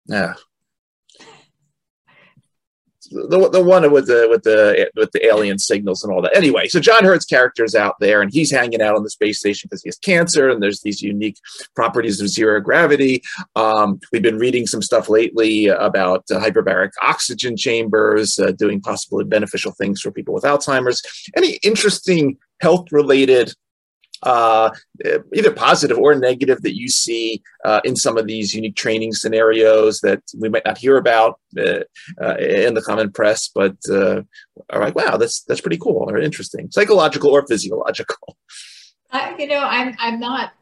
yeah, 0.07 0.35
the 3.11 3.49
the 3.51 3.63
one 3.63 3.89
with 3.91 4.07
the 4.07 4.27
with 4.29 4.43
the 4.43 4.89
with 4.95 5.11
the 5.11 5.25
alien 5.25 5.59
signals 5.59 6.03
and 6.03 6.13
all 6.13 6.21
that. 6.21 6.35
Anyway, 6.35 6.67
so 6.67 6.79
John 6.79 7.03
Hurt's 7.03 7.25
character 7.25 7.63
is 7.63 7.75
out 7.75 7.95
there, 7.99 8.21
and 8.21 8.31
he's 8.31 8.51
hanging 8.51 8.81
out 8.81 8.95
on 8.95 9.03
the 9.03 9.09
space 9.09 9.39
station 9.39 9.67
because 9.67 9.83
he 9.83 9.89
has 9.89 9.97
cancer, 9.97 10.49
and 10.49 10.61
there's 10.61 10.81
these 10.81 11.01
unique 11.01 11.37
properties 11.75 12.21
of 12.21 12.29
zero 12.29 12.59
gravity. 12.59 13.21
Um, 13.55 13.99
we've 14.11 14.21
been 14.21 14.39
reading 14.39 14.67
some 14.67 14.81
stuff 14.81 15.09
lately 15.09 15.67
about 15.67 16.25
uh, 16.31 16.39
hyperbaric 16.39 16.91
oxygen 17.01 17.57
chambers 17.57 18.39
uh, 18.39 18.51
doing 18.51 18.81
possibly 18.81 19.23
beneficial 19.23 19.71
things 19.73 20.01
for 20.01 20.11
people 20.11 20.33
with 20.33 20.43
Alzheimer's. 20.43 21.01
Any 21.35 21.53
interesting 21.63 22.37
health 22.61 22.85
related 22.91 23.53
uh, 24.23 24.69
either 25.33 25.51
positive 25.51 25.97
or 25.97 26.15
negative 26.15 26.61
that 26.61 26.75
you 26.75 26.87
see 26.87 27.41
uh, 27.63 27.81
in 27.83 27.95
some 27.95 28.17
of 28.17 28.27
these 28.27 28.53
unique 28.53 28.75
training 28.75 29.13
scenarios 29.13 29.99
that 30.01 30.21
we 30.39 30.49
might 30.49 30.65
not 30.65 30.77
hear 30.77 30.97
about 30.97 31.39
uh, 31.57 31.79
uh 32.21 32.35
in 32.37 32.73
the 32.73 32.81
common 32.81 33.11
press, 33.11 33.49
but 33.53 33.75
uh, 33.89 34.21
are 34.69 34.81
like, 34.81 34.95
wow, 34.95 35.17
that's 35.17 35.43
that's 35.43 35.61
pretty 35.61 35.77
cool 35.77 36.09
or 36.09 36.17
interesting, 36.17 36.69
psychological 36.71 37.31
or 37.31 37.45
physiological. 37.47 38.37
you 39.39 39.47
know, 39.47 39.59
I'm 39.59 39.95
I'm 39.99 40.19
not 40.19 40.53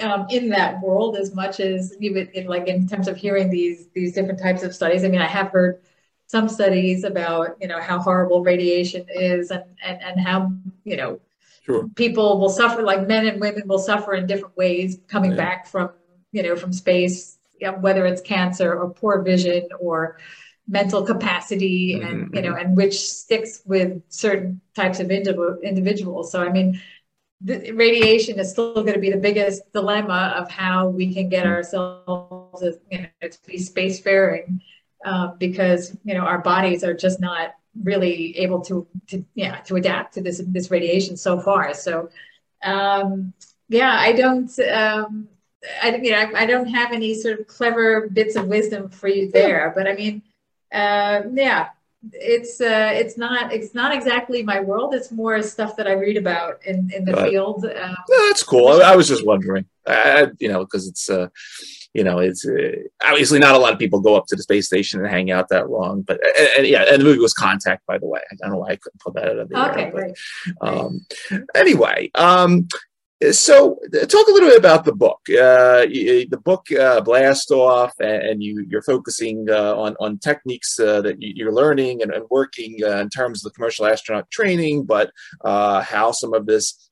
um, 0.00 0.26
in 0.30 0.50
that 0.50 0.80
world 0.80 1.16
as 1.16 1.34
much 1.34 1.60
as 1.60 1.96
you 1.98 2.14
would 2.14 2.30
in, 2.30 2.46
like 2.46 2.68
in 2.68 2.86
terms 2.86 3.08
of 3.08 3.16
hearing 3.16 3.50
these 3.50 3.88
these 3.94 4.12
different 4.14 4.40
types 4.40 4.62
of 4.62 4.74
studies. 4.74 5.04
I 5.04 5.08
mean, 5.08 5.20
I 5.20 5.26
have 5.26 5.50
heard 5.50 5.80
some 6.26 6.48
studies 6.48 7.04
about 7.04 7.56
you 7.60 7.68
know 7.68 7.80
how 7.80 7.98
horrible 7.98 8.42
radiation 8.42 9.04
is 9.08 9.50
and 9.50 9.64
and, 9.84 10.00
and 10.02 10.20
how 10.20 10.52
you 10.84 10.96
know 10.96 11.20
Sure. 11.60 11.88
People 11.94 12.38
will 12.40 12.48
suffer, 12.48 12.82
like 12.82 13.06
men 13.06 13.26
and 13.26 13.40
women 13.40 13.64
will 13.66 13.78
suffer 13.78 14.14
in 14.14 14.26
different 14.26 14.56
ways 14.56 14.98
coming 15.08 15.32
yeah. 15.32 15.36
back 15.36 15.66
from, 15.66 15.90
you 16.32 16.42
know, 16.42 16.56
from 16.56 16.72
space, 16.72 17.38
you 17.60 17.66
know, 17.70 17.78
whether 17.78 18.06
it's 18.06 18.22
cancer 18.22 18.72
or 18.72 18.90
poor 18.90 19.22
vision 19.22 19.68
or 19.78 20.18
mental 20.66 21.02
capacity 21.02 21.94
mm-hmm. 21.94 22.06
and, 22.06 22.34
you 22.34 22.42
know, 22.42 22.52
mm-hmm. 22.52 22.66
and 22.66 22.76
which 22.76 23.00
sticks 23.00 23.62
with 23.66 24.02
certain 24.08 24.60
types 24.74 25.00
of 25.00 25.10
individuals. 25.10 26.32
So, 26.32 26.42
I 26.42 26.50
mean, 26.50 26.80
the 27.42 27.72
radiation 27.72 28.38
is 28.38 28.50
still 28.50 28.74
going 28.74 28.94
to 28.94 29.00
be 29.00 29.10
the 29.10 29.16
biggest 29.16 29.72
dilemma 29.72 30.34
of 30.36 30.50
how 30.50 30.88
we 30.88 31.12
can 31.12 31.28
get 31.28 31.44
mm-hmm. 31.44 31.54
ourselves, 31.54 32.62
you 32.90 33.02
know, 33.02 33.28
to 33.28 33.38
be 33.46 33.58
spacefaring, 33.58 34.60
uh, 35.04 35.28
because 35.38 35.96
you 36.04 36.14
know 36.14 36.20
our 36.20 36.40
bodies 36.40 36.84
are 36.84 36.94
just 36.94 37.20
not 37.20 37.54
really 37.82 38.36
able 38.38 38.60
to, 38.60 38.86
to 39.08 39.24
yeah 39.34 39.56
to 39.60 39.76
adapt 39.76 40.14
to 40.14 40.20
this 40.20 40.42
this 40.46 40.70
radiation 40.70 41.16
so 41.16 41.40
far. 41.40 41.74
So 41.74 42.10
um, 42.62 43.32
yeah, 43.68 43.96
I 43.98 44.12
don't. 44.12 44.50
Um, 44.60 45.28
I, 45.82 45.94
you 45.96 46.10
know, 46.10 46.18
I, 46.18 46.42
I, 46.42 46.46
don't 46.46 46.68
have 46.68 46.92
any 46.92 47.14
sort 47.14 47.38
of 47.38 47.46
clever 47.46 48.08
bits 48.08 48.34
of 48.34 48.46
wisdom 48.46 48.88
for 48.88 49.08
you 49.08 49.30
there, 49.30 49.72
but 49.76 49.86
I 49.86 49.94
mean, 49.94 50.22
uh, 50.72 51.20
yeah, 51.34 51.68
it's 52.12 52.60
uh, 52.60 52.90
it's 52.94 53.18
not 53.18 53.52
it's 53.52 53.74
not 53.74 53.94
exactly 53.94 54.42
my 54.42 54.60
world. 54.60 54.94
It's 54.94 55.12
more 55.12 55.42
stuff 55.42 55.76
that 55.76 55.86
I 55.86 55.92
read 55.92 56.16
about 56.16 56.64
in 56.64 56.90
in 56.94 57.04
the 57.04 57.16
field. 57.16 57.64
Um, 57.64 57.96
that's 58.28 58.42
cool. 58.42 58.68
I, 58.68 58.92
I, 58.92 58.96
was 58.96 59.06
just 59.06 59.26
wondering, 59.26 59.66
I, 59.86 60.28
you 60.38 60.48
know, 60.48 60.60
because 60.60 60.88
it's 60.88 61.10
uh, 61.10 61.28
you 61.94 62.04
know, 62.04 62.18
it's 62.18 62.46
uh, 62.46 62.72
obviously 63.04 63.38
not 63.38 63.54
a 63.54 63.58
lot 63.58 63.72
of 63.72 63.78
people 63.78 64.00
go 64.00 64.16
up 64.16 64.26
to 64.28 64.36
the 64.36 64.42
space 64.42 64.66
station 64.66 65.00
and 65.00 65.08
hang 65.08 65.30
out 65.30 65.48
that 65.48 65.70
long. 65.70 66.02
But 66.02 66.20
and, 66.38 66.48
and 66.58 66.66
yeah, 66.66 66.84
and 66.88 67.00
the 67.00 67.04
movie 67.04 67.18
was 67.18 67.34
Contact, 67.34 67.84
by 67.86 67.98
the 67.98 68.06
way. 68.06 68.20
I 68.30 68.34
don't 68.36 68.52
know 68.52 68.58
why 68.58 68.70
I 68.70 68.76
couldn't 68.76 69.00
pull 69.00 69.12
that 69.14 69.28
out 69.28 69.38
of 69.38 69.48
the 69.48 69.70
okay, 69.70 69.84
air. 69.84 70.14
But, 70.60 70.68
um, 70.68 71.06
anyway, 71.54 72.10
um, 72.14 72.68
so 73.32 73.78
talk 73.92 74.28
a 74.28 74.32
little 74.32 74.48
bit 74.48 74.58
about 74.58 74.84
the 74.84 74.94
book. 74.94 75.20
Uh, 75.28 75.84
the 75.84 76.40
book 76.42 76.70
uh, 76.72 77.00
Blast 77.02 77.50
Off, 77.50 77.92
and 77.98 78.42
you, 78.42 78.64
you're 78.68 78.82
focusing 78.82 79.46
uh, 79.50 79.74
on 79.76 79.96
on 80.00 80.18
techniques 80.18 80.78
uh, 80.78 81.02
that 81.02 81.16
you're 81.18 81.52
learning 81.52 82.02
and, 82.02 82.12
and 82.12 82.24
working 82.30 82.78
uh, 82.84 82.98
in 82.98 83.10
terms 83.10 83.44
of 83.44 83.50
the 83.50 83.54
commercial 83.54 83.86
astronaut 83.86 84.30
training, 84.30 84.84
but 84.84 85.10
uh, 85.44 85.82
how 85.82 86.12
some 86.12 86.32
of 86.34 86.46
this 86.46 86.90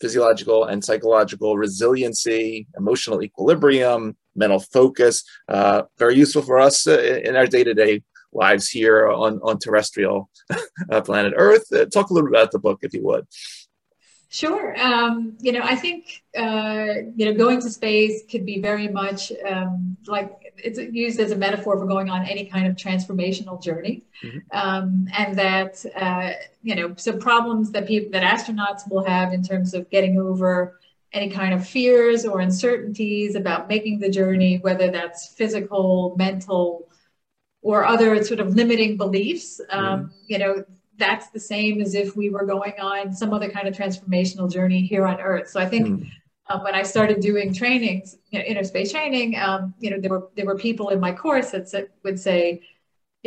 physiological 0.00 0.64
and 0.64 0.84
psychological 0.84 1.56
resiliency, 1.56 2.66
emotional 2.76 3.22
equilibrium, 3.22 4.16
mental 4.34 4.60
focus. 4.60 5.24
Uh, 5.48 5.82
very 5.98 6.16
useful 6.16 6.42
for 6.42 6.58
us 6.58 6.86
uh, 6.86 7.20
in 7.24 7.36
our 7.36 7.46
day 7.46 7.64
to 7.64 7.74
day 7.74 8.02
lives 8.32 8.68
here 8.68 9.08
on, 9.08 9.40
on 9.42 9.58
terrestrial 9.58 10.28
uh, 10.90 11.00
planet 11.00 11.32
Earth. 11.36 11.72
Uh, 11.72 11.86
talk 11.86 12.10
a 12.10 12.14
little 12.14 12.28
bit 12.30 12.38
about 12.38 12.52
the 12.52 12.58
book, 12.58 12.80
if 12.82 12.92
you 12.92 13.02
would. 13.04 13.26
Sure. 14.28 14.78
Um, 14.78 15.36
you 15.40 15.52
know, 15.52 15.62
I 15.62 15.76
think, 15.76 16.22
uh, 16.36 16.94
you 17.14 17.26
know, 17.26 17.34
going 17.34 17.60
to 17.62 17.70
space 17.70 18.22
could 18.30 18.44
be 18.44 18.60
very 18.60 18.88
much 18.88 19.32
um, 19.48 19.96
like 20.06 20.45
it's 20.58 20.78
used 20.78 21.20
as 21.20 21.30
a 21.30 21.36
metaphor 21.36 21.78
for 21.78 21.86
going 21.86 22.08
on 22.08 22.26
any 22.26 22.46
kind 22.46 22.66
of 22.66 22.76
transformational 22.76 23.62
journey. 23.62 24.04
Mm-hmm. 24.22 24.38
Um, 24.52 25.08
and 25.16 25.38
that, 25.38 25.84
uh, 25.94 26.32
you 26.62 26.74
know, 26.74 26.94
so 26.96 27.16
problems 27.16 27.70
that 27.72 27.86
people, 27.86 28.10
that 28.12 28.22
astronauts 28.22 28.88
will 28.90 29.04
have 29.04 29.32
in 29.32 29.42
terms 29.42 29.74
of 29.74 29.88
getting 29.90 30.18
over 30.18 30.80
any 31.12 31.30
kind 31.30 31.54
of 31.54 31.66
fears 31.66 32.24
or 32.24 32.40
uncertainties 32.40 33.34
about 33.34 33.68
making 33.68 34.00
the 34.00 34.08
journey, 34.08 34.58
whether 34.58 34.90
that's 34.90 35.28
physical, 35.28 36.14
mental, 36.18 36.88
or 37.62 37.84
other 37.84 38.22
sort 38.22 38.40
of 38.40 38.54
limiting 38.54 38.96
beliefs. 38.96 39.60
Um, 39.70 39.84
mm-hmm. 39.84 40.08
You 40.28 40.38
know, 40.38 40.64
that's 40.98 41.28
the 41.30 41.40
same 41.40 41.80
as 41.80 41.94
if 41.94 42.16
we 42.16 42.30
were 42.30 42.44
going 42.44 42.74
on 42.80 43.12
some 43.12 43.32
other 43.32 43.50
kind 43.50 43.68
of 43.68 43.74
transformational 43.74 44.50
journey 44.50 44.82
here 44.82 45.06
on 45.06 45.20
Earth. 45.20 45.48
So 45.50 45.60
I 45.60 45.66
think 45.66 45.88
mm. 45.88 46.10
Um, 46.48 46.62
when 46.62 46.74
I 46.74 46.82
started 46.82 47.20
doing 47.20 47.52
trainings, 47.52 48.16
you 48.30 48.38
know, 48.38 48.44
inner 48.44 48.64
space 48.64 48.92
training, 48.92 49.36
um, 49.36 49.74
you 49.80 49.90
know, 49.90 50.00
there 50.00 50.10
were 50.10 50.28
there 50.36 50.46
were 50.46 50.56
people 50.56 50.90
in 50.90 51.00
my 51.00 51.12
course 51.12 51.50
that 51.50 51.68
said, 51.68 51.88
would 52.04 52.20
say, 52.20 52.62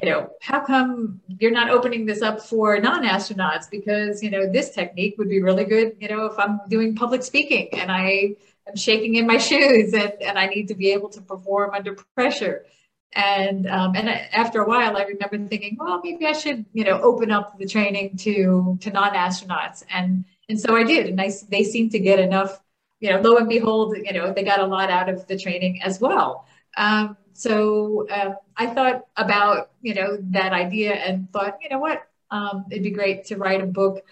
you 0.02 0.10
know, 0.10 0.30
how 0.42 0.62
come 0.66 1.20
you're 1.40 1.52
not 1.52 1.70
opening 1.70 2.06
this 2.06 2.22
up 2.22 2.42
for 2.42 2.80
non-astronauts? 2.80 3.70
Because 3.70 4.24
you 4.24 4.30
know, 4.30 4.50
this 4.52 4.70
technique 4.72 5.16
would 5.18 5.30
be 5.30 5.42
really 5.42 5.66
good. 5.66 5.98
You 6.00 6.08
know, 6.08 6.26
if 6.26 6.40
I'm 6.40 6.62
doing 6.70 6.96
public 6.96 7.24
speaking 7.24 7.70
and 7.74 7.92
I 7.92 8.36
am 8.68 8.76
shaking 8.76 9.16
in 9.16 9.28
my 9.28 9.38
shoes 9.50 9.94
and 9.94 10.14
and 10.22 10.40
I 10.40 10.48
need 10.48 10.68
to 10.70 10.76
be 10.76 10.92
able 10.92 11.10
to 11.10 11.22
perform 11.22 11.74
under 11.74 11.96
pressure 12.16 12.66
and 13.14 13.68
um, 13.68 13.96
and 13.96 14.08
after 14.08 14.62
a 14.62 14.68
while 14.68 14.96
i 14.96 15.04
remember 15.04 15.48
thinking 15.50 15.76
well 15.80 16.00
maybe 16.04 16.28
i 16.28 16.32
should 16.32 16.64
you 16.74 16.84
know 16.84 17.02
open 17.02 17.32
up 17.32 17.58
the 17.58 17.66
training 17.66 18.16
to 18.16 18.78
to 18.82 18.92
non-astronauts 18.92 19.84
and 19.92 20.26
and 20.48 20.60
so 20.60 20.76
i 20.76 20.84
did 20.84 21.08
and 21.08 21.20
I, 21.20 21.32
they 21.50 21.64
seemed 21.64 21.92
to 21.94 22.00
get 22.00 22.20
enough 22.20 22.62
you 23.00 23.10
know 23.10 23.20
lo 23.22 23.38
and 23.38 23.50
behold 23.50 23.96
you 23.98 24.14
know 24.14 24.34
they 24.34 24.44
got 24.44 24.60
a 24.60 24.66
lot 24.66 24.90
out 24.90 25.10
of 25.10 25.26
the 25.28 25.38
training 25.38 25.82
as 25.82 26.00
well. 26.00 26.46
Um, 26.78 27.18
so 27.34 28.08
uh, 28.10 28.34
i 28.58 28.68
thought 28.68 29.06
about 29.16 29.72
you 29.82 29.94
know 29.94 30.18
that 30.22 30.52
idea 30.54 30.94
and 30.94 31.32
thought 31.32 31.58
you 31.62 31.70
know 31.70 31.80
what? 31.80 32.04
Um, 32.32 32.66
it'd 32.70 32.84
be 32.84 32.92
great 32.92 33.26
to 33.26 33.38
write 33.38 33.62
a 33.62 33.66
book 33.66 34.06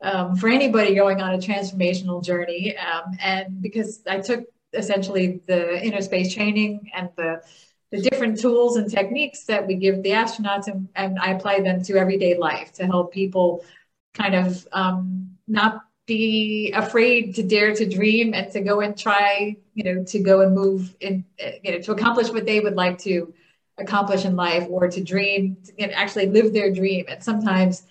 um, 0.00 0.36
for 0.36 0.48
anybody 0.48 0.94
going 0.94 1.20
on 1.20 1.34
a 1.34 1.38
transformational 1.38 2.22
journey 2.22 2.76
um, 2.76 3.16
and 3.20 3.60
because 3.60 4.02
i 4.08 4.20
took 4.20 4.44
essentially 4.72 5.40
the 5.46 5.84
inner 5.84 6.02
space 6.02 6.34
training 6.34 6.90
and 6.94 7.08
the 7.16 7.42
the 7.94 8.00
different 8.00 8.40
tools 8.40 8.76
and 8.76 8.90
techniques 8.90 9.44
that 9.44 9.66
we 9.66 9.76
give 9.76 10.02
the 10.02 10.10
astronauts 10.10 10.66
and, 10.66 10.88
and 10.96 11.16
I 11.18 11.30
apply 11.30 11.60
them 11.60 11.82
to 11.84 11.96
everyday 11.96 12.36
life 12.36 12.72
to 12.72 12.86
help 12.86 13.12
people 13.12 13.64
kind 14.14 14.34
of 14.34 14.66
um, 14.72 15.36
not 15.46 15.82
be 16.06 16.72
afraid 16.72 17.34
to 17.36 17.42
dare 17.42 17.74
to 17.74 17.88
dream 17.88 18.34
and 18.34 18.52
to 18.52 18.60
go 18.60 18.80
and 18.80 18.96
try, 18.96 19.56
you 19.74 19.84
know, 19.84 20.04
to 20.04 20.18
go 20.20 20.40
and 20.42 20.54
move 20.54 20.94
in, 21.00 21.24
you 21.62 21.72
know, 21.72 21.78
to 21.80 21.92
accomplish 21.92 22.28
what 22.28 22.46
they 22.46 22.60
would 22.60 22.74
like 22.74 22.98
to 22.98 23.32
accomplish 23.78 24.24
in 24.24 24.36
life 24.36 24.66
or 24.68 24.88
to 24.88 25.02
dream 25.02 25.56
and 25.78 25.92
actually 25.92 26.26
live 26.26 26.52
their 26.52 26.72
dream. 26.72 27.06
And 27.08 27.22
sometimes, 27.22 27.84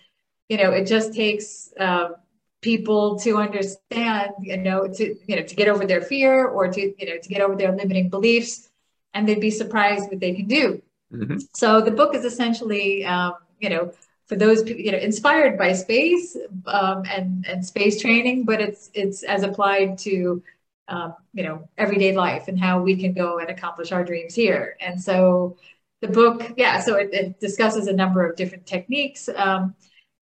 you 0.48 0.58
know, 0.58 0.72
it 0.72 0.86
just 0.86 1.14
takes 1.14 1.74
um, 1.80 2.16
people 2.62 3.20
to 3.20 3.38
understand, 3.38 4.32
you 4.42 4.58
know, 4.58 4.88
to, 4.88 5.16
you 5.28 5.36
know, 5.36 5.44
to 5.44 5.56
get 5.56 5.68
over 5.68 5.86
their 5.86 6.02
fear 6.02 6.46
or 6.46 6.68
to, 6.68 6.82
you 6.82 7.06
know, 7.10 7.18
to 7.18 7.30
get 7.30 7.42
over 7.42 7.56
their 7.56 7.76
limiting 7.76 8.10
beliefs 8.10 8.70
and 9.14 9.28
they'd 9.28 9.42
be 9.42 9.52
surprised 9.52 10.10
what 10.10 10.20
they 10.20 10.34
can 10.34 10.48
do. 10.48 10.82
Mm-hmm. 11.12 11.38
So 11.54 11.82
the 11.82 11.92
book 11.92 12.16
is 12.16 12.26
essentially, 12.26 13.06
um, 13.06 13.34
you 13.60 13.70
know, 13.70 13.92
for 14.34 14.40
those 14.40 14.68
you 14.68 14.92
know, 14.92 14.98
inspired 14.98 15.60
by 15.60 15.74
space 15.74 16.36
um, 16.66 17.04
and 17.06 17.46
and 17.48 17.64
space 17.64 18.02
training, 18.02 18.46
but 18.46 18.60
it's 18.60 18.90
it's 18.96 19.22
as 19.22 19.44
applied 19.44 20.00
to 20.00 20.42
um, 20.88 21.14
you 21.34 21.44
know 21.44 21.70
everyday 21.78 22.16
life 22.16 22.48
and 22.48 22.60
how 22.60 22.82
we 22.82 22.96
can 22.96 23.14
go 23.14 23.38
and 23.38 23.50
accomplish 23.50 23.92
our 23.92 24.04
dreams 24.04 24.34
here. 24.34 24.76
And 24.82 25.00
so 25.00 25.58
the 26.02 26.08
book, 26.08 26.54
yeah, 26.58 26.80
so 26.80 26.96
it, 26.96 27.14
it 27.14 27.40
discusses 27.40 27.86
a 27.86 27.94
number 27.94 28.28
of 28.28 28.36
different 28.36 28.66
techniques. 28.66 29.30
Um, 29.36 29.76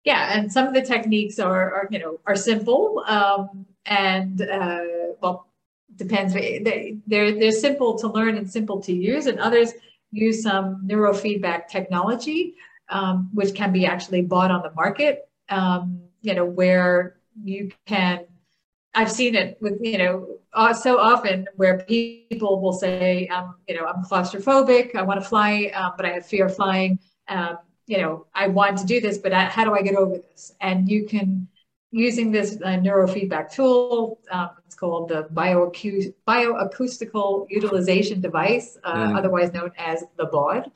yeah, 0.04 0.38
and 0.38 0.52
some 0.52 0.68
of 0.68 0.74
the 0.74 0.82
techniques 0.82 1.40
are, 1.40 1.74
are 1.74 1.88
you 1.90 2.00
know 2.00 2.20
are 2.26 2.36
simple 2.36 3.06
um, 3.08 3.66
and 3.86 4.42
uh, 4.42 4.82
well 5.22 5.48
depends. 5.96 6.34
They, 6.34 6.98
they're 7.08 7.40
they're 7.40 7.54
simple 7.54 7.98
to 8.00 8.08
learn 8.10 8.36
and 8.36 8.52
simple 8.52 8.82
to 8.82 8.94
use, 8.94 9.28
and 9.28 9.40
others 9.40 9.72
use 10.12 10.44
some 10.44 10.86
neurofeedback 10.86 11.70
technology 11.70 12.56
um, 12.92 13.30
which 13.34 13.56
can 13.56 13.74
be 13.74 13.86
actually 13.86 14.22
bought 14.22 14.52
on 14.52 14.62
the 14.62 14.72
market. 14.72 15.28
Um, 15.50 16.02
you 16.22 16.36
know, 16.36 16.46
where 16.46 17.18
you 17.44 17.72
can. 17.88 18.26
I've 18.94 19.12
seen 19.12 19.36
it 19.36 19.58
with 19.62 19.80
you 19.82 19.98
know 19.98 20.28
uh, 20.54 20.74
so 20.74 21.00
often 21.00 21.48
where 21.56 21.80
people 21.88 22.62
will 22.62 22.74
say, 22.74 23.28
um, 23.28 23.56
you 23.68 23.76
know, 23.76 23.86
I'm 23.86 24.04
claustrophobic. 24.04 24.96
I 24.96 25.02
want 25.02 25.22
to 25.22 25.28
fly, 25.28 25.72
um, 25.74 25.94
but 25.96 26.06
I 26.06 26.10
have 26.14 26.26
fear 26.26 26.48
of 26.48 26.56
flying. 26.56 27.00
Um, 27.28 27.58
you 27.88 27.98
know, 27.98 28.28
I 28.34 28.48
want 28.48 28.78
to 28.80 28.86
do 28.86 29.00
this, 29.00 29.18
but 29.18 29.34
I, 29.34 29.46
how 29.46 29.64
do 29.64 29.74
I 29.74 29.82
get 29.82 29.96
over 29.96 30.18
this? 30.18 30.54
And 30.62 30.90
you 30.90 31.06
can 31.08 31.48
using 31.92 32.32
this 32.32 32.58
uh, 32.64 32.70
neurofeedback 32.70 33.52
tool. 33.52 34.20
Um, 34.32 34.52
it's 34.66 34.76
called 34.76 35.10
the 35.10 35.24
bioacu- 35.34 36.14
bioacoustical 36.28 37.48
utilization 37.50 38.22
device, 38.22 38.78
uh, 38.84 38.96
mm. 38.96 39.18
otherwise 39.18 39.52
known 39.54 39.72
as 39.78 40.04
the 40.18 40.26
BAUD. 40.26 40.72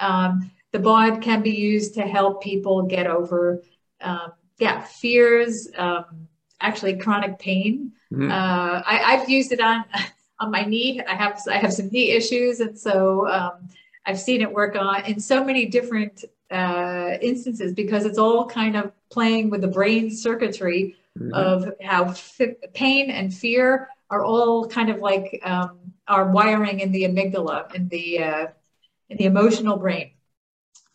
Um, 0.00 0.50
the 0.74 0.80
BAUD 0.80 1.22
can 1.22 1.40
be 1.40 1.52
used 1.52 1.94
to 1.94 2.02
help 2.02 2.42
people 2.42 2.82
get 2.82 3.06
over, 3.06 3.62
um, 4.00 4.32
yeah, 4.58 4.80
fears, 4.82 5.68
um, 5.78 6.26
actually 6.60 6.96
chronic 6.96 7.38
pain. 7.38 7.92
Mm-hmm. 8.12 8.28
Uh, 8.28 8.82
I, 8.84 9.14
have 9.14 9.30
used 9.30 9.52
it 9.52 9.60
on 9.60 9.84
on 10.40 10.50
my 10.50 10.64
knee. 10.64 11.00
I 11.00 11.14
have 11.14 11.40
I 11.48 11.58
have 11.58 11.72
some 11.72 11.90
knee 11.90 12.10
issues, 12.10 12.58
and 12.58 12.76
so 12.76 13.28
um, 13.28 13.68
I've 14.04 14.18
seen 14.18 14.42
it 14.42 14.52
work 14.52 14.74
on 14.74 15.04
in 15.04 15.20
so 15.20 15.44
many 15.44 15.66
different 15.66 16.24
uh, 16.50 17.18
instances 17.22 17.72
because 17.72 18.04
it's 18.04 18.18
all 18.18 18.44
kind 18.44 18.76
of 18.76 18.90
playing 19.12 19.50
with 19.50 19.60
the 19.60 19.68
brain 19.68 20.10
circuitry 20.10 20.96
mm-hmm. 21.16 21.32
of 21.34 21.72
how 21.82 22.06
f- 22.06 22.40
pain 22.72 23.10
and 23.10 23.32
fear 23.32 23.88
are 24.10 24.24
all 24.24 24.66
kind 24.66 24.90
of 24.90 24.98
like 24.98 25.40
um, 25.44 25.78
are 26.08 26.32
wiring 26.32 26.80
in 26.80 26.90
the 26.90 27.04
amygdala 27.04 27.72
in 27.76 27.86
the 27.90 28.18
uh, 28.18 28.46
in 29.08 29.18
the 29.18 29.26
emotional 29.26 29.76
brain 29.76 30.10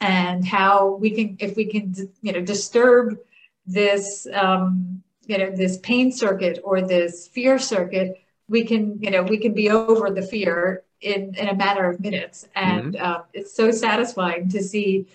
and 0.01 0.45
how 0.45 0.95
we 0.95 1.09
can 1.11 1.37
if 1.39 1.55
we 1.55 1.65
can 1.65 1.93
you 2.21 2.31
know 2.31 2.41
disturb 2.41 3.17
this 3.65 4.27
um, 4.33 5.03
you 5.25 5.37
know 5.37 5.51
this 5.51 5.77
pain 5.77 6.11
circuit 6.11 6.59
or 6.63 6.81
this 6.81 7.27
fear 7.27 7.59
circuit 7.59 8.21
we 8.47 8.63
can 8.63 8.97
you 9.01 9.11
know 9.11 9.23
we 9.23 9.37
can 9.37 9.53
be 9.53 9.69
over 9.69 10.09
the 10.09 10.21
fear 10.21 10.83
in 11.01 11.35
in 11.35 11.47
a 11.49 11.55
matter 11.55 11.89
of 11.89 11.99
minutes 11.99 12.47
and 12.55 12.93
mm-hmm. 12.93 13.05
uh, 13.05 13.21
it's 13.33 13.55
so 13.55 13.71
satisfying 13.71 14.49
to 14.49 14.61
see 14.61 15.07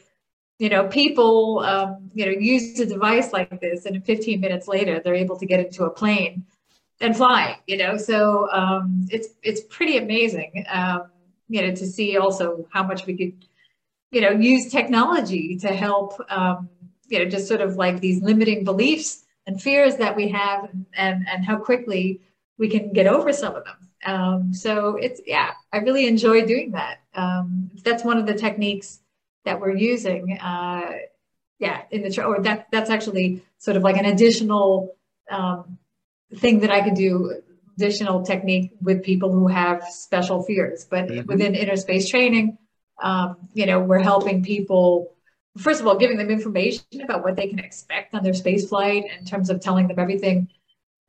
you 0.58 0.68
know 0.68 0.86
people 0.88 1.60
um, 1.60 2.10
you 2.14 2.24
know 2.26 2.32
use 2.32 2.78
a 2.80 2.86
device 2.86 3.32
like 3.32 3.60
this 3.60 3.86
and 3.86 4.04
15 4.04 4.40
minutes 4.40 4.68
later 4.68 5.00
they're 5.02 5.14
able 5.14 5.36
to 5.38 5.46
get 5.46 5.60
into 5.60 5.84
a 5.84 5.90
plane 5.90 6.44
and 7.00 7.16
fly 7.16 7.58
you 7.66 7.76
know 7.76 7.96
so 7.96 8.50
um, 8.52 9.06
it's 9.10 9.28
it's 9.42 9.62
pretty 9.62 9.98
amazing 9.98 10.64
um, 10.70 11.10
you 11.48 11.60
know 11.60 11.74
to 11.74 11.86
see 11.86 12.16
also 12.16 12.66
how 12.70 12.82
much 12.82 13.06
we 13.06 13.16
could 13.16 13.46
you 14.14 14.20
know, 14.20 14.30
use 14.30 14.70
technology 14.70 15.56
to 15.58 15.68
help, 15.68 16.14
um, 16.30 16.68
you 17.08 17.18
know, 17.18 17.24
just 17.24 17.48
sort 17.48 17.60
of 17.60 17.74
like 17.76 18.00
these 18.00 18.22
limiting 18.22 18.62
beliefs 18.64 19.24
and 19.46 19.60
fears 19.60 19.96
that 19.96 20.14
we 20.14 20.28
have 20.28 20.70
and, 20.96 21.26
and 21.30 21.44
how 21.44 21.56
quickly 21.56 22.20
we 22.56 22.68
can 22.68 22.92
get 22.92 23.08
over 23.08 23.32
some 23.32 23.56
of 23.56 23.64
them. 23.64 23.76
Um, 24.06 24.54
so 24.54 24.96
it's, 24.96 25.20
yeah, 25.26 25.50
I 25.72 25.78
really 25.78 26.06
enjoy 26.06 26.46
doing 26.46 26.70
that. 26.72 26.98
Um, 27.14 27.70
that's 27.82 28.04
one 28.04 28.18
of 28.18 28.26
the 28.26 28.34
techniques 28.34 29.00
that 29.44 29.60
we're 29.60 29.76
using. 29.76 30.38
Uh, 30.38 30.92
yeah, 31.58 31.82
in 31.90 32.02
the, 32.02 32.24
or 32.24 32.40
that, 32.42 32.68
that's 32.70 32.90
actually 32.90 33.42
sort 33.58 33.76
of 33.76 33.82
like 33.82 33.96
an 33.96 34.04
additional 34.04 34.94
um, 35.28 35.78
thing 36.36 36.60
that 36.60 36.70
I 36.70 36.82
could 36.82 36.94
do 36.94 37.42
additional 37.76 38.22
technique 38.24 38.70
with 38.80 39.02
people 39.02 39.32
who 39.32 39.48
have 39.48 39.82
special 39.88 40.44
fears. 40.44 40.86
But 40.88 41.08
mm-hmm. 41.08 41.26
within 41.26 41.56
inner 41.56 41.76
space 41.76 42.08
training, 42.08 42.58
um, 43.02 43.36
you 43.52 43.66
know, 43.66 43.80
we're 43.80 43.98
helping 43.98 44.42
people, 44.42 45.14
first 45.58 45.80
of 45.80 45.86
all, 45.86 45.96
giving 45.96 46.16
them 46.16 46.30
information 46.30 47.00
about 47.02 47.22
what 47.22 47.36
they 47.36 47.48
can 47.48 47.58
expect 47.58 48.14
on 48.14 48.22
their 48.22 48.34
space 48.34 48.68
flight 48.68 49.04
in 49.18 49.24
terms 49.24 49.50
of 49.50 49.60
telling 49.60 49.88
them 49.88 49.98
everything 49.98 50.48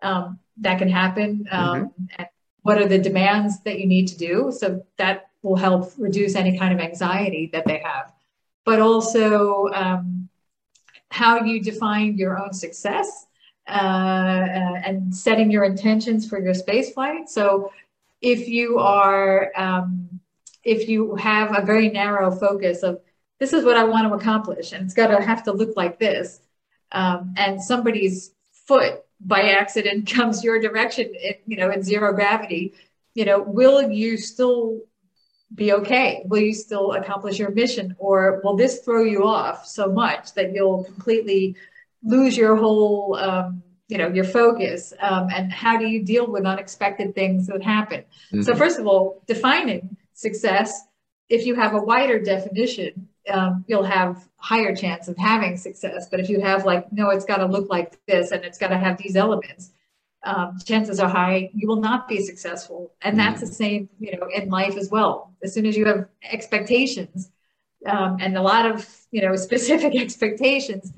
um, 0.02 0.40
that 0.58 0.80
can 0.80 0.90
happen 0.90 1.48
um, 1.52 1.76
mm-hmm. 1.76 2.04
and 2.18 2.28
what 2.62 2.82
are 2.82 2.88
the 2.88 2.98
demands 2.98 3.62
that 3.62 3.80
you 3.80 3.86
need 3.86 4.08
to 4.08 4.18
do. 4.18 4.52
So 4.52 4.84
that 4.98 5.30
will 5.44 5.56
help 5.56 5.94
reduce 5.98 6.36
any 6.36 6.58
kind 6.58 6.74
of 6.74 6.80
anxiety 6.80 7.50
that 7.54 7.66
they 7.66 7.78
have. 7.78 8.12
But 8.66 8.80
also 8.80 9.68
um, 9.68 10.28
how 11.12 11.44
you 11.44 11.62
define 11.62 12.18
your 12.18 12.40
own 12.40 12.54
success 12.54 13.28
uh, 13.68 13.72
uh, 13.72 14.82
and 14.84 15.16
setting 15.16 15.52
your 15.52 15.64
intentions 15.64 16.28
for 16.28 16.42
your 16.42 16.54
space 16.54 16.94
flight. 16.94 17.30
So 17.30 17.72
if 18.22 18.48
you 18.48 18.80
are 18.80 19.52
um, 19.56 20.15
if 20.66 20.90
you 20.90 21.16
have 21.16 21.58
a 21.58 21.66
very 21.66 21.90
narrow 21.90 22.32
focus 22.32 22.84
of 22.84 23.00
this 23.40 23.54
is 23.54 23.64
what 23.64 23.78
I 23.78 23.84
want 23.84 24.08
to 24.08 24.16
accomplish, 24.16 24.72
and 24.72 24.84
it's 24.84 24.94
got 24.94 25.08
to 25.08 25.22
have 25.22 25.44
to 25.44 25.52
look 25.52 25.78
like 25.78 26.00
this, 26.00 26.40
um, 26.92 27.36
and 27.38 27.62
somebody's 27.62 28.32
foot 28.68 29.02
by 29.20 29.52
accident 29.52 30.10
comes 30.12 30.44
your 30.44 30.60
direction, 30.60 31.14
in, 31.16 31.36
you 31.46 31.58
know, 31.58 31.70
in 31.70 31.84
zero 31.84 32.14
gravity, 32.14 32.74
you 33.14 33.26
know, 33.26 33.42
will 33.42 33.90
you 33.90 34.18
still 34.18 34.82
be 35.54 35.72
okay? 35.72 36.24
Will 36.26 36.42
you 36.42 36.54
still 36.54 36.94
accomplish 36.94 37.38
your 37.38 37.52
mission, 37.52 37.96
or 38.00 38.42
will 38.44 38.56
this 38.56 38.80
throw 38.80 39.04
you 39.04 39.28
off 39.28 39.68
so 39.68 39.92
much 39.92 40.34
that 40.34 40.54
you'll 40.54 40.84
completely 40.84 41.56
lose 42.04 42.36
your 42.36 42.56
whole 42.56 43.16
um, 43.16 43.64
you 43.88 43.98
know 43.98 44.08
your 44.08 44.24
focus 44.24 44.94
um, 45.00 45.28
and 45.34 45.52
how 45.52 45.78
do 45.78 45.88
you 45.88 46.04
deal 46.04 46.26
with 46.28 46.46
unexpected 46.46 47.14
things 47.14 47.48
that 47.48 47.64
happen 47.64 48.02
mm-hmm. 48.32 48.42
so 48.42 48.56
first 48.56 48.80
of 48.80 48.88
all 48.88 49.22
defining 49.28 49.96
success, 50.16 50.82
if 51.30 51.46
you 51.46 51.56
have 51.56 51.76
a 51.76 51.82
wider 51.82 52.20
definition, 52.20 53.08
um, 53.30 53.66
you'll 53.68 53.84
have 53.84 54.28
higher 54.38 54.76
chance 54.76 55.08
of 55.08 55.18
having 55.18 55.58
success. 55.58 56.08
But 56.10 56.20
if 56.20 56.30
you 56.30 56.42
have 56.42 56.66
like, 56.66 56.92
no, 56.92 57.10
it's 57.10 57.26
got 57.26 57.38
to 57.38 57.46
look 57.46 57.70
like 57.70 58.00
this 58.08 58.32
and 58.32 58.44
it's 58.44 58.58
got 58.58 58.70
to 58.70 58.78
have 58.78 58.98
these 58.98 59.16
elements, 59.16 59.72
um, 60.24 60.58
chances 60.66 61.00
are 61.00 61.10
high 61.10 61.52
you 61.54 61.68
will 61.68 61.82
not 61.82 62.08
be 62.08 62.22
successful. 62.24 62.92
And 63.02 63.20
that's 63.20 63.42
the 63.42 63.48
same, 63.48 63.90
you 64.00 64.18
know, 64.18 64.28
in 64.34 64.50
life 64.50 64.76
as 64.76 64.90
well. 64.90 65.32
As 65.44 65.54
soon 65.54 65.66
as 65.66 65.78
you 65.78 65.86
have 65.86 66.08
expectations 66.24 67.30
um, 67.86 68.18
and 68.20 68.36
a 68.38 68.42
lot 68.42 68.66
of, 68.66 68.88
you 69.12 69.22
know, 69.22 69.36
specific 69.50 69.96
expectations, 69.96 70.92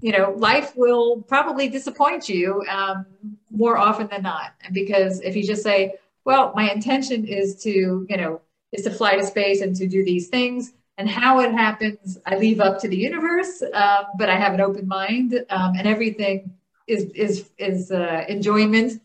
you 0.00 0.12
know, 0.12 0.34
life 0.36 0.72
will 0.76 1.22
probably 1.22 1.68
disappoint 1.68 2.28
you 2.28 2.62
um, 2.68 3.06
more 3.50 3.78
often 3.78 4.08
than 4.08 4.22
not. 4.22 4.52
And 4.64 4.74
because 4.74 5.20
if 5.20 5.36
you 5.36 5.44
just 5.44 5.62
say, 5.62 5.94
well, 6.24 6.52
my 6.54 6.70
intention 6.70 7.24
is 7.24 7.62
to, 7.62 8.06
you 8.08 8.16
know, 8.16 8.40
is 8.72 8.82
to 8.84 8.90
fly 8.90 9.16
to 9.16 9.26
space 9.26 9.60
and 9.60 9.76
to 9.76 9.86
do 9.86 10.04
these 10.04 10.28
things. 10.28 10.72
And 10.98 11.08
how 11.08 11.40
it 11.40 11.52
happens, 11.52 12.18
I 12.26 12.36
leave 12.36 12.60
up 12.60 12.78
to 12.80 12.88
the 12.88 12.96
universe, 12.96 13.62
um, 13.72 14.04
but 14.18 14.28
I 14.28 14.36
have 14.36 14.52
an 14.52 14.60
open 14.60 14.86
mind, 14.86 15.34
um, 15.48 15.74
and 15.76 15.86
everything 15.88 16.52
is 16.86 17.04
is 17.14 17.48
is 17.58 17.90
uh, 17.90 18.24
enjoyment. 18.28 19.00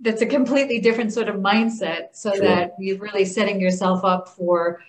That's 0.00 0.20
a 0.20 0.26
completely 0.26 0.78
different 0.78 1.12
sort 1.12 1.28
of 1.28 1.36
mindset, 1.36 2.08
so 2.12 2.32
sure. 2.32 2.42
that 2.42 2.74
you're 2.78 2.98
really 2.98 3.24
setting 3.24 3.60
yourself 3.60 4.04
up 4.04 4.28
for 4.28 4.80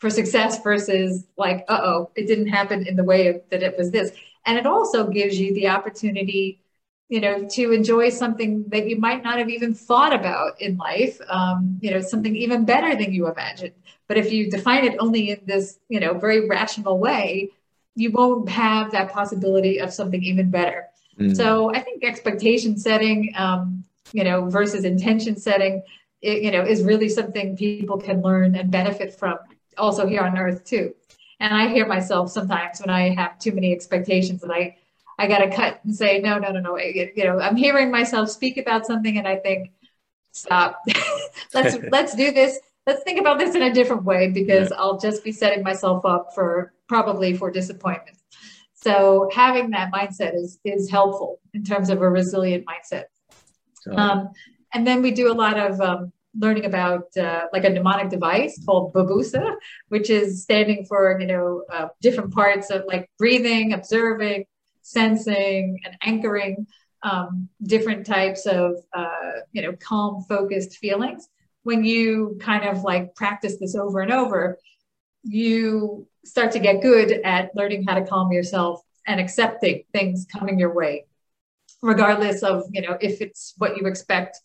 for 0.00 0.10
success 0.10 0.62
versus 0.62 1.26
like, 1.36 1.64
uh 1.68 1.80
oh, 1.82 2.10
it 2.14 2.26
didn't 2.26 2.48
happen 2.48 2.86
in 2.86 2.96
the 2.96 3.04
way 3.04 3.40
that 3.50 3.62
it 3.62 3.76
was 3.76 3.90
this. 3.90 4.12
And 4.46 4.58
it 4.58 4.66
also 4.66 5.06
gives 5.06 5.38
you 5.38 5.54
the 5.54 5.68
opportunity 5.68 6.62
you 7.10 7.20
know, 7.20 7.44
to 7.44 7.72
enjoy 7.72 8.08
something 8.08 8.64
that 8.68 8.88
you 8.88 8.96
might 8.96 9.24
not 9.24 9.36
have 9.38 9.50
even 9.50 9.74
thought 9.74 10.14
about 10.14 10.62
in 10.62 10.76
life, 10.76 11.20
um, 11.28 11.76
you 11.82 11.90
know, 11.90 12.00
something 12.00 12.36
even 12.36 12.64
better 12.64 12.94
than 12.94 13.12
you 13.12 13.26
imagined. 13.26 13.74
But 14.06 14.16
if 14.16 14.32
you 14.32 14.48
define 14.48 14.84
it 14.84 14.96
only 15.00 15.30
in 15.30 15.40
this, 15.44 15.80
you 15.88 15.98
know, 15.98 16.14
very 16.14 16.48
rational 16.48 17.00
way, 17.00 17.50
you 17.96 18.12
won't 18.12 18.48
have 18.48 18.92
that 18.92 19.10
possibility 19.10 19.78
of 19.78 19.92
something 19.92 20.22
even 20.22 20.50
better. 20.50 20.86
Mm. 21.18 21.36
So 21.36 21.74
I 21.74 21.80
think 21.80 22.04
expectation 22.04 22.78
setting, 22.78 23.32
um, 23.36 23.84
you 24.12 24.22
know, 24.22 24.48
versus 24.48 24.84
intention 24.84 25.36
setting, 25.36 25.82
it, 26.22 26.44
you 26.44 26.52
know, 26.52 26.62
is 26.62 26.84
really 26.84 27.08
something 27.08 27.56
people 27.56 27.98
can 27.98 28.22
learn 28.22 28.54
and 28.54 28.70
benefit 28.70 29.18
from 29.18 29.36
also 29.76 30.06
here 30.06 30.22
on 30.22 30.38
earth 30.38 30.64
too. 30.64 30.94
And 31.40 31.52
I 31.52 31.68
hear 31.68 31.86
myself 31.86 32.30
sometimes 32.30 32.80
when 32.80 32.90
I 32.90 33.14
have 33.14 33.40
too 33.40 33.50
many 33.50 33.72
expectations 33.72 34.44
and 34.44 34.52
I, 34.52 34.76
I 35.20 35.26
got 35.26 35.40
to 35.40 35.54
cut 35.54 35.80
and 35.84 35.94
say, 35.94 36.18
no, 36.18 36.38
no, 36.38 36.50
no, 36.50 36.60
no. 36.60 36.78
You 36.78 37.12
know, 37.24 37.38
I'm 37.38 37.54
hearing 37.54 37.90
myself 37.90 38.30
speak 38.30 38.56
about 38.56 38.86
something 38.86 39.18
and 39.18 39.28
I 39.28 39.36
think, 39.36 39.70
stop, 40.32 40.80
let's, 41.54 41.76
let's 41.92 42.14
do 42.16 42.32
this. 42.32 42.58
Let's 42.86 43.02
think 43.02 43.20
about 43.20 43.38
this 43.38 43.54
in 43.54 43.60
a 43.60 43.70
different 43.70 44.04
way 44.04 44.30
because 44.30 44.70
yeah. 44.70 44.76
I'll 44.78 44.98
just 44.98 45.22
be 45.22 45.30
setting 45.30 45.62
myself 45.62 46.06
up 46.06 46.34
for 46.34 46.72
probably 46.88 47.36
for 47.36 47.50
disappointment. 47.50 48.16
So 48.72 49.28
having 49.30 49.70
that 49.72 49.92
mindset 49.92 50.34
is, 50.34 50.58
is 50.64 50.90
helpful 50.90 51.38
in 51.52 51.64
terms 51.64 51.90
of 51.90 52.00
a 52.00 52.08
resilient 52.08 52.64
mindset. 52.64 53.04
Um, 53.94 54.30
and 54.72 54.86
then 54.86 55.02
we 55.02 55.10
do 55.10 55.30
a 55.30 55.34
lot 55.34 55.58
of 55.58 55.78
um, 55.82 56.12
learning 56.38 56.64
about 56.64 57.14
uh, 57.18 57.42
like 57.52 57.64
a 57.64 57.68
mnemonic 57.68 58.08
device 58.08 58.58
called 58.64 58.94
Babusa, 58.94 59.54
which 59.88 60.08
is 60.08 60.42
standing 60.42 60.86
for 60.86 61.18
you 61.20 61.26
know 61.26 61.64
uh, 61.70 61.88
different 62.00 62.32
parts 62.32 62.70
of 62.70 62.84
like 62.86 63.10
breathing, 63.18 63.74
observing, 63.74 64.44
sensing, 64.82 65.78
and 65.84 65.96
anchoring 66.02 66.66
um, 67.02 67.48
different 67.62 68.06
types 68.06 68.46
of 68.46 68.76
uh, 68.94 69.40
you 69.52 69.62
know 69.62 69.74
calm, 69.80 70.24
focused 70.28 70.78
feelings. 70.78 71.28
When 71.62 71.84
you 71.84 72.38
kind 72.40 72.64
of 72.66 72.82
like 72.82 73.14
practice 73.14 73.58
this 73.58 73.74
over 73.74 74.00
and 74.00 74.12
over, 74.12 74.58
you 75.22 76.06
start 76.24 76.52
to 76.52 76.58
get 76.58 76.82
good 76.82 77.12
at 77.24 77.54
learning 77.54 77.84
how 77.84 77.94
to 77.94 78.06
calm 78.06 78.32
yourself 78.32 78.82
and 79.06 79.20
accepting 79.20 79.84
things 79.92 80.26
coming 80.30 80.58
your 80.58 80.74
way 80.74 81.06
regardless 81.82 82.42
of 82.42 82.64
you 82.70 82.82
know 82.82 82.96
if 83.00 83.20
it's 83.20 83.54
what 83.58 83.76
you 83.76 83.86
expect 83.86 84.40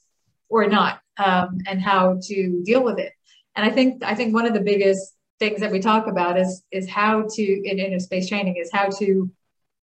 or 0.49 0.67
not 0.67 1.01
um, 1.17 1.57
and 1.67 1.81
how 1.81 2.17
to 2.21 2.61
deal 2.63 2.83
with 2.83 2.97
it 2.99 3.11
and 3.55 3.65
i 3.65 3.69
think 3.69 4.03
i 4.03 4.15
think 4.15 4.33
one 4.33 4.45
of 4.45 4.53
the 4.53 4.59
biggest 4.59 5.15
things 5.39 5.59
that 5.59 5.71
we 5.71 5.79
talk 5.79 6.07
about 6.07 6.39
is 6.39 6.63
is 6.71 6.89
how 6.89 7.25
to 7.29 7.43
in 7.43 7.79
inner 7.79 7.99
space 7.99 8.29
training 8.29 8.55
is 8.57 8.69
how 8.71 8.88
to 8.88 9.29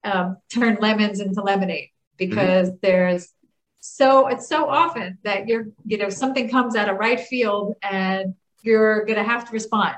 um, 0.05 0.37
turn 0.49 0.77
lemons 0.79 1.19
into 1.19 1.41
lemonade 1.41 1.89
because 2.17 2.69
mm-hmm. 2.69 2.77
there's 2.81 3.31
so 3.79 4.27
it's 4.27 4.47
so 4.47 4.67
often 4.69 5.17
that 5.23 5.47
you're 5.47 5.67
you 5.85 5.97
know 5.97 6.09
something 6.09 6.49
comes 6.49 6.75
out 6.75 6.89
of 6.89 6.97
right 6.97 7.19
field 7.19 7.75
and 7.83 8.35
you're 8.63 9.05
going 9.05 9.17
to 9.17 9.23
have 9.23 9.45
to 9.45 9.51
respond 9.51 9.95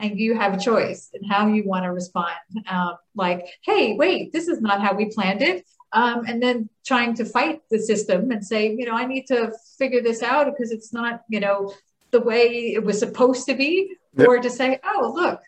and 0.00 0.18
you 0.18 0.34
have 0.34 0.54
a 0.54 0.58
choice 0.58 1.10
in 1.14 1.22
how 1.28 1.46
you 1.46 1.64
want 1.64 1.84
to 1.84 1.92
respond 1.92 2.34
um, 2.68 2.96
like 3.14 3.46
hey 3.62 3.94
wait 3.94 4.32
this 4.32 4.48
is 4.48 4.60
not 4.60 4.80
how 4.80 4.94
we 4.94 5.06
planned 5.06 5.42
it 5.42 5.64
um, 5.92 6.24
and 6.26 6.42
then 6.42 6.68
trying 6.84 7.14
to 7.14 7.24
fight 7.24 7.62
the 7.70 7.78
system 7.78 8.30
and 8.30 8.44
say, 8.44 8.74
you 8.74 8.84
know, 8.84 8.92
I 8.92 9.06
need 9.06 9.26
to 9.28 9.52
figure 9.78 10.02
this 10.02 10.22
out 10.22 10.46
because 10.46 10.70
it's 10.70 10.92
not, 10.92 11.22
you 11.28 11.40
know, 11.40 11.72
the 12.10 12.20
way 12.20 12.74
it 12.74 12.84
was 12.84 12.98
supposed 12.98 13.46
to 13.46 13.54
be, 13.54 13.96
yep. 14.16 14.28
or 14.28 14.38
to 14.38 14.50
say, 14.50 14.80
oh, 14.84 15.12
look, 15.14 15.40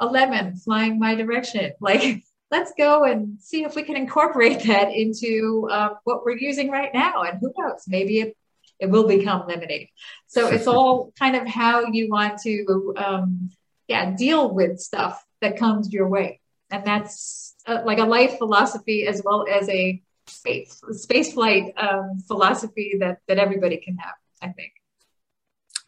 a 0.00 0.06
lemon 0.06 0.56
flying 0.56 0.98
my 0.98 1.14
direction. 1.14 1.72
Like, 1.80 2.24
let's 2.54 2.72
go 2.78 3.02
and 3.02 3.36
see 3.40 3.64
if 3.64 3.74
we 3.74 3.82
can 3.82 3.96
incorporate 3.96 4.62
that 4.70 4.92
into 4.92 5.68
uh, 5.70 5.90
what 6.04 6.24
we're 6.24 6.36
using 6.36 6.70
right 6.70 6.92
now. 6.94 7.22
And 7.22 7.38
who 7.40 7.52
knows, 7.58 7.82
maybe 7.88 8.20
it, 8.20 8.36
it 8.78 8.88
will 8.90 9.08
become 9.08 9.46
lemonade. 9.48 9.88
So 10.28 10.48
it's 10.48 10.68
all 10.68 11.12
kind 11.18 11.34
of 11.34 11.46
how 11.48 11.86
you 11.86 12.08
want 12.08 12.40
to, 12.42 12.94
um, 12.96 13.50
yeah, 13.88 14.14
deal 14.14 14.54
with 14.54 14.78
stuff 14.78 15.22
that 15.40 15.58
comes 15.58 15.92
your 15.92 16.08
way. 16.08 16.40
And 16.70 16.84
that's 16.84 17.54
uh, 17.66 17.82
like 17.84 17.98
a 17.98 18.04
life 18.04 18.38
philosophy 18.38 19.06
as 19.06 19.20
well 19.24 19.46
as 19.50 19.68
a 19.68 20.00
space 20.26 20.80
space 20.92 21.34
flight 21.34 21.74
um, 21.76 22.18
philosophy 22.26 22.96
that 23.00 23.18
that 23.28 23.38
everybody 23.38 23.76
can 23.76 23.96
have. 23.98 24.14
I 24.40 24.48
think. 24.48 24.72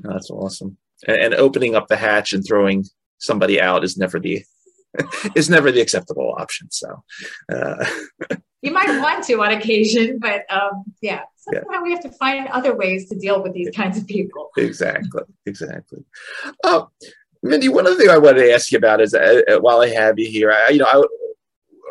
That's 0.01 0.31
awesome. 0.31 0.77
And, 1.09 1.17
and 1.17 1.35
opening 1.35 1.75
up 1.75 1.89
the 1.89 1.97
hatch 1.97 2.35
and 2.35 2.45
throwing 2.47 2.85
somebody 3.19 3.61
out 3.61 3.83
is 3.83 3.97
never 3.97 4.21
the 4.21 4.45
is 5.35 5.51
never 5.51 5.73
the 5.73 5.81
acceptable 5.81 6.35
option. 6.39 6.69
So 6.71 7.03
uh, 7.53 7.85
you 8.63 8.73
might 8.73 9.01
want 9.01 9.25
to 9.25 9.43
on 9.43 9.53
occasion, 9.53 10.19
but 10.19 10.43
um, 10.51 10.85
yeah, 11.01 11.23
somehow 11.37 11.65
yeah. 11.73 11.83
we 11.83 11.91
have 11.93 12.03
to 12.03 12.11
find 12.13 12.49
other 12.49 12.75
ways 12.77 13.09
to 13.09 13.17
deal 13.17 13.43
with 13.43 13.55
these 13.55 13.71
kinds 13.71 13.99
of 13.99 14.07
people. 14.07 14.51
Exactly, 14.57 15.23
exactly. 15.47 16.05
Uh, 16.65 16.85
Mindy, 17.43 17.69
one 17.69 17.87
other 17.87 17.97
thing 17.97 18.09
I 18.09 18.19
wanted 18.19 18.43
to 18.43 18.53
ask 18.53 18.73
you 18.73 18.79
about 18.79 19.01
is 19.01 19.15
uh, 19.15 19.43
uh 19.49 19.59
while 19.61 19.81
I 19.81 19.89
have 19.89 20.19
you 20.19 20.29
here, 20.29 20.53
I, 20.53 20.71
you 20.71 20.79
know, 20.79 20.87
I, 20.87 21.03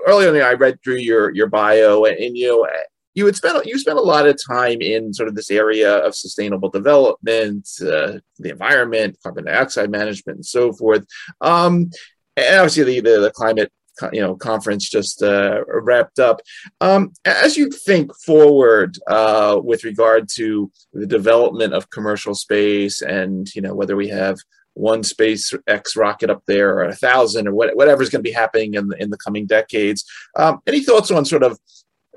earlier 0.08 0.30
on, 0.30 0.36
I 0.42 0.54
read 0.54 0.80
through 0.84 0.98
your 0.98 1.34
your 1.34 1.48
bio, 1.48 2.06
and, 2.06 2.18
and 2.18 2.38
you 2.38 2.48
know, 2.48 2.68
you 3.16 3.26
had 3.26 3.36
spent 3.36 3.66
you 3.66 3.80
spent 3.80 3.98
a 3.98 4.02
lot 4.02 4.28
of 4.28 4.38
time 4.46 4.82
in 4.82 5.14
sort 5.14 5.30
of 5.30 5.36
this 5.36 5.50
area 5.50 5.98
of 5.98 6.16
sustainable 6.16 6.70
development, 6.70 7.68
uh, 7.82 8.20
the 8.38 8.50
environment, 8.50 9.18
carbon 9.24 9.46
dioxide 9.46 9.90
management, 9.90 10.38
and 10.38 10.46
so 10.46 10.74
forth. 10.74 11.06
Um, 11.42 11.90
and 12.38 12.56
obviously, 12.58 12.84
the, 12.84 13.00
the, 13.02 13.20
the 13.22 13.32
climate 13.32 13.72
you 14.12 14.22
know 14.22 14.36
conference 14.36 14.90
just 14.90 15.24
uh, 15.24 15.64
wrapped 15.68 16.20
up. 16.20 16.42
Um, 16.82 17.14
as 17.24 17.58
you 17.58 17.70
think 17.70 18.12
forward 18.26 18.98
uh, 19.08 19.60
with 19.64 19.84
regard 19.84 20.30
to 20.36 20.72
the 20.94 21.08
development 21.08 21.74
of 21.74 21.90
commercial 21.90 22.36
space, 22.36 23.02
and 23.02 23.54
you 23.56 23.62
know 23.62 23.74
whether 23.74 23.96
we 23.96 24.10
have 24.10 24.38
one 24.74 25.02
SpaceX 25.02 25.96
rocket 25.96 26.30
up 26.30 26.44
there 26.48 26.78
or 26.78 26.84
a 26.84 26.96
thousand 26.96 27.48
or 27.48 27.54
what, 27.54 27.76
whatever's 27.78 28.10
going 28.10 28.24
to 28.24 28.30
be 28.30 28.34
happening 28.34 28.74
in 28.74 28.90
the, 28.90 29.02
in 29.02 29.10
the 29.10 29.18
coming 29.18 29.46
decades. 29.46 30.04
Um, 30.36 30.60
any 30.68 30.82
thoughts 30.82 31.12
on 31.12 31.24
sort 31.24 31.44
of 31.44 31.58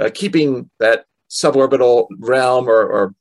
uh, 0.00 0.10
keeping 0.12 0.68
that 0.80 1.04
suborbital 1.30 2.08
realm 2.18 2.68
or, 2.68 2.84
or 2.84 3.14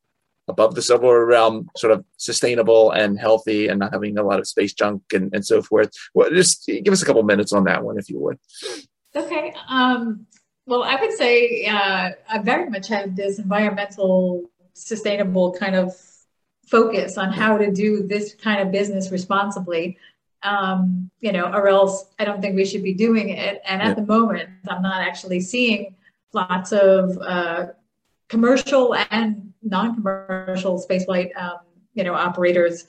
above 0.47 0.75
the 0.75 0.81
suborbital 0.81 1.27
realm 1.27 1.69
sort 1.75 1.93
of 1.93 2.05
sustainable 2.17 2.91
and 2.91 3.19
healthy 3.19 3.67
and 3.67 3.79
not 3.79 3.93
having 3.93 4.17
a 4.17 4.23
lot 4.23 4.39
of 4.39 4.47
space 4.47 4.73
junk 4.73 5.01
and, 5.13 5.33
and 5.33 5.45
so 5.45 5.61
forth? 5.61 5.91
Well, 6.13 6.29
just 6.29 6.67
give 6.67 6.93
us 6.93 7.01
a 7.01 7.05
couple 7.05 7.23
minutes 7.23 7.53
on 7.53 7.65
that 7.65 7.83
one, 7.83 7.97
if 7.97 8.09
you 8.09 8.19
would. 8.19 8.39
Okay. 9.15 9.53
Um, 9.69 10.25
well, 10.65 10.83
I 10.83 10.95
would 10.95 11.13
say 11.13 11.65
uh, 11.65 12.11
I 12.29 12.39
very 12.39 12.69
much 12.69 12.87
have 12.89 13.15
this 13.15 13.39
environmental, 13.39 14.49
sustainable 14.73 15.53
kind 15.53 15.75
of 15.75 15.93
focus 16.67 17.17
on 17.17 17.31
how 17.31 17.57
to 17.57 17.71
do 17.71 18.05
this 18.05 18.35
kind 18.35 18.61
of 18.61 18.71
business 18.71 19.11
responsibly 19.11 19.97
um, 20.43 21.09
you 21.19 21.31
know 21.31 21.45
or 21.45 21.67
else 21.67 22.05
i 22.19 22.25
don't 22.25 22.41
think 22.41 22.55
we 22.55 22.65
should 22.65 22.83
be 22.83 22.93
doing 22.93 23.29
it 23.29 23.61
and 23.65 23.81
at 23.81 23.89
yeah. 23.89 23.93
the 23.93 24.05
moment 24.05 24.49
i'm 24.67 24.81
not 24.81 25.01
actually 25.01 25.39
seeing 25.39 25.95
lots 26.33 26.71
of 26.71 27.17
uh, 27.19 27.67
commercial 28.27 28.95
and 29.11 29.53
non-commercial 29.63 30.83
spaceflight 30.83 31.35
um, 31.37 31.57
you 31.93 32.03
know 32.03 32.13
operators 32.13 32.85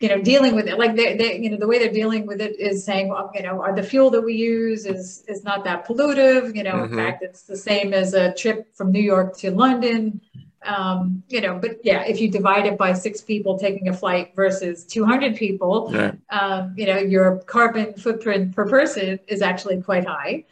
you 0.00 0.08
know 0.08 0.20
dealing 0.20 0.54
with 0.54 0.66
it 0.66 0.78
like 0.78 0.96
they, 0.96 1.16
they 1.16 1.38
you 1.38 1.50
know 1.50 1.56
the 1.56 1.66
way 1.66 1.78
they're 1.78 1.92
dealing 1.92 2.26
with 2.26 2.40
it 2.40 2.58
is 2.58 2.84
saying 2.84 3.08
well, 3.08 3.30
you 3.34 3.42
know 3.42 3.62
are 3.62 3.74
the 3.74 3.82
fuel 3.82 4.10
that 4.10 4.20
we 4.20 4.34
use 4.34 4.86
is 4.86 5.24
is 5.28 5.44
not 5.44 5.64
that 5.64 5.86
pollutive 5.86 6.54
you 6.54 6.62
know 6.62 6.72
mm-hmm. 6.72 6.98
in 6.98 7.04
fact 7.04 7.22
it's 7.22 7.42
the 7.42 7.56
same 7.56 7.94
as 7.94 8.14
a 8.14 8.32
trip 8.34 8.74
from 8.74 8.90
new 8.92 9.00
york 9.00 9.36
to 9.36 9.50
london 9.50 10.20
um, 10.64 11.22
you 11.28 11.40
know, 11.40 11.58
but 11.58 11.84
yeah, 11.84 12.02
if 12.04 12.20
you 12.20 12.30
divide 12.30 12.66
it 12.66 12.78
by 12.78 12.92
six 12.92 13.20
people 13.20 13.58
taking 13.58 13.88
a 13.88 13.92
flight 13.92 14.32
versus 14.34 14.84
200 14.84 15.36
people, 15.36 15.90
right. 15.92 16.14
um, 16.30 16.74
you 16.76 16.86
know, 16.86 16.98
your 16.98 17.38
carbon 17.40 17.94
footprint 17.94 18.54
per 18.54 18.68
person 18.68 19.18
is 19.28 19.42
actually 19.42 19.82
quite 19.82 20.06
high. 20.06 20.44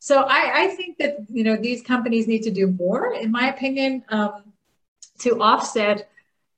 So 0.00 0.22
I, 0.22 0.64
I, 0.64 0.66
think 0.68 0.98
that, 0.98 1.18
you 1.28 1.44
know, 1.44 1.56
these 1.56 1.82
companies 1.82 2.26
need 2.26 2.42
to 2.42 2.50
do 2.50 2.66
more, 2.66 3.14
in 3.14 3.30
my 3.30 3.48
opinion, 3.48 4.02
um, 4.08 4.52
to 5.20 5.40
offset 5.40 6.10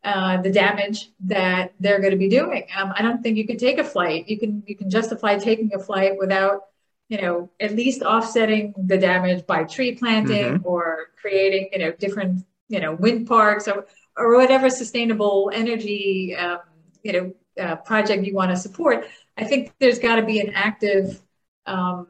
uh, 0.05 0.41
the 0.41 0.51
damage 0.51 1.11
that 1.27 1.75
they're 1.81 1.99
going 1.99 2.13
to 2.13 2.17
be 2.17 2.29
doing. 2.29 2.67
Um, 2.77 2.95
I 2.97 3.03
don't 3.03 3.23
think 3.23 3.37
you 3.37 3.47
can 3.47 3.59
take 3.59 3.79
a 3.79 3.85
flight. 3.85 4.29
You 4.29 4.39
can, 4.39 4.63
you 4.67 4.77
can 4.77 4.89
justify 4.89 5.39
taking 5.39 5.75
a 5.75 5.79
flight 5.79 6.17
without, 6.17 6.67
you 7.09 7.21
know, 7.21 7.51
at 7.61 7.75
least 7.75 8.03
offsetting 8.03 8.75
the 8.77 8.97
damage 8.97 9.47
by 9.47 9.65
tree 9.65 9.97
planting 9.97 10.45
mm-hmm. 10.45 10.67
or 10.67 11.09
creating, 11.21 11.69
you 11.73 11.81
know, 11.81 11.93
different 11.93 12.45
you 12.73 12.81
know 12.81 12.95
wind 12.95 13.29
parks 13.29 13.69
or 13.69 13.87
or 14.17 14.37
whatever 14.37 14.71
sustainable 14.71 15.51
energy 15.55 16.35
um, 16.35 16.61
you 17.03 17.13
know 17.13 17.35
uh, 17.63 17.77
project 17.77 18.25
you 18.25 18.35
want 18.35 18.51
to 18.51 18.57
support 18.57 19.07
i 19.37 19.45
think 19.45 19.73
there's 19.79 19.99
got 19.99 20.17
to 20.17 20.23
be 20.23 20.41
an 20.41 20.51
active 20.55 21.21
um, 21.67 22.09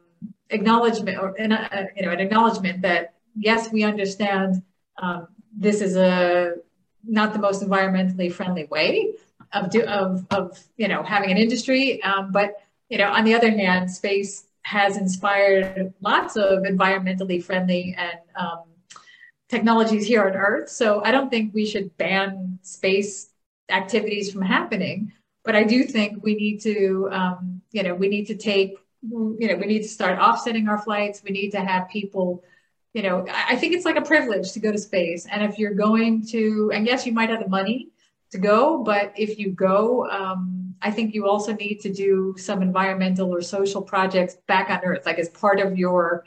acknowledgement 0.53 1.19
or 1.19 1.35
an, 1.39 1.53
uh, 1.53 1.87
you 1.97 2.03
know 2.05 2.13
an 2.13 2.21
acknowledgement 2.21 2.83
that 2.83 3.15
yes 3.35 3.73
we 3.73 3.83
understand 3.83 4.63
um, 4.99 5.29
this 5.57 5.81
is 5.81 5.97
a 5.97 6.55
not 7.05 7.33
the 7.33 7.39
most 7.39 7.63
environmentally 7.63 8.33
friendly 8.33 8.65
way 8.65 9.13
of 9.53 9.71
do, 9.71 9.83
of 9.83 10.25
of 10.31 10.59
you 10.77 10.89
know 10.89 11.03
having 11.03 11.31
an 11.31 11.37
industry 11.37 12.03
um, 12.03 12.31
but 12.31 12.55
you 12.89 12.99
know 12.99 13.09
on 13.09 13.25
the 13.25 13.35
other 13.35 13.51
hand 13.51 13.91
space 13.91 14.45
has 14.63 14.97
inspired 14.97 15.93
lots 16.01 16.37
of 16.37 16.61
environmentally 16.61 17.43
friendly 17.43 17.95
and 17.99 18.19
um, 18.37 18.63
technologies 19.53 20.07
here 20.07 20.27
on 20.27 20.35
Earth. 20.35 20.71
So 20.71 21.03
I 21.05 21.11
don't 21.11 21.29
think 21.29 21.53
we 21.53 21.67
should 21.67 21.97
ban 21.99 22.59
space 22.63 23.31
activities 23.69 24.33
from 24.33 24.43
happening. 24.43 25.13
But 25.45 25.57
I 25.57 25.65
do 25.65 25.85
think 25.85 26.23
we 26.23 26.35
need 26.35 26.61
to, 26.63 27.09
um, 27.13 27.61
you 27.73 27.83
know, 27.83 27.95
we 27.95 28.09
need 28.09 28.27
to 28.27 28.37
take, 28.37 28.77
you 29.03 29.49
know, 29.49 29.57
we 29.57 29.67
need 29.67 29.83
to 29.83 29.89
start 29.89 30.19
offsetting 30.19 30.69
our 30.69 30.79
flights. 30.79 31.23
We 31.25 31.31
need 31.31 31.51
to 31.51 31.61
have 31.61 31.89
people 31.89 32.45
you 32.95 33.03
know, 33.03 33.25
I 33.31 33.57
think 33.57 33.73
it's 33.73 33.87
like 33.87 33.97
a 33.97 34.03
privilege 34.03 34.53
to 34.53 34.61
go 34.61 34.71
to 34.71 34.79
space. 34.79 35.27
And 35.27 35.43
if 35.43 35.59
you're 35.59 35.75
going 35.75 36.27
to, 36.27 36.71
and 36.75 36.87
yes, 36.87 37.07
you 37.07 37.13
might 37.13 37.31
have 37.31 37.41
the 37.41 37.49
money 37.49 37.89
to 38.33 38.39
go, 38.39 38.83
but 38.83 39.13
if 39.17 39.39
you 39.39 39.51
go, 39.51 40.09
um, 40.11 40.75
I 40.83 40.91
think 40.91 41.15
you 41.15 41.27
also 41.27 41.55
need 41.55 41.81
to 41.81 41.93
do 41.93 42.35
some 42.37 42.61
environmental 42.61 43.35
or 43.35 43.41
social 43.41 43.81
projects 43.81 44.37
back 44.47 44.69
on 44.69 44.81
Earth, 44.85 45.07
like 45.07 45.19
as 45.19 45.31
part 45.31 45.59
of 45.59 45.79
your 45.79 46.25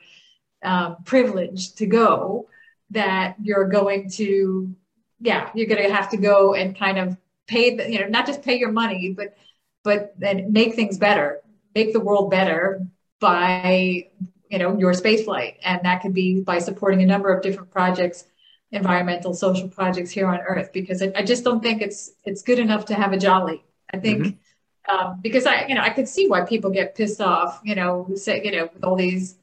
um, 0.63 0.97
privilege 1.05 1.73
to 1.75 1.85
go, 1.85 2.47
that 2.91 3.35
you're 3.41 3.67
going 3.67 4.09
to, 4.11 4.73
yeah, 5.19 5.49
you're 5.53 5.67
going 5.67 5.83
to 5.83 5.93
have 5.93 6.09
to 6.11 6.17
go 6.17 6.55
and 6.55 6.77
kind 6.77 6.97
of 6.97 7.15
pay 7.47 7.75
the, 7.75 7.91
you 7.91 7.99
know, 7.99 8.07
not 8.07 8.25
just 8.25 8.41
pay 8.41 8.57
your 8.57 8.71
money, 8.71 9.13
but 9.15 9.37
but 9.83 10.15
then 10.17 10.51
make 10.51 10.73
things 10.73 10.97
better, 10.97 11.41
make 11.75 11.93
the 11.93 11.99
world 11.99 12.31
better 12.31 12.81
by 13.19 14.09
you 14.49 14.57
know 14.57 14.77
your 14.77 14.93
space 14.93 15.25
flight. 15.25 15.57
And 15.63 15.81
that 15.83 16.01
could 16.01 16.13
be 16.13 16.41
by 16.41 16.59
supporting 16.59 17.01
a 17.01 17.05
number 17.05 17.33
of 17.33 17.43
different 17.43 17.69
projects 17.69 18.25
environmental 18.71 19.33
social 19.33 19.69
projects 19.69 20.11
here 20.11 20.27
on 20.27 20.39
earth 20.39 20.71
because 20.73 21.01
I, 21.01 21.11
I 21.15 21.23
just 21.23 21.43
don't 21.43 21.61
think 21.61 21.81
it's 21.81 22.11
it's 22.25 22.41
good 22.41 22.59
enough 22.59 22.85
to 22.85 22.95
have 22.95 23.13
a 23.13 23.17
jolly. 23.17 23.63
I 23.93 23.99
think 23.99 24.23
mm-hmm. 24.23 24.95
um, 24.95 25.19
because 25.21 25.45
i 25.45 25.67
you 25.67 25.75
know 25.75 25.81
i 25.81 25.89
could 25.89 26.07
see 26.07 26.27
why 26.27 26.41
people 26.41 26.71
get 26.71 26.95
pissed 26.95 27.21
off 27.21 27.61
you 27.63 27.75
know 27.75 28.09
say 28.15 28.41
you 28.43 28.51
know 28.51 28.69
with 28.73 28.83
all 28.83 28.95
these 28.95 29.37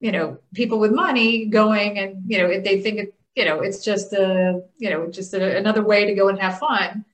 you 0.00 0.12
know 0.12 0.38
people 0.52 0.78
with 0.78 0.92
money 0.92 1.46
going 1.46 1.98
and 1.98 2.24
you 2.26 2.38
know 2.38 2.46
if 2.46 2.64
they 2.64 2.80
think 2.80 2.98
it 2.98 3.14
you 3.36 3.44
know 3.44 3.60
it's 3.60 3.84
just 3.84 4.12
a 4.12 4.60
you 4.78 4.90
know 4.90 5.06
just 5.06 5.32
a, 5.32 5.56
another 5.56 5.82
way 5.82 6.04
to 6.06 6.14
go 6.14 6.28
and 6.28 6.40
have 6.40 6.58
fun 6.58 7.04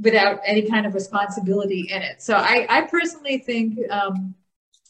without 0.00 0.40
any 0.44 0.62
kind 0.62 0.86
of 0.86 0.94
responsibility 0.94 1.88
in 1.90 2.02
it. 2.02 2.20
So 2.20 2.34
i 2.34 2.66
i 2.68 2.80
personally 2.82 3.38
think 3.38 3.78
um, 3.90 4.34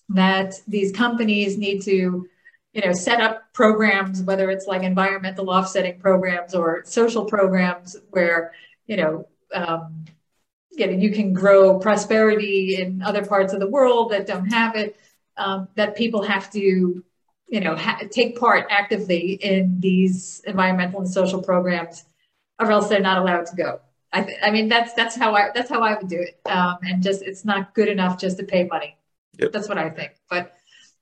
that 0.09 0.55
these 0.67 0.93
companies 0.93 1.59
need 1.59 1.83
to 1.83 2.27
you 2.73 2.83
know 2.85 2.93
set 2.93 3.21
up 3.21 3.53
programs 3.53 4.23
whether 4.23 4.51
it's 4.51 4.67
like 4.67 4.83
environmental 4.83 5.51
offsetting 5.51 5.99
programs 5.99 6.55
or 6.55 6.83
social 6.85 7.25
programs 7.25 7.97
where 8.11 8.53
you 8.87 8.97
know 8.97 9.29
um, 9.55 10.05
you, 10.73 10.87
know, 10.87 10.93
you 10.93 11.13
can 11.13 11.33
grow 11.33 11.79
prosperity 11.79 12.77
in 12.81 13.01
other 13.03 13.25
parts 13.25 13.53
of 13.53 13.61
the 13.61 13.69
world 13.69 14.11
that 14.11 14.27
don't 14.27 14.53
have 14.53 14.75
it 14.75 14.97
um, 15.37 15.69
that 15.77 15.97
people 15.97 16.23
have 16.23 16.51
to 16.53 17.05
you 17.49 17.61
know 17.61 17.77
ha- 17.77 18.01
take 18.11 18.39
part 18.39 18.67
actively 18.71 19.33
in 19.35 19.79
these 19.81 20.43
environmental 20.47 21.01
and 21.01 21.09
social 21.11 21.43
programs 21.43 22.05
or 22.59 22.71
else 22.71 22.89
they're 22.89 23.01
not 23.01 23.19
allowed 23.19 23.47
to 23.47 23.57
go 23.57 23.81
I, 24.17 24.23
th- 24.23 24.39
I 24.43 24.51
mean 24.51 24.69
that's 24.69 24.93
that's 24.95 25.17
how 25.17 25.35
i 25.35 25.51
that's 25.55 25.69
how 25.69 25.83
i 25.83 25.95
would 25.97 26.09
do 26.09 26.21
it 26.21 26.41
um, 26.49 26.79
and 26.83 27.03
just 27.03 27.21
it's 27.23 27.45
not 27.45 27.75
good 27.75 27.89
enough 27.89 28.19
just 28.19 28.39
to 28.39 28.45
pay 28.45 28.65
money 28.65 28.97
Yep. 29.39 29.53
That's 29.53 29.69
what 29.69 29.79
I 29.79 29.91
think. 29.91 30.13
But 30.29 30.53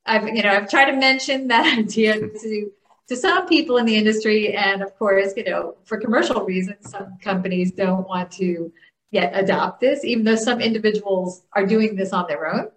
I've 0.06 0.26
you 0.28 0.42
know 0.42 0.50
I've 0.50 0.70
tried 0.70 0.90
to 0.90 0.96
mention 0.96 1.48
that 1.48 1.78
idea 1.78 2.14
to 2.14 2.70
to 3.08 3.16
some 3.16 3.46
people 3.46 3.78
in 3.78 3.86
the 3.86 3.96
industry, 3.96 4.54
and 4.54 4.82
of 4.82 4.96
course 4.98 5.32
you 5.36 5.44
know 5.44 5.76
for 5.84 5.98
commercial 5.98 6.44
reasons, 6.44 6.90
some 6.90 7.18
companies 7.22 7.72
don't 7.72 8.08
want 8.08 8.30
to 8.32 8.72
yet 9.10 9.32
adopt 9.34 9.80
this, 9.80 10.04
even 10.04 10.24
though 10.24 10.36
some 10.36 10.60
individuals 10.60 11.42
are 11.52 11.66
doing 11.66 11.96
this 11.96 12.12
on 12.12 12.26
their 12.28 12.52
own. 12.52 12.68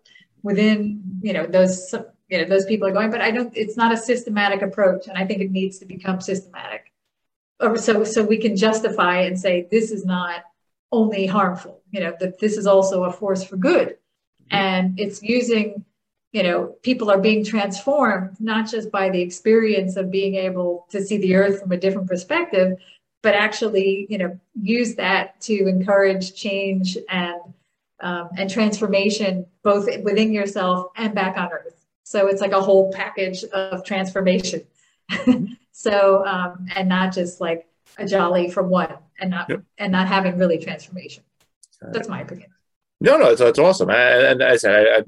Within 0.43 1.01
you 1.21 1.33
know 1.33 1.45
those 1.45 1.93
you 2.29 2.39
know 2.39 2.45
those 2.45 2.65
people 2.65 2.87
are 2.87 2.93
going, 2.93 3.11
but 3.11 3.21
I 3.21 3.31
don't. 3.31 3.55
It's 3.55 3.77
not 3.77 3.93
a 3.93 3.97
systematic 3.97 4.61
approach, 4.61 5.07
and 5.07 5.17
I 5.17 5.25
think 5.25 5.41
it 5.41 5.51
needs 5.51 5.79
to 5.79 5.85
become 5.85 6.21
systematic. 6.21 6.91
So 7.61 8.03
so 8.03 8.23
we 8.23 8.37
can 8.37 8.55
justify 8.55 9.21
and 9.21 9.39
say 9.39 9.67
this 9.71 9.91
is 9.91 10.05
not 10.05 10.43
only 10.91 11.25
harmful. 11.25 11.81
You 11.91 12.01
know 12.01 12.13
that 12.19 12.39
this 12.39 12.57
is 12.57 12.67
also 12.67 13.03
a 13.03 13.11
force 13.11 13.43
for 13.43 13.57
good. 13.57 13.97
And 14.51 14.99
it's 14.99 15.23
using 15.23 15.85
you 16.31 16.43
know 16.43 16.75
people 16.83 17.09
are 17.09 17.19
being 17.19 17.45
transformed 17.45 18.35
not 18.39 18.69
just 18.69 18.91
by 18.91 19.09
the 19.09 19.21
experience 19.21 19.95
of 19.95 20.11
being 20.11 20.35
able 20.35 20.85
to 20.89 21.01
see 21.01 21.17
the 21.17 21.35
earth 21.35 21.61
from 21.61 21.71
a 21.71 21.77
different 21.77 22.09
perspective 22.09 22.77
but 23.23 23.33
actually 23.33 24.05
you 24.09 24.17
know 24.17 24.37
use 24.53 24.95
that 24.95 25.39
to 25.39 25.65
encourage 25.67 26.35
change 26.35 26.97
and 27.09 27.41
um, 28.01 28.29
and 28.37 28.49
transformation 28.49 29.45
both 29.63 29.87
within 30.03 30.31
yourself 30.31 30.91
and 30.95 31.15
back 31.15 31.37
on 31.37 31.51
earth. 31.51 31.85
So 32.03 32.27
it's 32.27 32.41
like 32.41 32.51
a 32.51 32.61
whole 32.61 32.91
package 32.91 33.43
of 33.45 33.83
transformation 33.83 34.61
so 35.77 36.25
um, 36.25 36.67
and 36.75 36.87
not 36.87 37.13
just 37.13 37.41
like 37.41 37.67
a 37.97 38.05
jolly 38.05 38.49
from 38.49 38.69
one 38.69 38.93
and 39.19 39.29
not 39.29 39.49
yep. 39.49 39.61
and 39.77 39.91
not 39.91 40.07
having 40.07 40.37
really 40.37 40.57
transformation 40.57 41.23
that's 41.91 42.07
my 42.07 42.21
opinion 42.21 42.49
no, 43.01 43.17
no, 43.17 43.29
it's, 43.29 43.41
it's 43.41 43.59
awesome. 43.59 43.89
And, 43.89 44.41
and 44.41 44.43
I 44.43 44.55
said, 44.55 44.87
I, 44.87 44.97
I, 44.97 45.03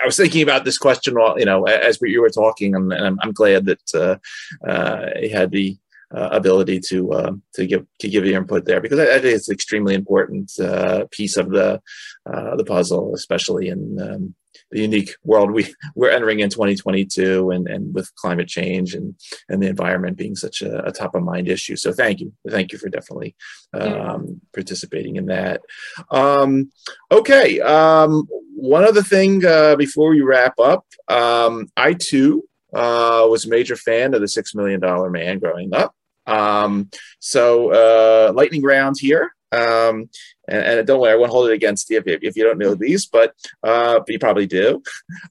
I, 0.00 0.06
was 0.06 0.16
thinking 0.16 0.42
about 0.42 0.64
this 0.64 0.78
question, 0.78 1.14
while, 1.14 1.38
you 1.38 1.44
know, 1.44 1.64
as 1.64 2.00
we, 2.00 2.10
you 2.10 2.20
were 2.20 2.30
talking, 2.30 2.74
and, 2.74 2.92
I'm, 2.92 3.18
I'm, 3.22 3.32
glad 3.32 3.64
that 3.66 3.94
uh, 3.94 4.68
uh, 4.68 5.06
he 5.18 5.28
had 5.28 5.50
the 5.50 5.76
uh, 6.14 6.28
ability 6.32 6.80
to 6.88 7.12
uh, 7.12 7.32
to 7.54 7.66
give 7.66 7.86
to 8.00 8.08
give 8.08 8.24
the 8.24 8.34
input 8.34 8.64
there 8.64 8.80
because 8.80 8.98
I, 8.98 9.04
I 9.04 9.18
think 9.18 9.36
it's 9.36 9.48
an 9.48 9.54
extremely 9.54 9.94
important 9.94 10.52
uh, 10.60 11.06
piece 11.10 11.36
of 11.36 11.50
the 11.50 11.80
uh, 12.26 12.56
the 12.56 12.64
puzzle, 12.64 13.14
especially 13.14 13.68
in 13.68 13.98
um, 14.00 14.34
the 14.70 14.80
unique 14.80 15.14
world 15.24 15.50
we 15.52 15.72
we're 15.94 16.10
entering 16.10 16.40
in 16.40 16.50
2022 16.50 17.50
and 17.50 17.68
and 17.68 17.94
with 17.94 18.14
climate 18.16 18.48
change 18.48 18.94
and 18.94 19.14
and 19.48 19.62
the 19.62 19.68
environment 19.68 20.16
being 20.16 20.36
such 20.36 20.62
a, 20.62 20.86
a 20.86 20.92
top 20.92 21.14
of 21.14 21.22
mind 21.22 21.48
issue. 21.48 21.76
So 21.76 21.92
thank 21.92 22.20
you. 22.20 22.32
Thank 22.48 22.72
you 22.72 22.78
for 22.78 22.88
definitely 22.88 23.34
um, 23.72 24.40
participating 24.52 25.16
in 25.16 25.26
that. 25.26 25.62
Um, 26.10 26.70
okay 27.10 27.60
um, 27.60 28.26
one 28.54 28.84
other 28.84 29.02
thing 29.02 29.44
uh, 29.44 29.76
before 29.76 30.10
we 30.10 30.20
wrap 30.20 30.58
up 30.58 30.84
um, 31.08 31.68
i 31.76 31.92
too 31.92 32.42
uh, 32.74 33.26
was 33.28 33.44
a 33.44 33.50
major 33.50 33.76
fan 33.76 34.14
of 34.14 34.20
the 34.20 34.28
six 34.28 34.54
million 34.54 34.80
dollar 34.80 35.10
man 35.10 35.38
growing 35.38 35.74
up 35.74 35.94
um, 36.26 36.90
so 37.18 37.72
uh, 37.72 38.32
lightning 38.32 38.62
round 38.62 38.96
here 38.98 39.32
um, 39.52 40.08
and, 40.48 40.64
and, 40.64 40.86
don't 40.86 41.00
worry, 41.00 41.12
I 41.12 41.16
won't 41.16 41.30
hold 41.30 41.50
it 41.50 41.52
against 41.52 41.90
you 41.90 41.98
if, 41.98 42.06
if 42.06 42.36
you 42.36 42.44
don't 42.44 42.58
know 42.58 42.74
these, 42.74 43.06
but 43.06 43.34
uh, 43.62 43.98
but 43.98 44.08
you 44.08 44.18
probably 44.18 44.46
do. 44.46 44.82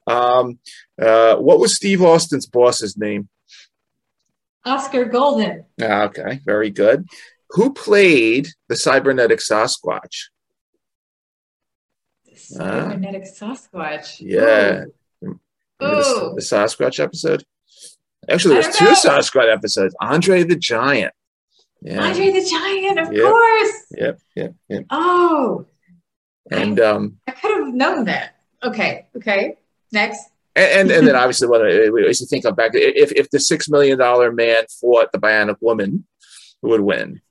Um, 0.06 0.60
uh, 1.02 1.38
what 1.38 1.60
was 1.60 1.76
Steve 1.76 2.04
Austin's 2.04 2.46
boss's 2.46 2.96
name? 2.96 3.30
Oscar 4.64 5.06
Goldman. 5.06 5.66
Ah, 5.82 6.04
okay, 6.04 6.40
very 6.46 6.70
good. 6.70 7.08
Who 7.52 7.74
played 7.74 8.50
the 8.70 8.76
cybernetic 8.76 9.40
Sasquatch? 9.40 10.30
The 12.26 12.36
cybernetic 12.36 13.24
Sasquatch. 13.24 14.18
Yeah. 14.20 14.86
The, 15.20 16.34
the, 16.36 16.42
Sasquatch 16.42 17.00
episode? 17.00 17.44
Actually, 18.32 18.56
there's 18.56 18.76
two 18.76 18.86
know. 18.86 18.94
Sasquatch 18.94 19.52
episodes. 19.52 19.96
Andre 20.02 20.44
the 20.44 20.56
Giant. 20.56 21.14
Yeah. 21.82 22.04
Andre 22.04 22.32
the 22.32 22.46
Giant, 22.50 23.00
of 23.00 23.14
yep. 23.14 23.24
course. 23.24 23.86
Yep, 23.98 24.20
yep, 24.36 24.56
yep. 24.70 24.86
Oh. 24.90 25.66
And 26.52 26.80
um 26.80 27.18
I 27.28 27.32
could 27.32 27.52
have 27.52 27.74
known 27.74 28.06
that. 28.06 28.36
Okay, 28.64 29.08
okay. 29.16 29.58
Next. 29.92 30.30
And, 30.56 30.82
and, 30.82 30.92
and 30.92 31.08
then 31.08 31.16
obviously 31.16 31.48
what 31.48 31.62
we 31.62 32.06
used 32.06 32.22
to 32.22 32.28
think 32.28 32.46
of 32.46 32.56
back 32.56 32.72
if 32.74 33.12
if 33.14 33.30
the 33.30 33.40
six 33.40 33.70
million 33.70 33.98
dollar 33.98 34.32
man 34.32 34.66
fought 34.80 35.12
the 35.12 35.20
bionic 35.20 35.58
woman, 35.62 36.06
who 36.62 36.70
would 36.70 36.82
win? 36.82 37.22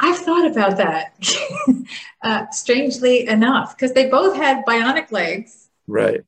I've 0.00 0.18
thought 0.18 0.50
about 0.50 0.76
that. 0.78 1.14
uh, 2.22 2.46
strangely 2.50 3.26
enough, 3.26 3.76
because 3.76 3.92
they 3.92 4.08
both 4.08 4.36
had 4.36 4.64
bionic 4.66 5.12
legs. 5.12 5.68
Right. 5.86 6.22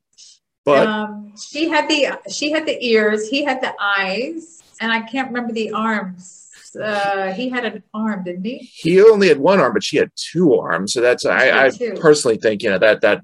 But 0.67 0.85
um, 0.85 1.33
she 1.37 1.69
had 1.69 1.87
the 1.87 2.19
she 2.29 2.51
had 2.51 2.65
the 2.65 2.77
ears, 2.85 3.29
he 3.29 3.43
had 3.43 3.61
the 3.61 3.73
eyes 3.79 4.57
and 4.79 4.91
I 4.91 5.01
can't 5.01 5.29
remember 5.29 5.53
the 5.53 5.71
arms. 5.71 6.49
Uh, 6.79 7.31
he 7.33 7.49
had 7.49 7.65
an 7.65 7.83
arm, 7.93 8.23
didn't 8.23 8.43
he? 8.43 8.69
He 8.73 9.01
only 9.01 9.29
had 9.29 9.39
one 9.39 9.59
arm, 9.59 9.73
but 9.73 9.83
she 9.83 9.97
had 9.97 10.11
two 10.15 10.55
arms. 10.55 10.93
So 10.93 11.01
that's 11.01 11.25
I, 11.25 11.67
I 11.67 11.71
personally 11.99 12.37
think 12.37 12.61
you 12.61 12.69
know 12.69 12.77
that 12.79 13.01
that 13.01 13.23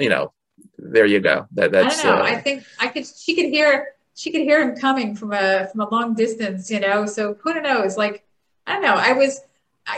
you 0.00 0.08
know 0.08 0.32
there 0.78 1.06
you 1.06 1.20
go. 1.20 1.46
That 1.52 1.72
that's. 1.72 2.00
I 2.00 2.02
don't 2.02 2.16
know. 2.16 2.22
Uh, 2.22 2.26
I 2.26 2.40
think 2.40 2.64
I 2.80 2.88
could. 2.88 3.06
She 3.06 3.34
could 3.34 3.46
hear. 3.46 3.88
She 4.14 4.32
could 4.32 4.40
hear 4.40 4.60
him 4.60 4.76
coming 4.76 5.14
from 5.14 5.32
a 5.32 5.68
from 5.70 5.82
a 5.82 5.88
long 5.88 6.14
distance. 6.14 6.70
You 6.70 6.80
know. 6.80 7.06
So 7.06 7.36
who 7.42 7.60
knows? 7.60 7.96
Like 7.96 8.26
I 8.66 8.74
don't 8.74 8.82
know. 8.82 8.94
I 8.94 9.12
was. 9.12 9.40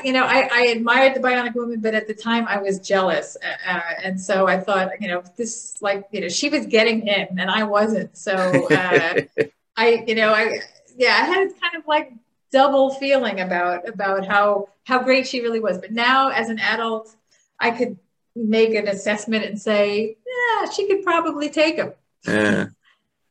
You 0.05 0.13
know, 0.13 0.25
I, 0.25 0.49
I 0.53 0.61
admired 0.69 1.15
the 1.15 1.21
Bionic 1.21 1.55
Woman, 1.55 1.81
but 1.81 1.95
at 1.95 2.07
the 2.07 2.15
time 2.15 2.47
I 2.49 2.59
was 2.59 2.79
jealous, 2.79 3.37
uh, 3.43 3.71
uh 3.71 3.81
and 4.03 4.21
so 4.21 4.47
I 4.47 4.59
thought, 4.59 4.91
you 5.01 5.09
know, 5.09 5.23
this 5.37 5.77
like, 5.81 6.07
you 6.13 6.21
know, 6.21 6.29
she 6.29 6.49
was 6.49 6.67
getting 6.67 7.07
him, 7.07 7.39
and 7.39 7.51
I 7.51 7.65
wasn't. 7.65 8.17
So 8.17 8.35
uh, 8.35 9.21
I, 9.77 10.05
you 10.07 10.15
know, 10.15 10.33
I 10.33 10.61
yeah, 10.97 11.19
I 11.21 11.25
had 11.25 11.49
kind 11.61 11.77
of 11.77 11.87
like 11.87 12.13
double 12.53 12.91
feeling 12.95 13.41
about 13.41 13.89
about 13.89 14.27
how 14.27 14.69
how 14.85 15.03
great 15.03 15.27
she 15.27 15.41
really 15.41 15.61
was. 15.61 15.79
But 15.79 15.93
now, 15.93 16.29
as 16.29 16.51
an 16.51 16.59
adult, 16.59 17.15
I 17.59 17.71
could 17.71 17.99
make 18.37 18.75
an 18.75 18.89
assessment 18.89 19.45
and 19.45 19.61
say, 19.61 20.17
yeah, 20.27 20.71
she 20.71 20.87
could 20.87 21.03
probably 21.03 21.51
take 21.51 21.77
him. 21.77 21.93
Yeah. 22.27 22.67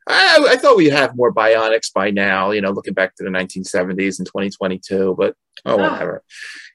I, 0.10 0.48
I, 0.50 0.58
thought 0.58 0.76
we'd 0.76 0.92
have 0.92 1.16
more 1.16 1.32
bionics 1.32 1.94
by 1.94 2.10
now, 2.10 2.52
you 2.52 2.62
know, 2.62 2.72
looking 2.72 2.96
back 2.96 3.16
to 3.16 3.24
the 3.24 3.30
1970s 3.30 4.18
and 4.18 4.26
2022, 4.26 5.16
but 5.18 5.36
oh, 5.66 5.78
whatever. 5.78 6.24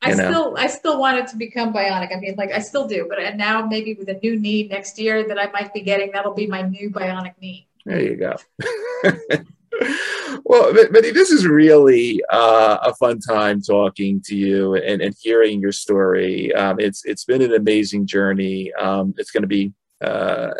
I 0.02 0.14
know. 0.14 0.30
still, 0.30 0.54
I 0.56 0.66
still 0.68 1.00
wanted 1.00 1.26
to 1.28 1.36
become 1.36 1.72
bionic. 1.72 2.14
I 2.14 2.20
mean, 2.20 2.36
like 2.36 2.52
I 2.52 2.60
still 2.60 2.86
do, 2.86 3.06
but 3.08 3.18
and 3.18 3.36
now 3.36 3.66
maybe 3.66 3.94
with 3.94 4.08
a 4.08 4.20
new 4.22 4.38
knee 4.38 4.68
next 4.68 4.98
year 4.98 5.26
that 5.26 5.38
I 5.38 5.50
might 5.50 5.74
be 5.74 5.80
getting, 5.80 6.12
that'll 6.12 6.34
be 6.34 6.46
my 6.46 6.62
new 6.62 6.90
bionic 6.90 7.34
knee. 7.40 7.66
There 7.84 8.00
you 8.00 8.16
go. 8.16 8.36
well, 10.44 10.72
Mindy, 10.72 11.10
this 11.10 11.30
is 11.30 11.46
really 11.46 12.20
uh, 12.30 12.78
a 12.82 12.94
fun 12.94 13.18
time 13.18 13.60
talking 13.60 14.22
to 14.26 14.36
you 14.36 14.74
and, 14.74 15.02
and 15.02 15.14
hearing 15.20 15.60
your 15.60 15.72
story. 15.72 16.54
Um, 16.54 16.78
it's 16.78 17.04
it's 17.04 17.24
been 17.24 17.42
an 17.42 17.52
amazing 17.52 18.06
journey. 18.06 18.72
Um, 18.74 19.14
it's 19.18 19.30
going 19.30 19.42
to 19.42 19.48
be 19.48 19.72
uh, 20.00 20.50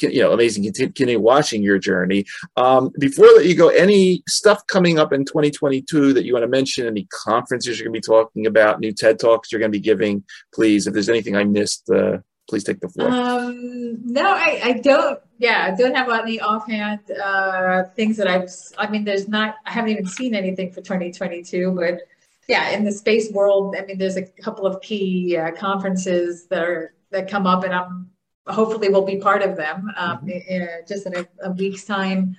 you 0.00 0.20
know 0.20 0.32
amazing 0.32 0.70
continue 0.72 1.20
watching 1.20 1.62
your 1.62 1.78
journey. 1.78 2.24
Um, 2.56 2.90
before 2.98 3.26
that, 3.36 3.46
you 3.46 3.54
go, 3.54 3.68
any 3.68 4.22
stuff 4.28 4.66
coming 4.66 4.98
up 4.98 5.12
in 5.12 5.24
2022 5.24 6.12
that 6.12 6.24
you 6.24 6.32
want 6.32 6.44
to 6.44 6.48
mention? 6.48 6.86
Any 6.86 7.06
conferences 7.24 7.78
you're 7.78 7.88
going 7.88 8.00
to 8.00 8.06
be 8.06 8.14
talking 8.14 8.46
about? 8.46 8.80
New 8.80 8.92
TED 8.92 9.18
talks 9.18 9.50
you're 9.50 9.58
going 9.58 9.72
to 9.72 9.78
be 9.78 9.82
giving? 9.82 10.24
Please, 10.54 10.86
if 10.86 10.94
there's 10.94 11.08
anything 11.08 11.36
I 11.36 11.44
missed. 11.44 11.88
Uh, 11.90 12.18
please 12.48 12.64
take 12.64 12.80
the 12.80 12.88
floor. 12.88 13.08
Um, 13.08 13.98
no, 14.04 14.26
I, 14.26 14.60
I 14.62 14.72
don't. 14.72 15.18
Yeah, 15.38 15.70
I 15.72 15.76
don't 15.76 15.94
have 15.94 16.08
any 16.08 16.40
offhand 16.40 17.00
uh, 17.10 17.84
things 17.96 18.16
that 18.18 18.28
I've. 18.28 18.50
I 18.78 18.90
mean, 18.90 19.04
there's 19.04 19.28
not. 19.28 19.56
I 19.66 19.72
haven't 19.72 19.90
even 19.90 20.06
seen 20.06 20.34
anything 20.34 20.70
for 20.70 20.82
2022, 20.82 21.72
but 21.72 22.00
yeah, 22.48 22.70
in 22.70 22.84
the 22.84 22.92
space 22.92 23.30
world, 23.32 23.74
I 23.78 23.84
mean, 23.84 23.98
there's 23.98 24.16
a 24.16 24.22
couple 24.22 24.66
of 24.66 24.80
key 24.82 25.36
uh, 25.36 25.52
conferences 25.52 26.46
that 26.48 26.62
are 26.62 26.94
that 27.10 27.28
come 27.28 27.46
up, 27.46 27.64
and 27.64 27.74
I'm 27.74 28.10
hopefully 28.46 28.88
will 28.88 29.04
be 29.04 29.18
part 29.18 29.42
of 29.42 29.56
them. 29.56 29.90
Um, 29.96 30.18
mm-hmm. 30.18 30.28
in, 30.28 30.68
just 30.86 31.06
in 31.06 31.16
a, 31.16 31.26
a, 31.42 31.50
week's 31.52 31.84
time, 31.84 32.36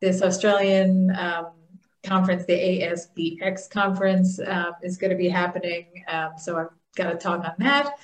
this 0.00 0.22
Australian 0.22 1.14
um, 1.16 1.52
conference, 2.02 2.44
the 2.46 2.52
ASBX 2.52 3.70
conference, 3.70 4.38
uh, 4.38 4.72
is 4.82 4.96
going 4.96 5.10
to 5.10 5.16
be 5.16 5.28
happening. 5.28 5.86
Um, 6.08 6.32
so 6.36 6.58
I've 6.58 6.68
got 6.96 7.10
to 7.10 7.16
talk 7.16 7.44
on 7.44 7.54
that 7.58 7.94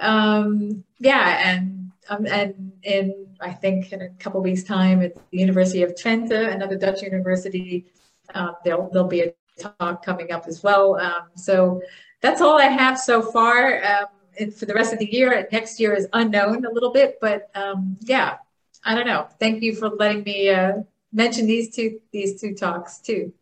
um, 0.00 0.84
yeah, 0.98 1.50
and 1.50 1.92
um, 2.08 2.26
and 2.26 2.72
in 2.82 3.26
I 3.40 3.52
think 3.52 3.92
in 3.92 4.02
a 4.02 4.08
couple 4.10 4.42
weeks' 4.42 4.64
time 4.64 5.02
at 5.02 5.14
the 5.14 5.38
University 5.38 5.82
of 5.82 5.94
Twente, 5.94 6.52
another 6.52 6.76
Dutch 6.76 7.02
university, 7.02 7.86
um, 8.34 8.54
there'll 8.64 8.90
there'll 8.90 9.08
be 9.08 9.22
a 9.22 9.34
talk 9.58 10.04
coming 10.04 10.32
up 10.32 10.46
as 10.46 10.62
well. 10.62 10.96
Um, 10.96 11.30
so 11.36 11.80
that's 12.20 12.40
all 12.40 12.58
I 12.58 12.66
have 12.66 12.98
so 12.98 13.22
far. 13.22 13.82
Um, 13.84 14.06
for 14.56 14.66
the 14.66 14.74
rest 14.74 14.92
of 14.92 14.98
the 14.98 15.12
year, 15.12 15.48
next 15.52 15.80
year 15.80 15.94
is 15.94 16.06
unknown 16.12 16.64
a 16.64 16.70
little 16.70 16.92
bit, 16.92 17.18
but 17.20 17.50
um, 17.54 17.96
yeah, 18.00 18.36
I 18.84 18.94
don't 18.94 19.06
know. 19.06 19.28
Thank 19.38 19.62
you 19.62 19.74
for 19.74 19.88
letting 19.88 20.22
me 20.24 20.50
uh, 20.50 20.82
mention 21.12 21.46
these 21.46 21.74
two 21.74 22.00
these 22.12 22.40
two 22.40 22.54
talks 22.54 22.98
too. 22.98 23.32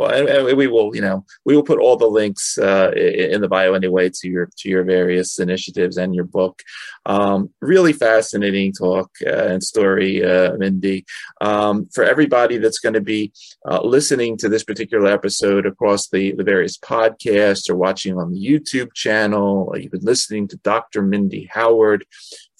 Well, 0.00 0.28
and, 0.28 0.56
we 0.56 0.66
will, 0.66 0.96
you 0.96 1.02
know, 1.02 1.26
we 1.44 1.54
will 1.54 1.62
put 1.62 1.78
all 1.78 1.98
the 1.98 2.06
links 2.06 2.56
uh, 2.56 2.90
in 2.92 3.42
the 3.42 3.48
bio 3.48 3.74
anyway 3.74 4.08
to 4.08 4.28
your 4.30 4.48
to 4.56 4.70
your 4.70 4.82
various 4.82 5.38
initiatives 5.38 5.98
and 5.98 6.14
your 6.14 6.24
book. 6.24 6.62
Um, 7.04 7.50
really 7.60 7.92
fascinating 7.92 8.72
talk 8.72 9.10
uh, 9.26 9.48
and 9.48 9.62
story, 9.62 10.24
uh, 10.24 10.56
Mindy. 10.56 11.04
Um, 11.42 11.86
for 11.92 12.02
everybody 12.02 12.56
that's 12.56 12.78
going 12.78 12.94
to 12.94 13.02
be 13.02 13.34
uh, 13.70 13.82
listening 13.82 14.38
to 14.38 14.48
this 14.48 14.64
particular 14.64 15.06
episode 15.06 15.66
across 15.66 16.08
the 16.08 16.32
the 16.32 16.44
various 16.44 16.78
podcasts 16.78 17.68
or 17.68 17.76
watching 17.76 18.16
on 18.16 18.32
the 18.32 18.40
YouTube 18.40 18.94
channel, 18.94 19.70
you've 19.76 19.92
been 19.92 20.00
listening 20.00 20.48
to 20.48 20.56
Dr. 20.56 21.02
Mindy 21.02 21.46
Howard 21.52 22.06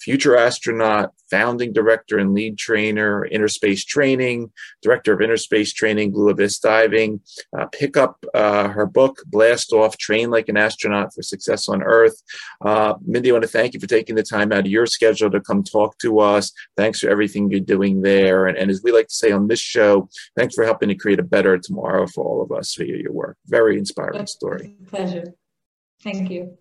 future 0.01 0.35
astronaut, 0.35 1.11
founding 1.29 1.71
director 1.71 2.17
and 2.17 2.33
lead 2.33 2.57
trainer, 2.57 3.25
Inner 3.25 3.47
Space 3.47 3.85
training, 3.85 4.51
director 4.81 5.13
of 5.13 5.21
Inner 5.21 5.37
Space 5.37 5.73
training, 5.73 6.11
Blue 6.11 6.29
Abyss 6.29 6.59
Diving. 6.59 7.21
Uh, 7.57 7.67
pick 7.67 7.97
up 7.97 8.23
uh, 8.33 8.67
her 8.69 8.85
book, 8.85 9.21
Blast 9.27 9.71
Off 9.73 9.97
Train 9.97 10.29
Like 10.29 10.49
an 10.49 10.57
Astronaut 10.57 11.13
for 11.13 11.21
Success 11.21 11.69
on 11.69 11.81
Earth. 11.83 12.21
Uh, 12.63 12.95
Mindy, 13.05 13.29
I 13.29 13.33
want 13.33 13.43
to 13.43 13.47
thank 13.47 13.73
you 13.73 13.79
for 13.79 13.87
taking 13.87 14.15
the 14.15 14.23
time 14.23 14.51
out 14.51 14.59
of 14.59 14.67
your 14.67 14.85
schedule 14.85 15.31
to 15.31 15.39
come 15.39 15.63
talk 15.63 15.97
to 15.99 16.19
us. 16.19 16.51
Thanks 16.75 16.99
for 16.99 17.09
everything 17.09 17.49
you're 17.49 17.59
doing 17.59 18.01
there. 18.01 18.47
And, 18.47 18.57
and 18.57 18.69
as 18.69 18.81
we 18.83 18.91
like 18.91 19.07
to 19.07 19.13
say 19.13 19.31
on 19.31 19.47
this 19.47 19.59
show, 19.59 20.09
thanks 20.35 20.55
for 20.55 20.63
helping 20.63 20.89
to 20.89 20.95
create 20.95 21.19
a 21.19 21.23
better 21.23 21.57
tomorrow 21.57 22.07
for 22.07 22.25
all 22.25 22.41
of 22.41 22.51
us 22.51 22.75
via 22.75 22.97
your 22.97 23.13
work. 23.13 23.37
Very 23.47 23.77
inspiring 23.77 24.27
story. 24.27 24.75
Pleasure. 24.87 25.33
Thank 26.03 26.31
you. 26.31 26.57